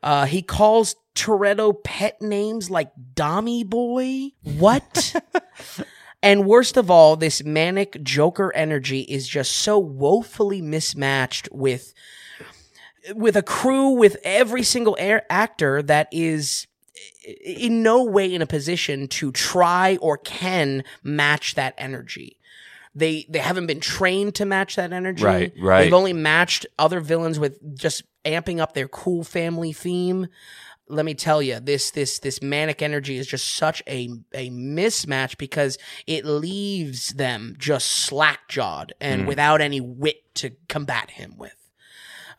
[0.01, 4.31] Uh, he calls Toretto pet names like Dommy Boy.
[4.43, 5.15] What?
[6.21, 11.93] And worst of all, this manic Joker energy is just so woefully mismatched with
[13.15, 16.67] with a crew with every single air actor that is
[17.45, 22.37] in no way in a position to try or can match that energy.
[22.95, 25.23] They they haven't been trained to match that energy.
[25.23, 25.83] Right, right.
[25.83, 30.27] They've only matched other villains with just amping up their cool family theme
[30.89, 35.37] let me tell you, this this this manic energy is just such a a mismatch
[35.37, 35.77] because
[36.07, 39.27] it leaves them just slack jawed and mm.
[39.27, 41.58] without any wit to combat him with.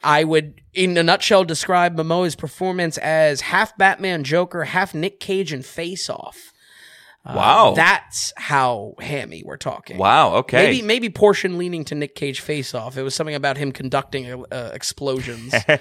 [0.02, 5.52] I would, in a nutshell, describe Momoa's performance as half Batman Joker, half Nick Cage
[5.52, 6.52] and Face Off.
[7.26, 7.74] wow.
[7.76, 9.98] That's how hammy we're talking.
[9.98, 10.36] wow.
[10.36, 10.56] Okay.
[10.64, 12.96] Maybe maybe portion leaning to Nick Cage Face Off.
[12.96, 15.52] It was something about him conducting uh, explosions.
[15.68, 15.76] you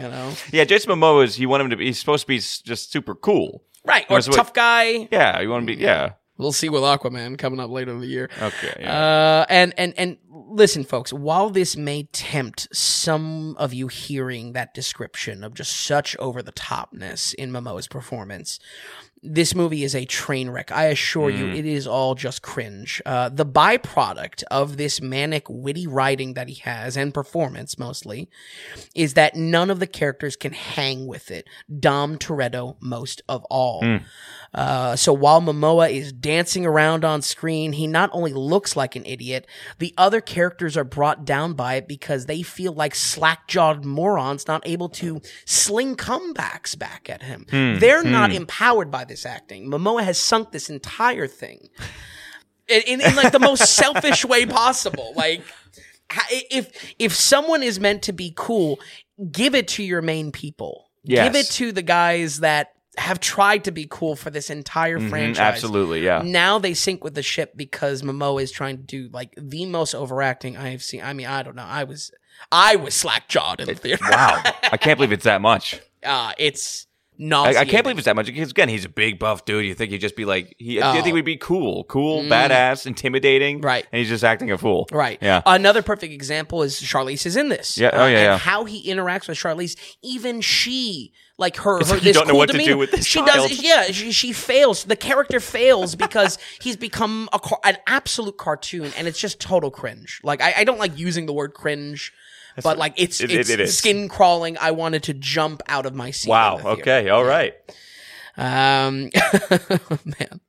[0.00, 2.92] know, yeah, Jason Momoa is, you want him to be, he's supposed to be just
[2.92, 3.64] super cool.
[3.84, 4.04] right?
[4.04, 5.08] Or Whereas what- tough guy.
[5.10, 6.12] Yeah, you want to be, yeah.
[6.38, 8.30] We'll see with Aquaman coming up later in the year.
[8.40, 8.74] Okay.
[8.80, 8.98] Yeah.
[8.98, 10.16] Uh, and and and
[10.50, 11.12] listen, folks.
[11.12, 16.52] While this may tempt some of you hearing that description of just such over the
[16.52, 18.58] topness in Momoa's performance,
[19.22, 20.72] this movie is a train wreck.
[20.72, 23.02] I assure you, it is all just cringe.
[23.04, 28.30] Uh, the byproduct of this manic, witty writing that he has and performance mostly
[28.94, 31.46] is that none of the characters can hang with it.
[31.78, 33.82] Dom Toretto, most of all.
[34.52, 39.04] Uh, so while Momoa is dancing around on screen, he not only looks like an
[39.06, 39.46] idiot,
[39.78, 44.62] the other characters are brought down by it because they feel like slack-jawed morons not
[44.66, 47.46] able to sling comebacks back at him.
[47.78, 49.70] They're not empowered by this acting.
[49.70, 51.68] Momoa has sunk this entire thing
[52.66, 55.12] in, in, in like the most selfish way possible.
[55.14, 55.42] Like
[56.28, 58.80] if if someone is meant to be cool,
[59.30, 60.90] give it to your main people.
[61.24, 65.08] Give it to the guys that have tried to be cool for this entire Mhm,
[65.10, 65.38] franchise.
[65.38, 66.22] absolutely, yeah.
[66.24, 69.94] Now they sink with the ship because Momoa is trying to do like the most
[69.94, 71.00] overacting I have seen.
[71.02, 71.64] I mean, I don't know.
[71.66, 72.10] I was
[72.50, 74.04] I was slack jawed in the theater.
[74.10, 74.42] Wow,
[74.72, 75.80] I can't believe it's that much.
[76.04, 76.86] uh, it's
[77.20, 77.60] nauseating.
[77.60, 79.64] I can't believe it's that much because again, he's a big buff dude.
[79.66, 81.02] You think he'd just be like, he, I Oh.
[81.02, 82.28] think we'd be cool, cool, Mm.
[82.28, 83.86] badass, intimidating, Right.
[83.92, 85.18] And he's just acting a fool, Right.
[85.20, 85.42] Yeah.
[85.46, 87.78] Another perfect example is Charlize is in this.
[87.78, 87.90] Uh, Yeah.
[87.92, 88.38] Oh, yeah, and yeah.
[88.38, 92.32] How he interacts with Charlize, even she, like her, her like you this don't know
[92.32, 93.48] cool what to do demeanor, with this She child.
[93.48, 93.62] does.
[93.62, 93.84] Yeah.
[93.92, 94.84] She, she fails.
[94.84, 99.70] The character fails because he's become a car- an absolute cartoon, and it's just total
[99.70, 100.20] cringe.
[100.22, 102.12] Like I, I don't like using the word cringe.
[102.62, 104.56] But like it's It- it- it's skin crawling.
[104.58, 106.28] I wanted to jump out of my seat.
[106.30, 106.56] Wow.
[106.56, 106.80] in the theater.
[106.82, 107.08] Okay.
[107.08, 107.54] All right.
[108.36, 109.10] Um,
[110.04, 110.40] man.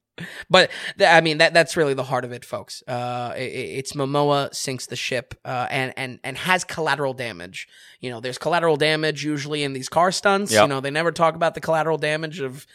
[0.51, 0.69] But
[0.99, 2.83] th- I mean that that's really the heart of it, folks.
[2.87, 7.67] Uh, i- i it's Momoa sinks the ship, uh, and and and has collateral damage.
[8.01, 10.51] You know, there's collateral damage usually in these car stunts.
[10.51, 10.61] Yep.
[10.63, 12.67] You know, they never talk about the collateral damage of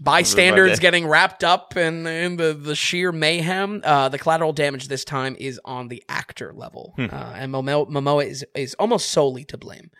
[0.00, 3.80] bystanders getting wrapped up in, in the, the sheer mayhem.
[3.84, 7.06] Uh, the collateral damage this time is on the actor level, Hmm.
[7.12, 9.90] uh, and Momoa, Momoa is is almost solely to blame.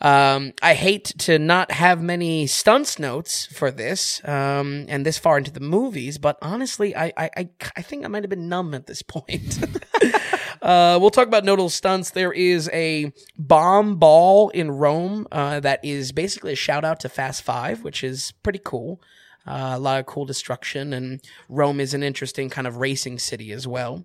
[0.00, 5.38] Um, I hate to not have many stunts notes for this, um, and this far
[5.38, 8.74] into the movies, but honestly, I, I, I, I think I might have been numb
[8.74, 9.60] at this point.
[10.62, 12.10] uh, we'll talk about notable stunts.
[12.10, 17.08] There is a bomb ball in Rome uh, that is basically a shout out to
[17.08, 19.00] Fast Five, which is pretty cool.
[19.46, 23.52] Uh, a lot of cool destruction, and Rome is an interesting kind of racing city
[23.52, 24.04] as well.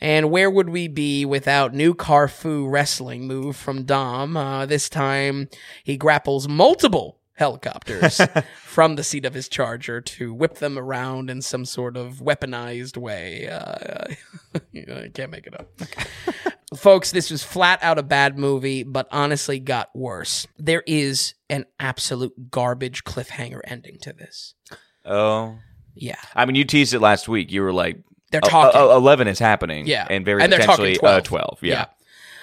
[0.00, 4.36] And where would we be without new Carfu wrestling move from Dom?
[4.36, 5.48] Uh, this time
[5.84, 8.20] he grapples multiple helicopters
[8.64, 12.96] from the seat of his charger to whip them around in some sort of weaponized
[12.96, 13.48] way.
[13.48, 14.14] Uh,
[14.74, 15.68] I can't make it up.
[16.76, 20.46] Folks, this was flat out a bad movie, but honestly got worse.
[20.58, 24.54] There is an absolute garbage cliffhanger ending to this.
[25.04, 25.58] Oh,
[25.94, 26.16] Yeah.
[26.34, 27.52] I mean, you teased it last week.
[27.52, 28.00] You were like,
[28.32, 28.80] They're "Oh, talking.
[28.80, 29.86] oh, 11 is happening.
[29.86, 30.06] Yeah.
[30.10, 31.16] And very And they're potentially talking 12.
[31.16, 31.58] Uh, 12.
[31.62, 31.86] Yeah.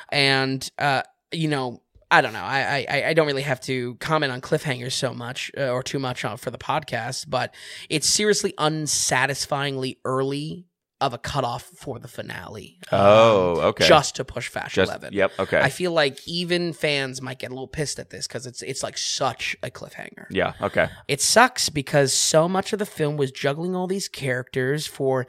[0.10, 1.02] And uh,
[1.32, 1.82] you know,
[2.12, 2.44] I don't know.
[2.44, 5.98] I, I I don't really have to comment on cliffhangers so much uh, or too
[6.00, 7.56] much on for the podcast, but
[7.90, 10.66] it's seriously unsatisfyingly early
[11.00, 12.78] of a cutoff for the finale.
[12.92, 13.88] Oh, Um, okay.
[13.88, 15.14] Just to push Fast Just, Eleven.
[15.14, 15.32] yep.
[15.40, 15.60] Okay.
[15.60, 18.84] I feel like even fans might get a little pissed at this because it's it's
[18.84, 20.26] like such a cliffhanger.
[20.30, 20.54] yeah.
[20.62, 20.90] Okay.
[21.08, 25.26] It sucks because so much of the film was juggling all these characters for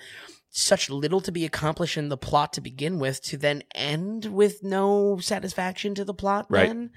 [0.55, 4.63] such little to be accomplished in the plot to begin with to then end with
[4.63, 6.69] no satisfaction to the plot Right.
[6.69, 6.91] then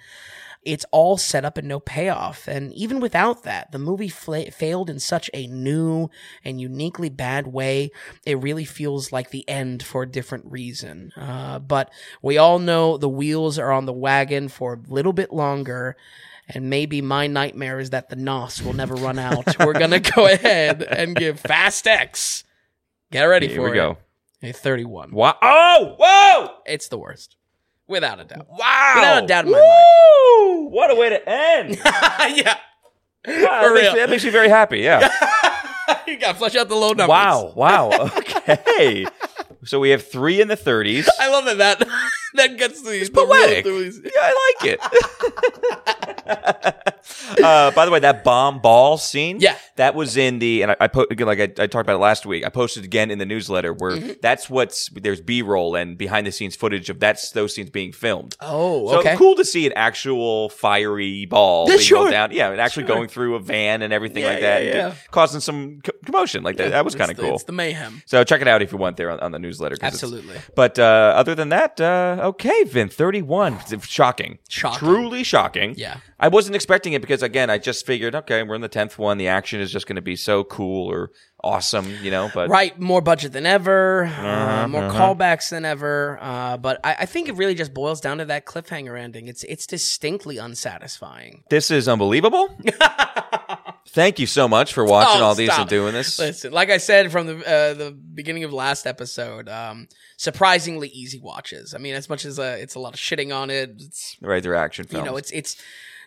[0.62, 4.90] it's all set up and no payoff and even without that the movie fla- failed
[4.90, 6.10] in such a new
[6.44, 7.92] and uniquely bad way
[8.26, 11.90] it really feels like the end for a different reason uh, but
[12.22, 15.96] we all know the wheels are on the wagon for a little bit longer
[16.50, 19.58] and maybe my nightmare is that the NOS will never run out.
[19.66, 22.44] We're gonna go ahead and give Fast X.
[23.16, 23.98] Get ready Here for we go.
[24.44, 25.14] A 31.
[25.14, 25.38] Wow.
[25.42, 26.58] Oh, whoa.
[26.66, 27.38] It's the worst.
[27.88, 28.46] Without a doubt.
[28.50, 28.92] Wow.
[28.96, 30.68] Without a doubt in my Woo!
[30.68, 31.78] What a way to end.
[32.36, 32.58] yeah.
[32.58, 32.58] Wow,
[33.24, 33.96] For that, makes, real.
[33.96, 34.80] that makes me very happy.
[34.80, 35.00] Yeah.
[36.08, 37.08] you gotta flush out the low numbers.
[37.08, 37.54] wow.
[37.56, 38.12] Wow.
[38.50, 39.06] Okay.
[39.64, 41.08] so we have three in the 30s.
[41.18, 41.88] I love that that,
[42.36, 43.66] that gets the, the poetic.
[43.66, 44.80] Yeah, I like it.
[47.44, 49.56] uh, by the way, that bomb ball scene, Yeah.
[49.76, 52.00] that was in the, and I, I put again, like I, I talked about it
[52.00, 52.46] last week.
[52.46, 54.12] I posted again in the newsletter where Mm-hmm.
[54.22, 57.92] that's what's there's B roll and behind the scenes footage of that's those scenes being
[57.94, 58.36] filmed.
[58.42, 59.16] Oh, So okay.
[59.16, 62.12] cool to see an actual fiery ball Yeah, being sure.
[62.12, 62.32] down.
[62.32, 62.96] Yeah, and actually Sure.
[62.96, 64.94] going through a van and everything Yeah, like that, yeah, yeah.
[65.12, 66.44] causing some co- commotion.
[66.44, 67.36] Like that, that was kind of cool.
[67.36, 68.02] It's the mayhem.
[68.06, 69.78] So check it out if you want there on, on the newsletter.
[69.82, 70.36] Absolutely.
[70.56, 73.60] But uh, other than that, uh, okay, Vin, 31.
[73.82, 74.40] Shocking.
[74.50, 74.80] Shocking.
[74.80, 75.76] Truly shocking.
[75.78, 75.98] Yeah.
[76.20, 79.18] I wasn't expecting it because, again, I just figured, okay, we're in the 10th one.
[79.18, 81.12] The action is just going to be so cool or
[81.44, 85.14] awesome, you know, but Right, more budget than ever, uh, Uh-huh, more uh-huh.
[85.14, 86.18] callbacks than ever.
[86.22, 89.28] Uh, but I, I think it really just boils down to that cliffhanger ending.
[89.28, 91.44] It's it's distinctly unsatisfying.
[91.50, 92.58] this is unbelievable.
[93.90, 95.62] Thank you so much for watching Oh, all these stop.
[95.62, 96.20] and doing this.
[96.20, 99.88] Listen, like I said from the uh, the beginning of last episode, um,
[100.18, 101.74] surprisingly easy watches.
[101.74, 104.42] I mean, as much as uh, it's a lot of shitting on it, it's Right,
[104.44, 105.06] they're action films.
[105.06, 105.56] you know, it's it's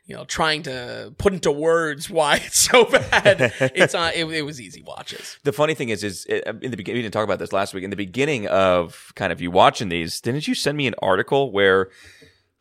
[0.07, 3.53] you know trying to put into words why it's so bad.
[3.75, 5.39] it's uh, it, it was easy watches.
[5.45, 7.75] the funny thing is, is uh, in the beginning, we didn't talk about this last
[7.75, 7.85] week.
[7.85, 11.53] In the beginning of kind of you watching these, didn't you send me an article
[11.53, 11.89] where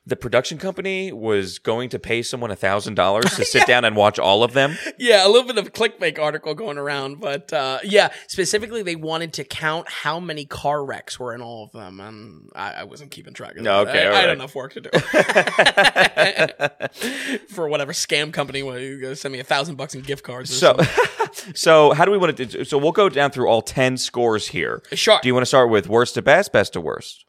[0.07, 3.93] the production company was going to pay someone a thousand dollars to sit down and
[3.95, 4.77] watch all of them.
[4.97, 8.95] Yeah, a little bit of a clickbait article going around, but uh, yeah, specifically they
[8.95, 12.83] wanted to count how many car wrecks were in all of them, and I, I
[12.85, 13.87] wasn't keeping track of that.
[13.89, 14.89] okay, I, I had enough work to do
[17.49, 20.49] for whatever scam company gonna send me a thousand bucks in gift cards.
[20.51, 20.77] Or So,
[21.53, 22.45] so how do we want to?
[22.45, 24.81] do So we'll go down through all ten scores here.
[24.93, 25.19] Sure.
[25.21, 27.25] Do you want to start with worst to best, best to worst?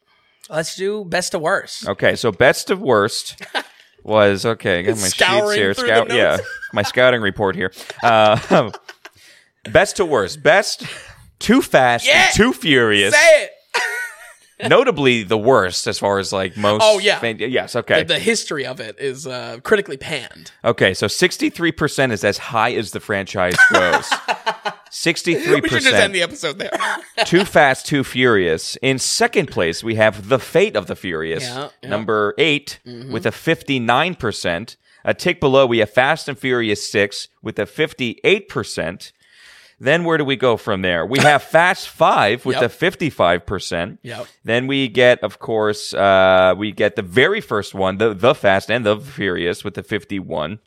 [0.48, 1.88] Let's do best to worst.
[1.88, 3.40] Okay, so best of worst
[4.02, 4.80] was okay.
[4.80, 5.74] I got my sheets here.
[5.74, 6.48] through the Scout, yeah, notes.
[6.72, 7.72] my scouting report here.
[8.02, 8.70] Uh,
[9.70, 10.84] best to worst, best
[11.38, 12.26] too fast, Yeah.
[12.32, 13.14] too furious.
[13.14, 13.50] Say it.
[14.68, 16.82] Notably, the worst as far as like most.
[16.84, 17.20] Oh, yeah.
[17.20, 17.76] fan- yes.
[17.76, 18.02] Okay.
[18.02, 20.50] The history of it is uh, critically panned.
[20.64, 20.94] okay.
[20.94, 24.10] So sixty-three percent is as high as the franchise goes.
[24.90, 26.70] Sixty-three We should just end the episode there.
[27.24, 28.76] Too fast, too furious.
[28.82, 31.88] In second place, we have the Fate of the Furious, Yeah, yeah.
[31.88, 34.76] number 8 with a fifty-nine percent.
[35.04, 39.12] A tick below, we have Fast and Furious Six with a fifty-eight percent.
[39.80, 41.06] Then where do we go from there?
[41.06, 42.64] We have Fast Five with Yep.
[42.64, 44.00] a fifty-five percent.
[44.02, 44.26] Yep.
[44.44, 48.70] Then we get, of course, uh, we get the very first one, the the Fast
[48.70, 50.58] and the Furious with the fifty-one.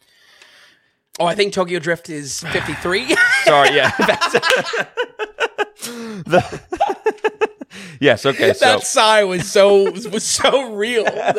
[1.19, 3.15] Oh, I think Tokyo Drift is 53.
[3.45, 3.91] Sorry, yeah.
[3.99, 4.31] That's-
[6.25, 6.61] The-
[7.99, 8.25] yes.
[8.25, 8.53] Okay.
[8.53, 8.65] So.
[8.65, 11.35] that sigh was so was so real, It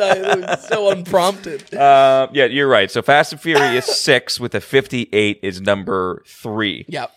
[0.49, 1.73] was so unprompted.
[1.73, 2.91] Uh, yeah, you're right.
[2.91, 6.85] So Fast and Furious 6 with a 58 is number three.
[6.87, 7.11] Yep.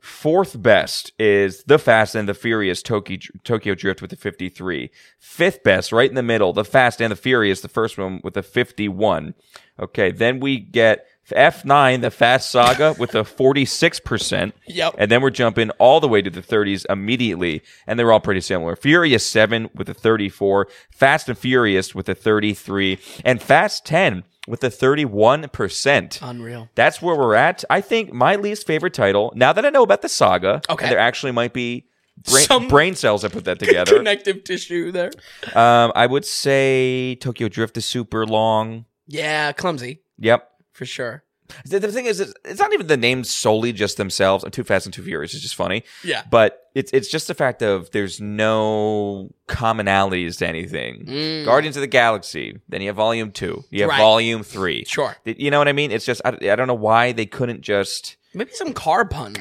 [0.00, 4.90] Fourth best is The Fast and the Furious Tokyo, Tokyo Drift with a 53.
[5.20, 8.36] Fifth best, right in the middle, The Fast and the Furious, the first one with
[8.36, 9.34] a 51.
[9.78, 14.52] Okay, then we get F9, The Fast Saga with a 46%.
[14.66, 14.94] Yep.
[14.98, 18.40] And then we're jumping all the way to the 30s immediately, and they're all pretty
[18.40, 18.76] similar.
[18.76, 24.64] Furious 7 with a 34, Fast and Furious with a 33, and Fast 10 with
[24.64, 26.18] a 31%.
[26.22, 26.68] Unreal.
[26.74, 27.64] That's where we're at.
[27.70, 30.88] I think my least favorite title, now that I know about the saga, Okay.
[30.88, 31.86] there actually might be
[32.30, 35.12] brain, Some- brain cells that put that together, Connective tissue there.
[35.54, 38.86] um, I would say Tokyo Drift is super long.
[39.06, 40.48] Yeah, clumsy Yep.
[40.72, 41.24] For sure.
[41.66, 44.44] The, the thing is, it's it's not even the names solely just themselves.
[44.52, 45.84] Too Fast and Too Furious is just funny.
[46.02, 46.22] Yeah.
[46.30, 51.04] But it's it's just the fact of there's no commonalities to anything.
[51.06, 51.44] Mm.
[51.44, 52.58] Guardians of the Galaxy.
[52.68, 53.64] Then you have Volume Two.
[53.70, 53.98] You have Right.
[53.98, 54.84] Volume Three.
[54.86, 55.14] Sure.
[55.24, 55.90] You know what I mean?
[55.90, 58.16] It's just I, I don't know why they couldn't just.
[58.34, 59.36] Maybe some car puns.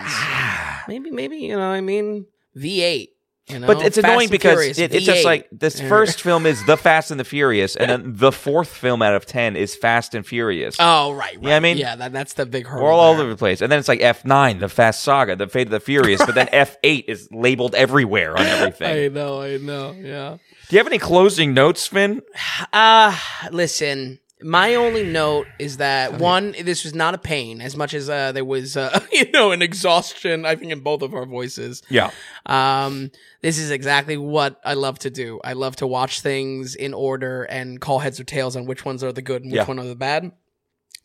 [0.89, 1.61] maybe, maybe you know.
[1.71, 2.25] I mean,
[2.55, 3.11] V eight.
[3.51, 6.65] You know, But it's Fast annoying because it, it's just like this first film is
[6.65, 10.15] The Fast and the Furious, and then the fourth film out of ten is Fast
[10.15, 10.75] and Furious.
[10.79, 11.53] Oh right, right.
[11.53, 12.85] I mean- yeah, that, that's the big hurdle.
[12.85, 13.21] We're all there.
[13.23, 13.61] over the place.
[13.61, 16.47] And then it's like F9, The Fast Saga, The Fate of the Furious, but then
[16.53, 19.05] F8 is labeled everywhere on everything.
[19.05, 19.91] I know, I know.
[19.91, 20.37] Yeah.
[20.69, 22.21] Do you have any closing notes, Vin?
[22.73, 23.17] Uh
[23.51, 24.19] listen.
[24.43, 28.31] My only note is that one, this was not a pain as much as uh,
[28.31, 30.45] there was, uh, you know, an exhaustion.
[30.45, 31.81] I think in both of our voices.
[31.89, 32.11] Yeah.
[32.45, 33.11] Um,
[33.41, 35.39] this is exactly what I love to do.
[35.43, 39.03] I love to watch things in order and call heads or tails on which ones
[39.03, 39.65] are the good and which Yeah.
[39.67, 40.31] one are the bad.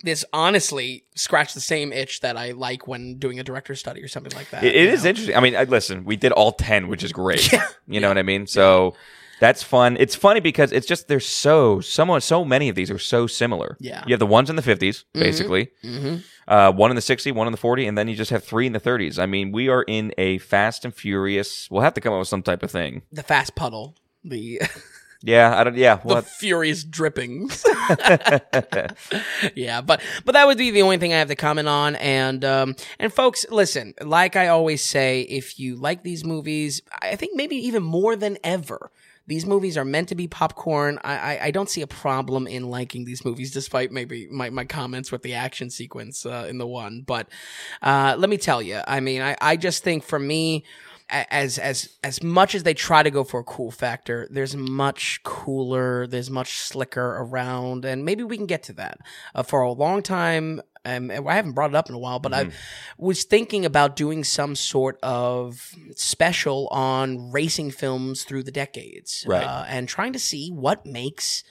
[0.03, 4.09] This honestly scratched the same itch that I like when doing a director study or
[4.09, 4.63] something like that.
[4.63, 5.11] It, it is know?
[5.11, 5.35] interesting.
[5.37, 7.51] I mean, I, listen, we did all 10, which is great.
[7.53, 7.67] Yeah.
[7.87, 8.47] You know what I mean?
[8.47, 8.95] So
[9.41, 9.97] that's fun.
[10.01, 13.77] It's funny because it's just, there's so, so, so many of these are so similar.
[13.81, 14.03] Yeah.
[14.07, 16.23] You have the ones in the 50s, basically, Mhm.
[16.49, 18.67] uh, one in the 60, one in the 40, and then you just have three
[18.67, 19.19] in the 30s.
[19.19, 22.29] I mean, we are in a fast and furious, we'll have to come up with
[22.29, 23.03] some type of thing.
[23.13, 23.95] The fast puddle.
[24.25, 24.61] The
[25.23, 25.97] Yeah, I don't, yeah.
[26.05, 27.65] the Well, furious drippings.
[29.55, 31.97] yeah, but but that would be the only thing I have to comment on.
[31.97, 37.17] And um, and folks, listen, like I always say, if you like these movies, I
[37.17, 38.91] think maybe even more than ever.
[39.27, 40.99] These movies are meant to be popcorn.
[41.03, 44.65] I, I, I don't see a problem in liking these movies, despite maybe my, my
[44.65, 47.03] comments with the action sequence uh, in the one.
[47.07, 47.29] But
[47.83, 50.65] uh, let me tell you, I mean, I, I just think for me,
[51.09, 55.21] as as as much as they try to go for a cool factor, there's much
[55.23, 58.99] cooler, there's much slicker around, and maybe we can get to that.
[59.35, 62.33] Uh, for a long time, um, I haven't brought it up in a while, but
[62.33, 62.51] I
[62.99, 69.45] was thinking about doing some sort of special on racing films through the decades, Right.
[69.45, 71.45] Uh, and trying to see what makes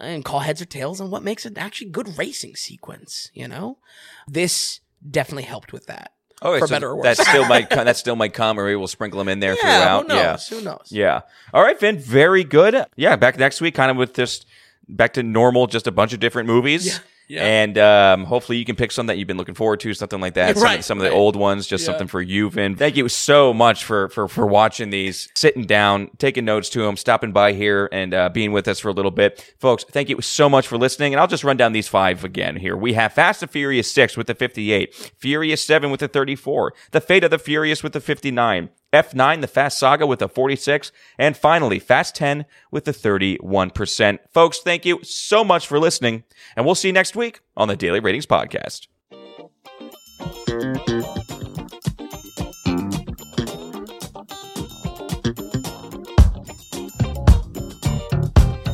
[0.00, 3.30] and call heads or tails and what makes an actually good racing sequence.
[3.34, 3.78] You know,
[4.26, 6.12] this definitely helped with that.
[6.40, 7.16] Oh, for so better or worse.
[7.16, 9.60] That still might, that still might come, or maybe we'll sprinkle them in there Yeah,
[9.60, 10.02] throughout.
[10.02, 10.50] who knows?
[10.50, 10.58] Yeah.
[10.58, 10.86] Who knows?
[10.90, 11.20] Yeah.
[11.52, 11.98] All right, Vin.
[11.98, 12.86] Very good.
[12.96, 13.16] Yeah.
[13.16, 14.46] Back next week, kind of with just
[14.88, 16.86] back to normal, just a bunch of different movies.
[16.86, 16.98] Yeah.
[17.28, 17.44] Yeah.
[17.44, 20.32] And um, hopefully you can pick some that you've been looking forward to, something like
[20.34, 20.56] that.
[20.56, 21.16] Some, Right, some of the right.
[21.16, 21.86] old ones, just Yeah.
[21.92, 22.74] something for you, Vin.
[22.74, 26.96] Thank you so much for for for watching these, sitting down, taking notes to them,
[26.96, 29.84] stopping by here, and uh, being with us for a little bit, folks.
[29.84, 31.12] Thank you so much for listening.
[31.12, 32.76] And I'll just run down these five again here.
[32.76, 37.00] We have Fast and Furious Six with the 58, Furious Seven with the 34, The
[37.02, 38.70] Fate of the Furious with the 59.
[38.92, 44.18] F9, the Fast Saga with a 46, and finally, Fast 10 with the 31%.
[44.32, 46.24] Folks, thank you so much for listening,
[46.56, 48.86] and we'll see you next week on the Daily Ratings Podcast.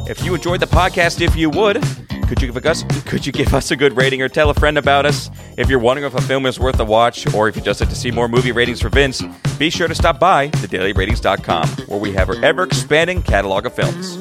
[0.06, 1.82] If you enjoyed the podcast, if you would,
[2.26, 4.78] could you give us could you give us a good rating or tell a friend
[4.78, 5.30] about us?
[5.56, 7.90] If you're wondering if a film is worth a watch, or if you just like
[7.90, 9.22] to see more movie ratings for Vince,
[9.58, 14.18] be sure to stop by thedailyratings.com, where we have our ever expanding catalog of films.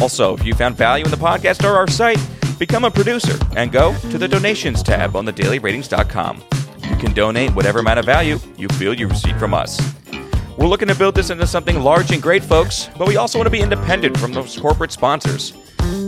[0.00, 2.18] Also, if you found value in the podcast or our site,
[2.58, 6.42] become a producer and go to the donations tab on thedailyratings.com.
[6.88, 9.80] You can donate whatever amount of value you feel you receive from us.
[10.58, 13.46] We're looking to build this into something large and great, folks, but we also want
[13.46, 15.54] to be independent from those corporate sponsors.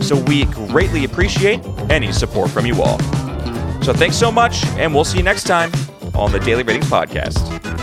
[0.03, 2.99] So we greatly appreciate any support from you all.
[3.81, 5.71] So thanks so much, and we'll see you next time
[6.13, 7.82] on the Daily Ratings Podcast.